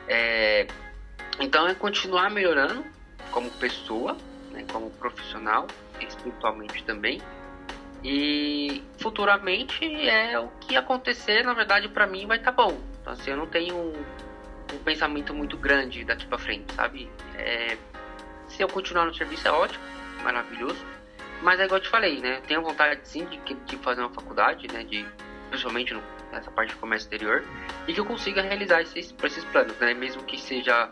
É... 0.08 0.66
Então 1.40 1.68
é 1.68 1.74
continuar 1.74 2.30
melhorando 2.30 2.84
como 3.30 3.50
pessoa, 3.52 4.16
né? 4.50 4.64
como 4.72 4.90
profissional, 4.90 5.66
espiritualmente 6.00 6.82
também. 6.84 7.20
E 8.02 8.82
futuramente 9.00 9.84
é 10.08 10.38
o 10.38 10.48
que 10.60 10.76
acontecer, 10.76 11.44
na 11.44 11.52
verdade, 11.52 11.88
para 11.88 12.06
mim 12.06 12.26
vai 12.26 12.38
estar 12.38 12.52
tá 12.52 12.62
bom. 12.62 12.78
Então, 13.00 13.12
assim, 13.12 13.30
eu 13.30 13.36
não 13.36 13.46
tenho 13.46 13.74
um, 13.74 14.04
um 14.74 14.78
pensamento 14.84 15.34
muito 15.34 15.56
grande 15.56 16.04
daqui 16.04 16.26
para 16.26 16.38
frente, 16.38 16.72
sabe? 16.74 17.10
É, 17.36 17.76
se 18.46 18.62
eu 18.62 18.68
continuar 18.68 19.04
no 19.04 19.14
serviço 19.14 19.48
é 19.48 19.50
ótimo, 19.50 19.82
maravilhoso. 20.22 20.78
Mas 21.42 21.60
é 21.60 21.64
igual 21.64 21.78
eu 21.78 21.82
te 21.82 21.88
falei, 21.88 22.20
né? 22.20 22.40
Tenho 22.46 22.62
vontade 22.62 23.00
sim 23.04 23.24
de, 23.26 23.38
de 23.54 23.76
fazer 23.78 24.00
uma 24.00 24.10
faculdade, 24.10 24.66
né? 24.72 24.84
De, 24.84 25.06
principalmente 25.50 25.94
no, 25.94 26.02
nessa 26.32 26.50
parte 26.50 26.70
de 26.70 26.76
comércio 26.76 27.06
exterior. 27.06 27.44
E 27.86 27.92
que 27.92 28.00
eu 28.00 28.04
consiga 28.04 28.42
realizar 28.42 28.82
esses, 28.82 29.14
esses 29.22 29.44
planos, 29.46 29.76
né? 29.78 29.94
Mesmo 29.94 30.22
que 30.22 30.38
seja 30.38 30.90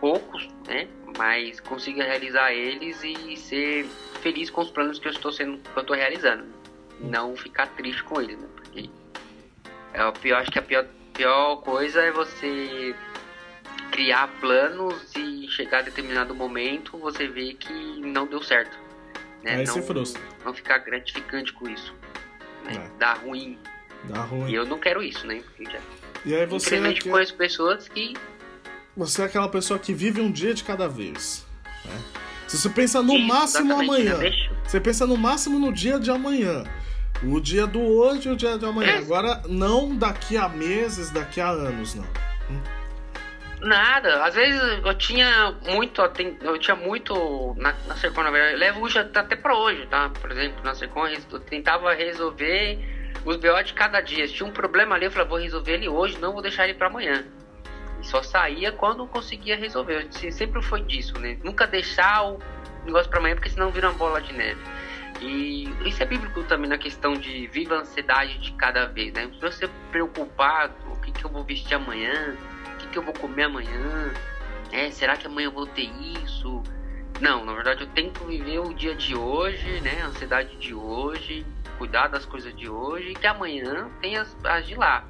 poucos, 0.00 0.48
né? 0.66 0.88
Mas 1.16 1.60
consiga 1.60 2.04
realizar 2.04 2.52
eles 2.52 3.02
e 3.02 3.36
ser 3.36 3.86
feliz 4.20 4.50
com 4.50 4.62
os 4.62 4.70
planos 4.70 4.98
que 4.98 5.08
eu 5.08 5.12
estou 5.12 5.32
sendo, 5.32 5.58
que 5.58 5.76
eu 5.76 5.80
estou 5.80 5.96
realizando. 5.96 6.46
Não 7.00 7.36
ficar 7.36 7.66
triste 7.68 8.02
com 8.04 8.20
eles, 8.20 8.38
né? 8.38 8.48
Porque 8.54 8.90
é 9.92 10.04
o 10.04 10.12
pior, 10.12 10.40
acho 10.40 10.50
que 10.50 10.58
a 10.58 10.62
pior, 10.62 10.86
pior 11.12 11.56
coisa 11.56 12.02
é 12.02 12.10
você 12.10 12.94
criar 13.90 14.28
planos 14.40 15.14
e 15.14 15.46
chegar 15.48 15.78
a 15.78 15.82
determinado 15.82 16.34
momento 16.34 16.98
você 16.98 17.28
vê 17.28 17.54
que 17.54 17.72
não 18.00 18.26
deu 18.26 18.42
certo. 18.42 18.76
Né? 19.42 19.56
Aí 19.56 19.64
não, 19.66 19.82
frustra. 19.82 20.22
Não 20.44 20.52
ficar 20.52 20.78
gratificante 20.78 21.52
com 21.52 21.68
isso. 21.68 21.94
Né? 22.64 22.72
É. 22.74 22.98
Dá 22.98 23.12
ruim. 23.14 23.58
Dá 24.08 24.20
ruim. 24.22 24.50
E 24.50 24.54
eu 24.54 24.66
não 24.66 24.78
quero 24.78 25.02
isso, 25.02 25.26
né? 25.26 25.42
Já... 25.60 25.78
E 26.24 26.34
aí 26.34 26.46
você. 26.46 26.76
Infelizmente 26.76 27.08
é 27.08 27.10
conheço 27.10 27.34
pessoas 27.34 27.88
que. 27.88 28.14
Você 28.96 29.22
é 29.22 29.24
aquela 29.24 29.48
pessoa 29.48 29.78
que 29.78 29.92
vive 29.92 30.20
um 30.20 30.30
dia 30.30 30.54
de 30.54 30.62
cada 30.62 30.88
vez. 30.88 31.44
Né? 31.84 32.02
Se 32.46 32.58
você 32.58 32.68
pensa 32.68 33.02
no 33.02 33.18
máximo 33.18 33.74
amanhã. 33.78 34.16
Né? 34.18 34.30
Você 34.64 34.80
pensa 34.80 35.06
no 35.06 35.16
máximo 35.16 35.58
no 35.58 35.72
dia 35.72 35.98
de 35.98 36.10
amanhã. 36.10 36.64
O 37.22 37.40
dia 37.40 37.66
do 37.66 37.80
hoje 37.80 38.28
e 38.28 38.32
o 38.32 38.36
dia 38.36 38.56
de 38.58 38.64
amanhã. 38.64 38.92
É. 38.92 38.98
Agora, 38.98 39.42
não 39.48 39.96
daqui 39.96 40.36
a 40.36 40.48
meses, 40.48 41.10
daqui 41.10 41.40
a 41.40 41.48
anos, 41.48 41.94
não. 41.94 42.06
Nada, 43.60 44.22
às 44.24 44.34
vezes 44.34 44.60
eu 44.84 44.94
tinha 44.94 45.54
muito, 45.62 46.02
eu 46.42 46.58
tinha 46.58 46.76
muito 46.76 47.54
na, 47.56 47.74
na 47.86 47.96
Sercon, 47.96 48.22
na 48.22 48.30
verdade, 48.30 48.54
eu 48.54 48.58
levo 48.58 48.86
até 48.98 49.36
pra 49.36 49.56
hoje, 49.56 49.86
tá? 49.86 50.10
Por 50.10 50.30
exemplo, 50.30 50.62
na 50.62 50.74
Sercon 50.74 51.06
eu 51.06 51.40
tentava 51.40 51.94
resolver 51.94 52.78
os 53.24 53.36
BO 53.36 53.62
de 53.62 53.74
cada 53.74 54.00
dia. 54.00 54.26
Se 54.26 54.34
tinha 54.34 54.48
um 54.48 54.52
problema 54.52 54.94
ali, 54.94 55.06
eu 55.06 55.10
falava, 55.10 55.30
vou 55.30 55.38
resolver 55.38 55.72
ele 55.72 55.88
hoje, 55.88 56.18
não 56.18 56.32
vou 56.32 56.42
deixar 56.42 56.64
ele 56.64 56.74
para 56.74 56.88
amanhã. 56.88 57.24
E 58.00 58.06
só 58.06 58.22
saía 58.22 58.72
quando 58.72 59.06
conseguia 59.06 59.56
resolver. 59.56 60.08
Sempre 60.10 60.62
foi 60.62 60.82
disso, 60.82 61.18
né? 61.18 61.38
Nunca 61.42 61.66
deixar 61.66 62.22
o 62.24 62.38
negócio 62.84 63.08
para 63.08 63.18
amanhã, 63.18 63.34
porque 63.34 63.50
senão 63.50 63.70
vira 63.70 63.88
uma 63.88 63.98
bola 63.98 64.20
de 64.20 64.32
neve. 64.32 64.60
E 65.20 65.68
isso 65.86 66.02
é 66.02 66.06
bíblico 66.06 66.42
também 66.44 66.68
na 66.68 66.76
questão 66.76 67.14
de 67.14 67.46
viva 67.46 67.76
a 67.76 67.80
ansiedade 67.80 68.38
de 68.38 68.52
cada 68.52 68.86
vez, 68.86 69.12
né? 69.12 69.30
Se 69.32 69.40
você 69.40 69.68
preocupado, 69.90 70.74
o 70.90 71.00
que, 71.00 71.12
que 71.12 71.24
eu 71.24 71.30
vou 71.30 71.44
vestir 71.44 71.74
amanhã, 71.74 72.36
que 72.94 72.98
eu 72.98 73.02
vou 73.02 73.12
comer 73.12 73.44
amanhã? 73.44 74.12
É, 74.70 74.88
será 74.90 75.16
que 75.16 75.26
amanhã 75.26 75.48
eu 75.48 75.52
vou 75.52 75.66
ter 75.66 75.90
isso? 76.22 76.62
Não, 77.24 77.42
na 77.42 77.54
verdade 77.54 77.80
eu 77.80 77.86
tento 77.86 78.22
viver 78.26 78.58
o 78.58 78.74
dia 78.74 78.94
de 78.94 79.16
hoje, 79.16 79.80
né? 79.80 80.02
A 80.02 80.08
ansiedade 80.08 80.54
de 80.58 80.74
hoje, 80.74 81.46
cuidar 81.78 82.08
das 82.08 82.26
coisas 82.26 82.54
de 82.54 82.68
hoje 82.68 83.12
e 83.12 83.14
que 83.14 83.26
amanhã 83.26 83.90
tem 84.02 84.18
as, 84.18 84.36
as 84.44 84.66
de 84.66 84.74
lá, 84.74 85.08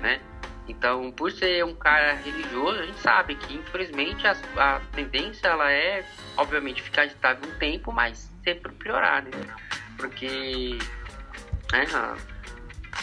né? 0.00 0.18
Então, 0.66 1.12
por 1.12 1.30
ser 1.30 1.62
um 1.62 1.74
cara 1.74 2.14
religioso, 2.14 2.78
a 2.78 2.86
gente 2.86 2.98
sabe 3.00 3.34
que 3.34 3.54
infelizmente 3.54 4.26
a, 4.26 4.34
a 4.56 4.80
tendência 4.94 5.46
ela 5.46 5.70
é, 5.70 6.02
obviamente, 6.38 6.80
ficar 6.80 7.04
estável 7.04 7.46
um 7.46 7.58
tempo, 7.58 7.92
mas 7.92 8.32
sempre 8.42 8.72
piorar, 8.72 9.22
né? 9.22 9.30
Porque 9.98 10.78
né, 11.70 11.84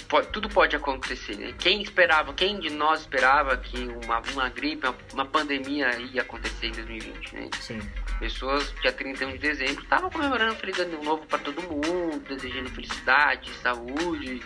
pode, 0.07 0.27
tudo 0.29 0.49
pode 0.49 0.75
acontecer. 0.75 1.35
Né? 1.35 1.53
Quem 1.59 1.83
esperava, 1.83 2.33
quem 2.33 2.59
de 2.59 2.71
nós 2.71 3.01
esperava 3.01 3.55
que 3.57 3.77
uma, 4.03 4.23
uma 4.33 4.49
gripe, 4.49 4.87
uma, 4.87 4.95
uma 5.13 5.25
pandemia 5.25 5.95
ia 5.99 6.23
acontecer 6.23 6.65
em 6.65 6.71
2020, 6.71 7.35
né? 7.35 7.49
Sim. 7.61 7.79
Pessoas, 8.19 8.73
dia 8.81 8.91
31 8.91 9.31
de 9.31 9.37
dezembro, 9.37 9.81
estavam 9.81 10.09
comemorando 10.09 10.55
Feliz 10.55 10.77
Ano 10.77 11.01
Novo 11.01 11.25
para 11.25 11.39
todo 11.39 11.61
mundo, 11.61 12.19
desejando 12.27 12.69
felicidade, 12.69 13.49
saúde. 13.63 14.41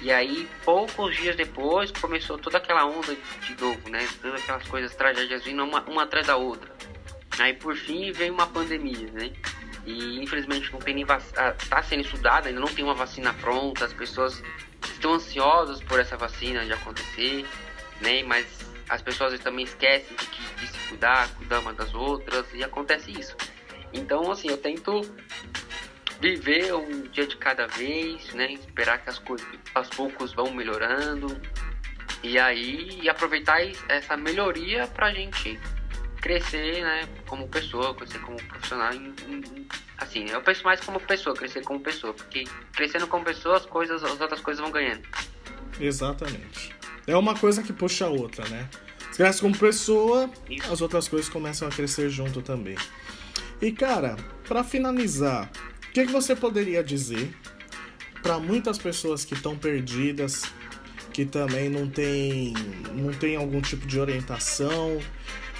E 0.00 0.10
aí, 0.10 0.48
poucos 0.64 1.14
dias 1.14 1.36
depois, 1.36 1.90
começou 1.90 2.38
toda 2.38 2.56
aquela 2.56 2.86
onda 2.86 3.14
de 3.14 3.60
novo, 3.60 3.90
né? 3.90 4.06
Todas 4.22 4.42
aquelas 4.42 4.66
coisas, 4.66 4.94
tragédias 4.94 5.44
vindo 5.44 5.62
uma, 5.62 5.82
uma 5.82 6.04
atrás 6.04 6.26
da 6.26 6.36
outra. 6.36 6.72
Aí, 7.38 7.52
por 7.52 7.76
fim, 7.76 8.12
veio 8.12 8.32
uma 8.32 8.46
pandemia, 8.46 9.10
né? 9.12 9.30
E 9.84 10.22
infelizmente 10.22 10.72
não 10.72 10.80
tem 10.80 10.94
nem 10.94 11.04
vacina, 11.04 11.54
está 11.62 11.82
sendo 11.82 12.00
estudada, 12.00 12.48
ainda 12.48 12.60
não 12.60 12.68
tem 12.68 12.84
uma 12.84 12.94
vacina 12.94 13.32
pronta, 13.34 13.84
as 13.84 13.92
pessoas 13.92 14.42
estão 14.84 15.14
ansiosas 15.14 15.82
por 15.82 16.00
essa 16.00 16.16
vacina 16.16 16.64
de 16.64 16.72
acontecer, 16.72 17.46
né? 18.00 18.22
Mas 18.24 18.65
as 18.88 19.02
pessoas 19.02 19.38
também 19.40 19.64
esquecem 19.64 20.16
de, 20.16 20.26
que, 20.26 20.42
de 20.56 20.66
se 20.66 20.88
cuidar, 20.88 21.28
cuidar 21.34 21.60
uma 21.60 21.72
das 21.72 21.92
outras 21.94 22.46
e 22.54 22.62
acontece 22.62 23.10
isso. 23.10 23.36
Então, 23.92 24.30
assim, 24.30 24.48
eu 24.48 24.58
tento 24.58 25.00
viver 26.20 26.72
um 26.74 27.02
dia 27.08 27.26
de 27.26 27.36
cada 27.36 27.66
vez, 27.66 28.32
né? 28.34 28.52
Esperar 28.52 28.98
que 29.02 29.10
as 29.10 29.18
coisas 29.18 29.46
aos 29.74 29.88
poucos 29.90 30.32
vão 30.32 30.52
melhorando 30.52 31.40
e 32.22 32.38
aí 32.38 33.08
aproveitar 33.08 33.60
essa 33.88 34.16
melhoria 34.16 34.86
para 34.86 35.06
a 35.06 35.12
gente 35.12 35.58
crescer, 36.20 36.82
né? 36.82 37.08
Como 37.26 37.48
pessoa, 37.48 37.94
crescer 37.94 38.18
como 38.20 38.36
profissional. 38.36 38.90
assim, 39.98 40.26
eu 40.30 40.42
penso 40.42 40.64
mais 40.64 40.80
como 40.80 41.00
pessoa, 41.00 41.34
crescer 41.36 41.62
como 41.62 41.80
pessoa, 41.80 42.14
porque 42.14 42.44
crescendo 42.72 43.06
como 43.06 43.24
pessoa 43.24 43.56
as 43.56 43.66
coisas, 43.66 44.02
as 44.02 44.20
outras 44.20 44.40
coisas 44.40 44.60
vão 44.60 44.70
ganhando. 44.70 45.06
Exatamente. 45.78 46.75
É 47.06 47.16
uma 47.16 47.34
coisa 47.34 47.62
que 47.62 47.72
puxa 47.72 48.06
a 48.06 48.08
outra, 48.08 48.48
né? 48.48 48.68
Cresce 49.14 49.40
como 49.40 49.56
pessoa, 49.56 50.30
as 50.70 50.80
outras 50.80 51.08
coisas 51.08 51.28
começam 51.28 51.66
a 51.66 51.70
crescer 51.70 52.10
junto 52.10 52.42
também. 52.42 52.76
E 53.60 53.72
cara, 53.72 54.16
para 54.46 54.62
finalizar, 54.62 55.50
o 55.88 55.92
que, 55.92 56.06
que 56.06 56.12
você 56.12 56.36
poderia 56.36 56.82
dizer 56.84 57.34
para 58.22 58.38
muitas 58.38 58.76
pessoas 58.76 59.24
que 59.24 59.34
estão 59.34 59.56
perdidas, 59.56 60.42
que 61.12 61.24
também 61.24 61.70
não 61.70 61.88
tem, 61.88 62.52
não 62.92 63.12
tem 63.12 63.36
algum 63.36 63.60
tipo 63.60 63.86
de 63.86 63.98
orientação, 63.98 64.98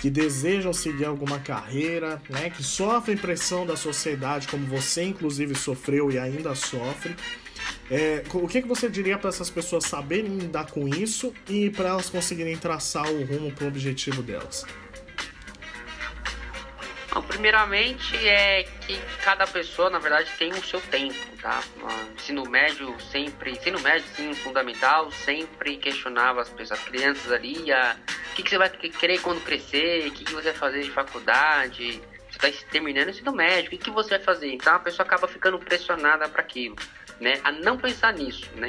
que 0.00 0.10
desejam 0.10 0.72
seguir 0.72 1.06
alguma 1.06 1.38
carreira, 1.38 2.20
né, 2.28 2.50
que 2.50 2.62
sofrem 2.62 3.16
pressão 3.16 3.64
da 3.64 3.76
sociedade, 3.76 4.48
como 4.48 4.66
você 4.66 5.04
inclusive 5.04 5.54
sofreu 5.54 6.10
e 6.10 6.18
ainda 6.18 6.54
sofre. 6.54 7.16
É, 7.90 8.24
o 8.34 8.48
que, 8.48 8.62
que 8.62 8.68
você 8.68 8.88
diria 8.88 9.16
para 9.16 9.28
essas 9.28 9.48
pessoas 9.48 9.84
saberem 9.84 10.38
lidar 10.38 10.70
com 10.70 10.88
isso 10.88 11.32
e 11.48 11.70
para 11.70 11.90
elas 11.90 12.10
conseguirem 12.10 12.56
traçar 12.56 13.08
o 13.08 13.24
rumo 13.24 13.52
para 13.52 13.64
o 13.64 13.68
objetivo 13.68 14.22
delas? 14.22 14.66
Bom, 17.12 17.22
primeiramente 17.22 18.14
é 18.26 18.64
que 18.64 19.00
cada 19.22 19.46
pessoa, 19.46 19.88
na 19.88 20.00
verdade, 20.00 20.28
tem 20.36 20.50
o 20.50 20.64
seu 20.64 20.80
tempo, 20.80 21.14
tá? 21.40 21.62
ensino 22.14 22.42
médio 22.44 22.94
sempre, 23.12 23.52
ensino 23.52 23.80
médio, 23.80 24.04
ensino 24.10 24.34
fundamental, 24.34 25.10
sempre 25.12 25.76
questionava 25.76 26.42
as 26.42 26.48
pessoas, 26.48 26.80
as 26.80 26.86
crianças 26.86 27.30
ali, 27.30 27.56
o 27.72 28.34
que, 28.34 28.42
que 28.42 28.50
você 28.50 28.58
vai 28.58 28.68
querer 28.68 29.20
quando 29.20 29.42
crescer, 29.42 30.08
o 30.08 30.10
que, 30.10 30.24
que 30.24 30.32
você 30.34 30.50
vai 30.50 30.58
fazer 30.58 30.82
de 30.82 30.90
faculdade, 30.90 32.02
você 32.28 32.48
está 32.48 32.66
terminando 32.70 33.06
o 33.06 33.10
ensino 33.10 33.32
médio, 33.32 33.68
o 33.68 33.70
que, 33.70 33.78
que 33.78 33.90
você 33.90 34.10
vai 34.10 34.20
fazer? 34.20 34.52
Então 34.52 34.74
a 34.74 34.80
pessoa 34.80 35.06
acaba 35.06 35.28
ficando 35.28 35.58
pressionada 35.58 36.28
para 36.28 36.42
aquilo 36.42 36.76
né, 37.20 37.40
a 37.44 37.52
não 37.52 37.76
pensar 37.76 38.12
nisso, 38.12 38.48
né? 38.56 38.68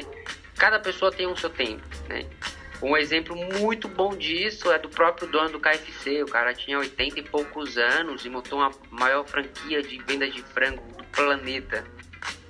Cada 0.58 0.80
pessoa 0.80 1.12
tem 1.12 1.28
o 1.28 1.36
seu 1.36 1.50
tempo, 1.50 1.84
né? 2.10 2.26
Um 2.82 2.96
exemplo 2.96 3.36
muito 3.36 3.88
bom 3.88 4.16
disso 4.16 4.72
é 4.72 4.78
do 4.78 4.88
próprio 4.88 5.28
dono 5.28 5.50
do 5.50 5.60
KFC. 5.60 6.22
O 6.22 6.28
cara 6.28 6.54
tinha 6.54 6.78
80 6.78 7.20
e 7.20 7.24
poucos 7.24 7.78
anos 7.78 8.24
e 8.24 8.30
montou 8.30 8.62
a 8.62 8.70
maior 8.92 9.28
franquia 9.28 9.82
de 9.82 9.98
venda 10.04 10.30
de 10.30 10.44
frango 10.44 10.84
do 10.96 11.04
planeta. 11.06 11.84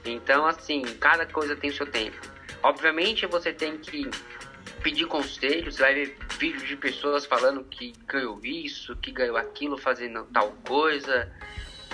Então, 0.04 0.46
assim, 0.46 0.82
cada 1.00 1.26
coisa 1.26 1.56
tem 1.56 1.70
o 1.70 1.74
seu 1.74 1.86
tempo. 1.86 2.18
Obviamente, 2.62 3.26
você 3.26 3.54
tem 3.54 3.78
que 3.78 4.10
pedir 4.84 5.06
conselhos, 5.06 5.76
você 5.76 5.82
vai 5.82 5.94
ver 5.94 6.18
vídeos 6.38 6.68
de 6.68 6.76
pessoas 6.76 7.26
falando 7.26 7.64
que 7.64 7.94
ganhou 8.06 8.40
isso, 8.44 8.96
que 8.98 9.12
ganhou 9.12 9.38
aquilo, 9.38 9.78
fazendo 9.78 10.26
tal 10.26 10.52
coisa 10.66 11.32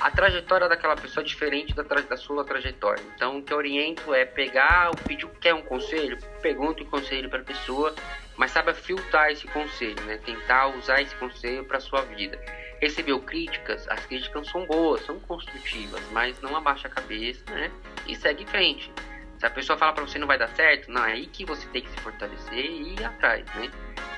a 0.03 0.11
trajetória 0.11 0.67
daquela 0.67 0.97
pessoa 0.97 1.23
é 1.23 1.25
diferente 1.25 1.73
da, 1.73 1.81
da 1.81 2.17
sua 2.17 2.43
trajetória. 2.43 3.01
Então, 3.15 3.37
o 3.37 3.41
que 3.41 3.53
eu 3.53 3.57
oriento 3.57 4.13
é 4.13 4.25
pegar, 4.25 4.91
pedido 5.07 5.31
quer 5.39 5.53
um 5.53 5.61
conselho, 5.61 6.17
pergunta 6.41 6.83
o 6.83 6.85
conselho 6.85 7.29
para 7.29 7.39
a 7.39 7.43
pessoa, 7.43 7.95
mas 8.35 8.51
saiba 8.51 8.73
filtrar 8.73 9.31
esse 9.31 9.47
conselho, 9.47 10.03
né? 10.03 10.17
Tentar 10.17 10.75
usar 10.75 11.01
esse 11.01 11.15
conselho 11.15 11.63
para 11.63 11.79
sua 11.79 12.01
vida. 12.01 12.37
Recebeu 12.81 13.17
críticas, 13.21 13.87
as 13.87 14.05
críticas 14.05 14.45
são 14.49 14.65
boas, 14.65 15.05
são 15.05 15.17
construtivas, 15.21 16.01
mas 16.11 16.41
não 16.41 16.53
abaixa 16.53 16.89
a 16.89 16.91
cabeça, 16.91 17.41
né? 17.49 17.71
E 18.05 18.13
segue 18.13 18.43
em 18.43 18.47
frente. 18.47 18.91
Se 19.39 19.45
a 19.45 19.49
pessoa 19.49 19.79
fala 19.79 19.93
para 19.93 20.05
você 20.05 20.19
não 20.19 20.27
vai 20.27 20.37
dar 20.37 20.49
certo, 20.49 20.91
não, 20.91 21.05
é 21.05 21.13
aí 21.13 21.27
que 21.27 21.45
você 21.45 21.65
tem 21.69 21.81
que 21.81 21.89
se 21.89 21.97
fortalecer 22.01 22.65
e 22.65 22.93
ir 22.93 23.05
atrás, 23.05 23.45
né? 23.55 23.71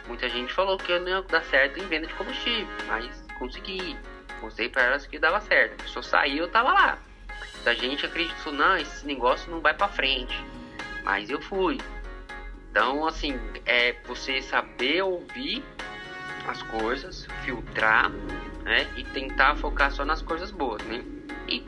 Muita 0.08 0.28
gente 0.30 0.52
falou 0.52 0.80
que 0.80 0.92
eu 0.92 1.00
não 1.00 1.10
ia 1.10 1.22
dar 1.22 1.44
certo 1.44 1.78
em 1.80 1.86
venda 1.86 2.08
de 2.08 2.14
combustível, 2.16 2.68
mas 2.88 3.24
consegui 3.38 3.96
Mostrei 4.42 4.70
para 4.70 4.84
elas 4.84 5.06
que 5.08 5.18
dava 5.18 5.40
certo. 5.42 5.74
A 5.74 5.84
pessoa 5.84 6.04
saiu, 6.04 6.44
eu 6.44 6.48
tava 6.50 6.72
lá. 6.72 6.98
A 7.66 7.74
gente 7.74 8.06
acreditou, 8.06 8.54
não, 8.54 8.78
esse 8.78 9.06
negócio 9.06 9.50
não 9.50 9.60
vai 9.60 9.74
para 9.74 9.88
frente. 9.88 10.36
Mas 11.04 11.30
eu 11.30 11.42
fui. 11.42 11.80
Então, 12.70 13.08
assim, 13.08 13.40
é 13.66 13.96
você 14.06 14.42
saber 14.42 15.02
ouvir 15.02 15.64
as 16.48 16.62
coisas, 16.64 17.28
filtrar, 17.44 18.10
né? 18.64 18.88
E 18.98 19.04
tentar 19.04 19.56
focar 19.56 19.92
só 19.92 20.04
nas 20.04 20.22
coisas 20.22 20.52
boas, 20.52 20.84
né? 20.84 21.04
E 21.48 21.64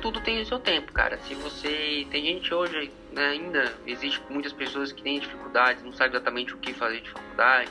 tudo 0.00 0.20
tem 0.20 0.40
o 0.40 0.46
seu 0.46 0.58
tempo, 0.58 0.92
cara. 0.92 1.18
Se 1.18 1.34
você. 1.34 2.06
Tem 2.10 2.24
gente 2.24 2.52
hoje, 2.52 2.92
né, 3.12 3.26
ainda, 3.30 3.72
existe 3.86 4.20
muitas 4.28 4.52
pessoas 4.52 4.92
que 4.92 5.02
têm 5.02 5.20
dificuldades, 5.20 5.82
não 5.82 5.92
sabem 5.92 6.12
exatamente 6.12 6.54
o 6.54 6.58
que 6.58 6.72
fazer 6.72 7.00
de 7.00 7.10
faculdade, 7.10 7.70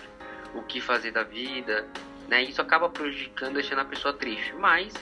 o 0.53 0.61
que 0.63 0.79
fazer 0.81 1.11
da 1.11 1.23
vida, 1.23 1.87
né? 2.31 2.43
Isso 2.43 2.61
acaba 2.61 2.87
prejudicando, 2.87 3.55
deixando 3.55 3.79
a 3.79 3.85
pessoa 3.85 4.13
triste, 4.13 4.53
mas 4.57 4.93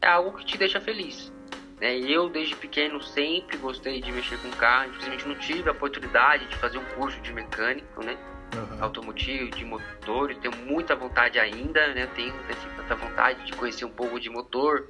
é 0.00 0.08
algo 0.08 0.32
que 0.38 0.46
te 0.46 0.56
deixa 0.56 0.80
feliz. 0.80 1.30
Né? 1.78 1.98
Eu, 1.98 2.30
desde 2.30 2.56
pequeno, 2.56 3.00
sempre 3.02 3.58
gostei 3.58 4.00
de 4.00 4.10
mexer 4.10 4.38
com 4.38 4.50
carro, 4.52 4.88
infelizmente 4.88 5.28
não 5.28 5.34
tive 5.36 5.68
a 5.68 5.72
oportunidade 5.72 6.46
de 6.46 6.56
fazer 6.56 6.78
um 6.78 6.84
curso 6.96 7.20
de 7.20 7.32
mecânico, 7.32 8.02
né? 8.02 8.16
Uhum. 8.56 8.82
automotivo, 8.82 9.50
de 9.50 9.62
motores, 9.62 10.38
tenho 10.38 10.56
muita 10.64 10.96
vontade 10.96 11.38
ainda, 11.38 11.92
né? 11.92 12.08
Tenho 12.16 12.34
assim, 12.48 12.68
tanta 12.78 12.94
vontade 12.94 13.44
de 13.44 13.52
conhecer 13.52 13.84
um 13.84 13.90
pouco 13.90 14.18
de 14.18 14.30
motor, 14.30 14.88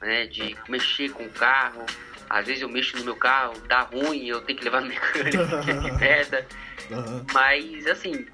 né? 0.00 0.26
De 0.26 0.56
mexer 0.68 1.10
com 1.10 1.24
o 1.24 1.30
carro. 1.30 1.84
Às 2.30 2.46
vezes 2.46 2.62
eu 2.62 2.68
mexo 2.68 2.96
no 2.96 3.04
meu 3.04 3.16
carro, 3.16 3.54
dá 3.66 3.80
ruim, 3.80 4.28
eu 4.28 4.40
tenho 4.42 4.56
que 4.56 4.64
levar 4.64 4.80
no 4.80 4.86
mecânico, 4.86 5.42
que 5.64 5.92
merda. 5.98 6.46
Uhum. 6.90 7.24
Mas 7.32 7.86
assim, 7.86 8.26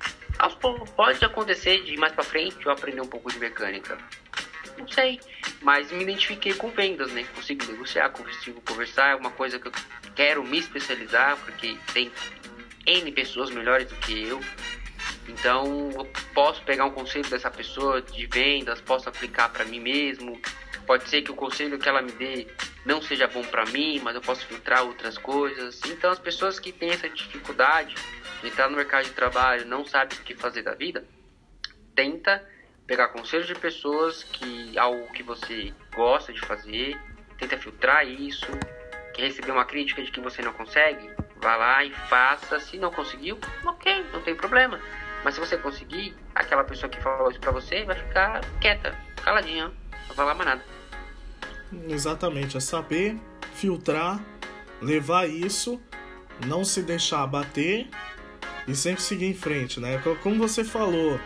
Pode 0.96 1.24
acontecer 1.24 1.82
de 1.84 1.96
mais 1.96 2.12
para 2.12 2.24
frente 2.24 2.56
eu 2.64 2.72
aprender 2.72 3.00
um 3.00 3.06
pouco 3.06 3.30
de 3.30 3.38
mecânica. 3.38 3.98
Não 4.78 4.88
sei, 4.88 5.20
mas 5.60 5.90
me 5.92 6.02
identifiquei 6.02 6.54
com 6.54 6.70
vendas, 6.70 7.12
né? 7.12 7.24
Consigo 7.34 7.64
negociar, 7.70 8.10
consigo 8.10 8.60
conversar, 8.62 9.10
é 9.10 9.14
uma 9.14 9.30
coisa 9.30 9.58
que 9.58 9.68
eu 9.68 9.72
quero 10.14 10.42
me 10.42 10.58
especializar, 10.58 11.36
porque 11.38 11.76
tem 11.92 12.10
N 12.86 13.12
pessoas 13.12 13.50
melhores 13.50 13.86
do 13.88 13.96
que 13.96 14.26
eu. 14.26 14.40
Então, 15.28 15.90
eu 15.94 16.04
posso 16.34 16.62
pegar 16.62 16.86
um 16.86 16.90
conselho 16.90 17.28
dessa 17.28 17.50
pessoa 17.50 18.00
de 18.00 18.26
vendas, 18.26 18.80
posso 18.80 19.08
aplicar 19.08 19.50
para 19.50 19.64
mim 19.64 19.80
mesmo. 19.80 20.40
Pode 20.86 21.08
ser 21.08 21.22
que 21.22 21.30
o 21.30 21.34
conselho 21.34 21.78
que 21.78 21.88
ela 21.88 22.02
me 22.02 22.12
dê 22.12 22.46
não 22.84 23.02
seja 23.02 23.26
bom 23.26 23.42
para 23.42 23.66
mim, 23.66 24.00
mas 24.02 24.14
eu 24.14 24.20
posso 24.20 24.46
filtrar 24.46 24.84
outras 24.84 25.18
coisas. 25.18 25.80
Então, 25.86 26.10
as 26.10 26.18
pessoas 26.18 26.58
que 26.58 26.72
têm 26.72 26.90
essa 26.90 27.08
dificuldade, 27.08 27.94
entrar 28.42 28.68
no 28.68 28.76
mercado 28.76 29.04
de 29.04 29.10
trabalho, 29.10 29.66
não 29.66 29.84
sabe 29.84 30.14
o 30.14 30.18
que 30.18 30.34
fazer 30.34 30.62
da 30.62 30.74
vida, 30.74 31.04
tenta 31.94 32.42
pegar 32.86 33.08
conselhos 33.08 33.46
de 33.46 33.54
pessoas 33.54 34.24
que 34.24 34.76
algo 34.78 35.12
que 35.12 35.22
você 35.22 35.72
gosta 35.94 36.32
de 36.32 36.40
fazer, 36.40 36.98
tenta 37.38 37.56
filtrar 37.56 38.06
isso, 38.06 38.46
quer 39.14 39.22
receber 39.22 39.52
uma 39.52 39.64
crítica 39.64 40.02
de 40.02 40.10
que 40.10 40.20
você 40.20 40.42
não 40.42 40.52
consegue, 40.52 41.08
vá 41.36 41.56
lá 41.56 41.84
e 41.84 41.92
faça. 42.08 42.58
Se 42.58 42.78
não 42.78 42.90
conseguiu, 42.90 43.38
ok, 43.64 44.06
não 44.12 44.22
tem 44.22 44.34
problema. 44.34 44.80
Mas 45.22 45.34
se 45.34 45.40
você 45.40 45.56
conseguir, 45.58 46.16
aquela 46.34 46.64
pessoa 46.64 46.88
que 46.88 47.00
falou 47.00 47.30
isso 47.30 47.40
pra 47.40 47.52
você 47.52 47.84
vai 47.84 47.96
ficar 47.96 48.40
quieta, 48.60 48.96
caladinha, 49.22 49.66
não 49.66 50.06
vai 50.08 50.16
falar 50.16 50.34
mais 50.34 50.48
nada. 50.48 50.79
Exatamente, 51.88 52.56
é 52.56 52.60
saber 52.60 53.16
filtrar, 53.54 54.24
levar 54.80 55.28
isso, 55.28 55.80
não 56.46 56.64
se 56.64 56.82
deixar 56.82 57.22
abater 57.22 57.88
e 58.66 58.74
sempre 58.74 59.02
seguir 59.02 59.26
em 59.26 59.34
frente, 59.34 59.78
né? 59.80 60.02
Como 60.22 60.36
você 60.36 60.64
falou, 60.64 61.18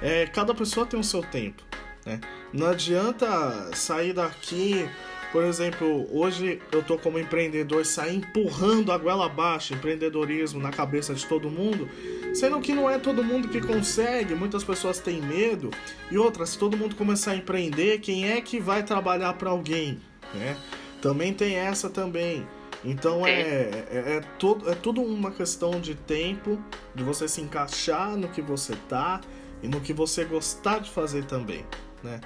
é, 0.00 0.26
cada 0.26 0.54
pessoa 0.54 0.86
tem 0.86 0.98
o 0.98 1.04
seu 1.04 1.22
tempo, 1.22 1.62
né? 2.04 2.20
Não 2.52 2.68
adianta 2.68 3.70
sair 3.74 4.12
daqui, 4.12 4.88
por 5.32 5.44
exemplo, 5.44 6.08
hoje 6.10 6.60
eu 6.72 6.82
tô 6.82 6.98
como 6.98 7.18
empreendedor, 7.18 7.86
sair 7.86 8.16
empurrando 8.16 8.90
a 8.90 8.98
goela 8.98 9.26
abaixo, 9.26 9.74
empreendedorismo 9.74 10.60
na 10.60 10.70
cabeça 10.70 11.14
de 11.14 11.24
todo 11.24 11.48
mundo, 11.48 11.88
sendo 12.34 12.60
que 12.60 12.72
não 12.72 12.90
é 12.90 12.98
todo 12.98 13.22
mundo 13.22 13.48
que 13.48 13.60
consegue, 13.60 14.34
muitas 14.34 14.64
pessoas 14.64 14.98
têm 14.98 15.20
medo, 15.20 15.70
e 16.10 16.18
outras, 16.18 16.50
se 16.50 16.58
todo 16.58 16.76
mundo 16.76 16.96
começar 16.96 17.32
a 17.32 17.36
empreender, 17.36 18.00
quem 18.00 18.28
é 18.28 18.40
que 18.40 18.58
vai 18.58 18.82
trabalhar 18.82 19.34
para 19.34 19.50
alguém, 19.50 20.00
né? 20.34 20.56
Também 21.00 21.32
tem 21.32 21.54
essa 21.54 21.88
também. 21.88 22.46
Então 22.84 23.26
é, 23.26 23.32
é, 23.32 23.88
é, 23.90 24.20
tudo, 24.38 24.70
é 24.70 24.74
tudo 24.74 25.02
uma 25.02 25.30
questão 25.30 25.80
de 25.80 25.94
tempo, 25.94 26.58
de 26.94 27.04
você 27.04 27.28
se 27.28 27.40
encaixar 27.40 28.16
no 28.16 28.28
que 28.28 28.40
você 28.40 28.74
tá 28.88 29.20
e 29.62 29.68
no 29.68 29.80
que 29.80 29.92
você 29.92 30.24
gostar 30.24 30.80
de 30.80 30.90
fazer 30.90 31.24
também, 31.24 31.64
né? 32.02 32.20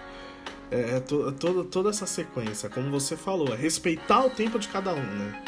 É, 0.71 0.97
é 0.97 1.01
to, 1.01 1.33
to, 1.33 1.65
toda 1.65 1.91
essa 1.91 2.07
sequência, 2.07 2.69
como 2.69 2.91
você 2.91 3.17
falou, 3.17 3.53
é 3.53 3.57
respeitar 3.57 4.25
o 4.25 4.31
tempo 4.31 4.59
de 4.59 4.69
cada 4.69 4.93
um, 4.93 5.03
né? 5.03 5.43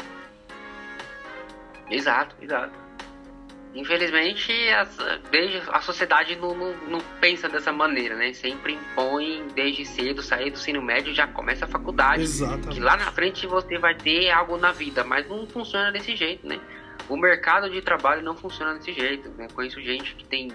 Exato, 1.89 2.35
exato. 2.41 2.87
Infelizmente, 3.75 4.51
desde, 5.29 5.61
a 5.69 5.79
sociedade 5.81 6.35
não, 6.35 6.55
não, 6.55 6.73
não, 6.87 6.99
pensa 7.21 7.47
dessa 7.47 7.71
maneira, 7.71 8.15
né? 8.15 8.33
Sempre 8.33 8.73
impõe 8.73 9.45
desde 9.53 9.85
cedo, 9.85 10.23
sair 10.23 10.49
do 10.49 10.57
ensino 10.57 10.81
médio, 10.81 11.13
já 11.13 11.27
começa 11.27 11.65
a 11.65 11.67
faculdade. 11.67 12.23
Exatamente. 12.23 12.69
Que 12.69 12.79
lá 12.79 12.97
na 12.97 13.11
frente 13.11 13.45
você 13.45 13.77
vai 13.77 13.93
ter 13.93 14.31
algo 14.31 14.57
na 14.57 14.71
vida, 14.71 15.03
mas 15.03 15.27
não 15.29 15.45
funciona 15.45 15.91
desse 15.91 16.15
jeito, 16.15 16.47
né? 16.47 16.59
O 17.07 17.15
mercado 17.15 17.69
de 17.69 17.81
trabalho 17.81 18.23
não 18.23 18.35
funciona 18.35 18.73
desse 18.73 18.93
jeito, 18.93 19.29
né? 19.37 19.47
Conheço 19.53 19.79
gente 19.79 20.15
que 20.15 20.25
tem 20.25 20.51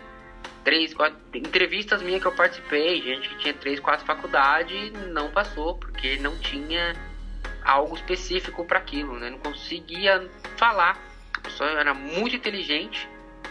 três, 0.65 0.95
quatro 0.95 1.19
entrevistas 1.35 2.03
minhas 2.03 2.21
que 2.21 2.27
eu 2.27 2.33
participei, 2.33 3.03
gente 3.03 3.29
que 3.29 3.37
tinha 3.39 3.55
três, 3.55 3.81
quatro 3.81 4.07
faculdades 4.07 4.93
não 5.09 5.31
passou 5.31 5.77
porque 5.77 6.17
não 6.17 6.39
tinha 6.39 6.95
algo 7.65 7.95
específico 7.95 8.65
para 8.65 8.79
aquilo, 8.79 9.19
né? 9.19 9.31
Não 9.31 9.39
conseguia 9.39 10.29
falar. 10.57 10.99
A 11.37 11.41
pessoa 11.41 11.71
era 11.71 11.95
muito 11.95 12.37
inteligente, 12.37 13.09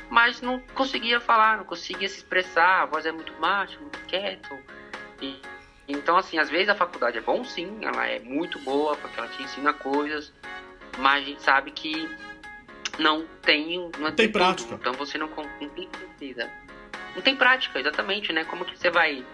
mas 0.09 0.41
não 0.41 0.59
conseguia 0.73 1.19
falar, 1.19 1.57
não 1.57 1.65
conseguia 1.65 2.07
se 2.07 2.17
expressar, 2.17 2.83
a 2.83 2.85
voz 2.85 3.05
é 3.05 3.11
muito 3.11 3.33
baixa, 3.33 3.79
muito 3.79 3.99
quieto. 4.05 4.57
E, 5.21 5.41
então, 5.87 6.17
assim, 6.17 6.37
às 6.37 6.49
vezes 6.49 6.69
a 6.69 6.75
faculdade 6.75 7.17
é 7.17 7.21
bom 7.21 7.43
sim, 7.43 7.79
ela 7.81 8.05
é 8.07 8.19
muito 8.19 8.59
boa, 8.59 8.95
porque 8.95 9.19
ela 9.19 9.27
te 9.29 9.43
ensina 9.43 9.73
coisas, 9.73 10.33
mas 10.97 11.23
a 11.23 11.25
gente 11.25 11.41
sabe 11.41 11.71
que 11.71 12.09
não 12.99 13.25
tem, 13.41 13.89
não 13.97 14.07
é 14.07 14.11
tem 14.11 14.31
prática. 14.31 14.75
Então 14.75 14.93
você 14.93 15.17
não, 15.17 15.27
não 15.27 15.69
tem 15.69 15.89
certeza. 15.97 16.49
Não 17.15 17.21
tem 17.21 17.35
prática, 17.35 17.79
exatamente, 17.79 18.31
né? 18.31 18.45
Como 18.45 18.65
que 18.65 18.77
você 18.77 18.89
vai. 18.89 19.25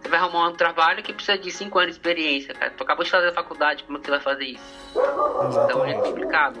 Você 0.00 0.08
vai 0.08 0.18
arrumar 0.18 0.48
um 0.48 0.54
trabalho 0.54 1.02
que 1.02 1.12
precisa 1.12 1.38
de 1.38 1.50
5 1.50 1.78
anos 1.78 1.92
de 1.92 1.98
experiência, 2.00 2.52
cara. 2.54 2.72
Tu 2.72 2.82
acabou 2.82 3.04
de 3.04 3.10
fazer 3.10 3.28
a 3.28 3.32
faculdade, 3.32 3.84
como 3.84 3.98
é 3.98 4.00
que 4.00 4.06
você 4.06 4.10
vai 4.10 4.20
fazer 4.20 4.44
isso? 4.44 4.64
Exatamente. 5.48 5.70
Então 5.70 5.86
é 5.86 5.94
complicado. 5.94 6.60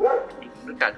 É 0.00 0.48
complicado. 0.60 0.96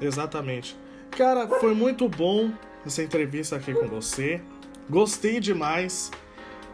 Exatamente. 0.00 0.76
Cara, 1.10 1.48
foi 1.48 1.74
muito 1.74 2.08
bom 2.08 2.52
essa 2.86 3.02
entrevista 3.02 3.56
aqui 3.56 3.74
com 3.74 3.88
você. 3.88 4.40
Gostei 4.88 5.40
demais. 5.40 6.10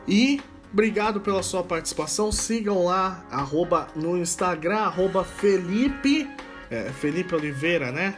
E 0.07 0.41
obrigado 0.71 1.21
pela 1.21 1.43
sua 1.43 1.63
participação. 1.63 2.31
Sigam 2.31 2.85
lá, 2.85 3.25
arroba, 3.31 3.89
no 3.97 4.19
Instagram, 4.19 4.79
arroba 4.81 5.25
Felipe. 5.25 6.29
É, 6.71 6.91
Felipe 6.93 7.35
Oliveira, 7.35 7.91
né? 7.91 8.17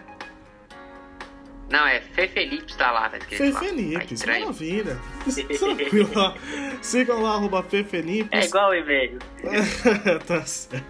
Não, 1.71 1.87
é 1.87 2.01
Fê 2.01 2.27
Felipe 2.27 2.71
está 2.71 2.91
lá, 2.91 3.09
tá 3.11 3.19
escrito. 3.19 3.39
Fê 3.39 3.51
lá. 3.51 3.61
Felipe, 3.61 4.15
tá 4.17 4.27
maravilha. 4.27 4.99
Tranquilo. 5.59 6.35
Sigam 6.81 7.23
lá, 7.23 7.35
arroba 7.35 7.63
Fê 7.63 7.85
Felipe. 7.85 8.35
É 8.35 8.45
igual 8.45 8.71
o 8.71 8.75
e-mail. 8.75 9.19
tá 10.27 10.45
certo. 10.47 10.85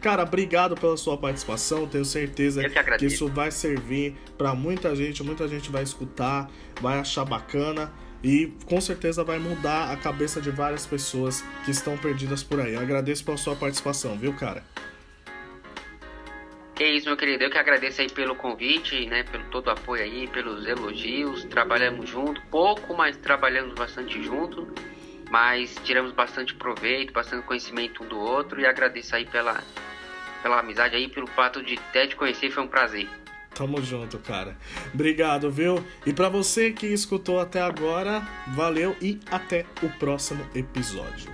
Cara, 0.00 0.22
obrigado 0.22 0.74
pela 0.74 0.96
sua 0.96 1.18
participação. 1.18 1.86
Tenho 1.86 2.04
certeza 2.04 2.66
que, 2.66 2.96
que, 2.98 3.06
isso 3.06 3.28
vai 3.28 3.50
servir 3.50 4.16
para 4.38 4.54
muita 4.54 4.96
gente. 4.96 5.22
Muita 5.22 5.46
gente 5.46 5.70
vai 5.70 5.82
escutar, 5.82 6.50
vai 6.80 6.98
achar 6.98 7.24
bacana. 7.24 7.92
E 8.22 8.50
com 8.64 8.80
certeza 8.80 9.22
vai 9.22 9.38
mudar 9.38 9.92
a 9.92 9.96
cabeça 9.96 10.40
de 10.40 10.50
várias 10.50 10.86
pessoas 10.86 11.44
que 11.66 11.70
estão 11.70 11.98
perdidas 11.98 12.42
por 12.42 12.58
aí. 12.58 12.72
Eu 12.72 12.80
agradeço 12.80 13.22
pela 13.22 13.36
sua 13.36 13.54
participação, 13.54 14.16
viu, 14.16 14.32
cara? 14.32 14.64
Que 16.74 16.84
isso, 16.84 17.06
meu 17.06 17.16
querido. 17.16 17.44
Eu 17.44 17.50
que 17.50 17.58
agradeço 17.58 18.00
aí 18.00 18.10
pelo 18.10 18.34
convite, 18.34 19.06
né? 19.06 19.22
Pelo 19.22 19.44
todo 19.44 19.68
o 19.68 19.70
apoio 19.70 20.02
aí, 20.02 20.26
pelos 20.26 20.66
elogios. 20.66 21.44
Trabalhamos 21.44 22.10
junto, 22.10 22.40
pouco, 22.50 22.94
mas 22.96 23.16
trabalhamos 23.16 23.74
bastante 23.74 24.20
junto. 24.22 24.66
Mas 25.30 25.76
tiramos 25.84 26.12
bastante 26.12 26.54
proveito, 26.54 27.12
bastante 27.12 27.46
conhecimento 27.46 28.02
um 28.02 28.08
do 28.08 28.18
outro. 28.18 28.60
E 28.60 28.66
agradeço 28.66 29.14
aí 29.14 29.24
pela, 29.24 29.62
pela 30.42 30.58
amizade 30.58 30.96
aí, 30.96 31.08
pelo 31.08 31.28
fato 31.28 31.62
de 31.62 31.74
até 31.74 32.08
te 32.08 32.16
conhecer. 32.16 32.50
Foi 32.50 32.64
um 32.64 32.68
prazer. 32.68 33.08
Tamo 33.54 33.80
junto, 33.80 34.18
cara. 34.18 34.56
Obrigado, 34.92 35.50
viu? 35.50 35.84
E 36.04 36.12
para 36.12 36.28
você 36.28 36.72
que 36.72 36.88
escutou 36.88 37.38
até 37.38 37.60
agora, 37.60 38.20
valeu 38.48 38.96
e 39.00 39.20
até 39.30 39.64
o 39.80 39.88
próximo 39.88 40.44
episódio. 40.56 41.33